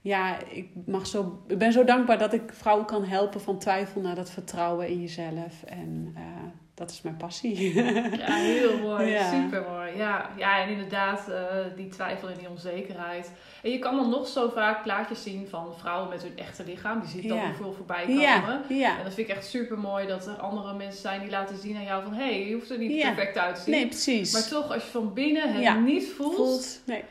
ja, 0.00 0.44
ik, 0.44 0.68
mag 0.86 1.06
zo, 1.06 1.42
ik 1.46 1.58
ben 1.58 1.72
zo 1.72 1.84
dankbaar 1.84 2.18
dat 2.18 2.32
ik 2.32 2.52
vrouwen 2.52 2.86
kan 2.86 3.04
helpen 3.04 3.40
van 3.40 3.58
twijfel 3.58 4.00
naar 4.00 4.14
dat 4.14 4.30
vertrouwen 4.30 4.88
in 4.88 5.00
jezelf. 5.00 5.62
En 5.62 6.14
uh, 6.16 6.22
dat 6.74 6.90
is 6.90 7.02
mijn 7.02 7.16
passie. 7.16 7.74
Ja, 8.18 8.34
heel 8.34 8.78
mooi. 8.78 9.10
Ja. 9.10 9.30
Super 9.30 9.64
mooi. 9.70 9.96
Ja, 9.96 10.30
ja 10.36 10.62
en 10.62 10.68
inderdaad, 10.68 11.26
uh, 11.28 11.36
die 11.76 11.88
twijfel 11.88 12.28
en 12.28 12.38
die 12.38 12.48
onzekerheid. 12.48 13.32
En 13.62 13.70
je 13.70 13.78
kan 13.78 13.96
dan 13.96 14.10
nog 14.10 14.28
zo 14.28 14.50
vaak 14.54 14.82
plaatjes 14.82 15.22
zien 15.22 15.48
van 15.48 15.74
vrouwen 15.78 16.08
met 16.08 16.22
hun 16.22 16.38
echte 16.38 16.64
lichaam. 16.64 17.00
Die 17.00 17.08
zie 17.08 17.22
je 17.22 17.28
dan 17.28 17.36
ja. 17.36 17.54
veel 17.54 17.72
voorbij 17.72 18.04
komen. 18.06 18.20
Ja. 18.20 18.60
ja. 18.68 18.98
En 18.98 19.04
dat 19.04 19.14
vind 19.14 19.28
ik 19.28 19.36
echt 19.36 19.46
super 19.46 19.78
mooi 19.78 20.06
dat 20.06 20.26
er 20.26 20.34
andere 20.34 20.74
mensen 20.74 21.00
zijn 21.00 21.20
die 21.20 21.30
laten 21.30 21.58
zien 21.58 21.76
aan 21.76 21.84
jou 21.84 22.02
van... 22.02 22.12
hé, 22.12 22.24
hey, 22.24 22.48
je 22.48 22.54
hoeft 22.54 22.70
er 22.70 22.78
niet 22.78 23.00
perfect 23.00 23.38
uit 23.38 23.54
te 23.54 23.60
zien. 23.60 23.74
Nee, 23.74 23.86
precies. 23.86 24.32
Maar 24.32 24.48
toch, 24.48 24.72
als 24.72 24.84
je 24.84 24.90
van 24.90 25.12
binnen 25.12 25.52
het 25.52 25.80
niet 25.80 26.12
voelt... 26.16 26.34
voelt 26.34 26.80
nee 26.86 27.04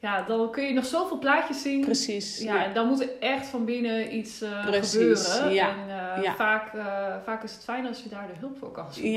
ja, 0.00 0.22
dan 0.22 0.50
kun 0.50 0.64
je 0.64 0.72
nog 0.72 0.86
zoveel 0.86 1.18
plaatjes 1.18 1.62
zien. 1.62 1.80
Precies. 1.80 2.40
Ja, 2.40 2.64
en 2.64 2.74
dan 2.74 2.88
moet 2.88 3.00
er 3.00 3.10
echt 3.20 3.46
van 3.46 3.64
binnen 3.64 4.16
iets 4.16 4.42
uh, 4.42 4.64
gebeuren. 4.64 5.52
Ja. 5.52 5.68
En 5.68 5.88
uh, 5.88 5.97
ja. 6.22 6.34
Vaak, 6.34 6.74
uh, 6.74 7.16
vaak 7.24 7.42
is 7.42 7.52
het 7.52 7.64
fijn 7.64 7.86
als 7.86 8.02
je 8.02 8.08
daar 8.08 8.26
de 8.26 8.38
hulp 8.38 8.58
voor 8.58 8.70
kan 8.70 8.92
zoeken. 8.92 9.12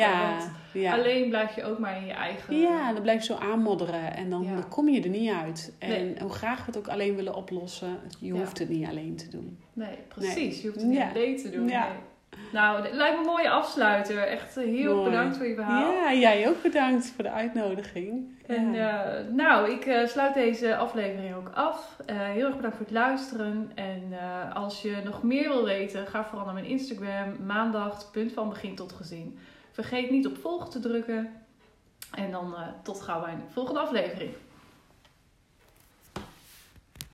Ja. 0.74 0.94
Alleen 0.94 1.30
blijf 1.30 1.56
je 1.56 1.64
ook 1.64 1.80
maar 1.80 1.98
in 1.98 2.06
je 2.06 2.14
eigen... 2.14 2.58
Ja, 2.58 2.94
dan 2.94 3.02
blijf 3.02 3.20
je 3.20 3.34
zo 3.34 3.40
aanmodderen. 3.40 4.16
En 4.16 4.30
dan, 4.30 4.48
dan 4.54 4.68
kom 4.70 4.90
je 4.90 5.02
er 5.02 5.10
niet 5.10 5.32
uit. 5.32 5.74
En 5.80 5.90
nee. 5.90 6.16
hoe 6.22 6.32
graag 6.32 6.58
we 6.58 6.64
het 6.66 6.78
ook 6.78 6.88
alleen 6.88 7.16
willen 7.16 7.36
oplossen, 7.36 8.00
je 8.20 8.32
hoeft 8.32 8.60
het 8.60 8.70
niet 8.70 8.88
alleen 8.88 9.16
te 9.16 9.30
doen. 9.30 9.60
Nee, 9.74 9.98
precies. 10.08 10.36
Nee. 10.36 10.62
Je 10.62 10.68
hoeft 10.68 10.80
het 10.80 10.90
niet 10.90 11.04
alleen 11.14 11.38
te 11.38 11.50
doen. 11.50 11.66
Nee. 11.66 11.80
Nou, 12.52 12.84
het 12.84 12.94
lijkt 12.94 13.16
me 13.16 13.20
een 13.20 13.30
mooie 13.30 13.50
afsluiter. 13.50 14.18
Echt 14.18 14.56
heel 14.56 14.96
Mooi. 14.96 15.10
bedankt 15.10 15.38
voor 15.38 15.46
je 15.46 15.56
verhaal. 15.56 15.92
Ja, 15.92 16.14
jij 16.14 16.48
ook 16.50 16.62
bedankt 16.62 17.12
voor 17.16 17.24
de 17.24 17.32
uitnodiging. 17.32 18.40
En 18.52 18.74
uh, 18.74 19.36
nou, 19.36 19.72
ik 19.72 19.86
uh, 19.86 20.08
sluit 20.08 20.34
deze 20.34 20.78
aflevering 20.78 21.36
ook 21.36 21.50
af. 21.54 21.98
Uh, 22.10 22.22
heel 22.22 22.46
erg 22.46 22.56
bedankt 22.56 22.78
voor 22.78 22.86
het 22.86 22.96
luisteren. 22.96 23.72
En 23.76 24.14
als 24.54 24.82
je 24.82 25.02
nog 25.04 25.24
meer 25.24 25.50
wil 25.50 25.64
weten, 25.64 26.08
ga 26.08 26.26
vooral 26.26 26.46
naar 26.46 26.54
mijn 26.54 26.66
Instagram. 26.66 27.46
Maandag, 27.46 28.12
punt 28.12 28.32
van 28.32 28.50
begin 28.50 28.76
tot 28.76 28.94
gezien. 28.94 29.40
Vergeet 29.72 30.10
niet 30.10 30.28
op 30.28 30.38
volgen 30.38 30.70
te 30.70 30.80
drukken. 30.80 31.30
En 32.12 32.32
dan 32.32 32.56
tot 32.84 33.02
gauw 33.02 33.22
bij 33.22 33.34
een 33.34 33.44
volgende 33.50 33.80
aflevering. 33.80 34.32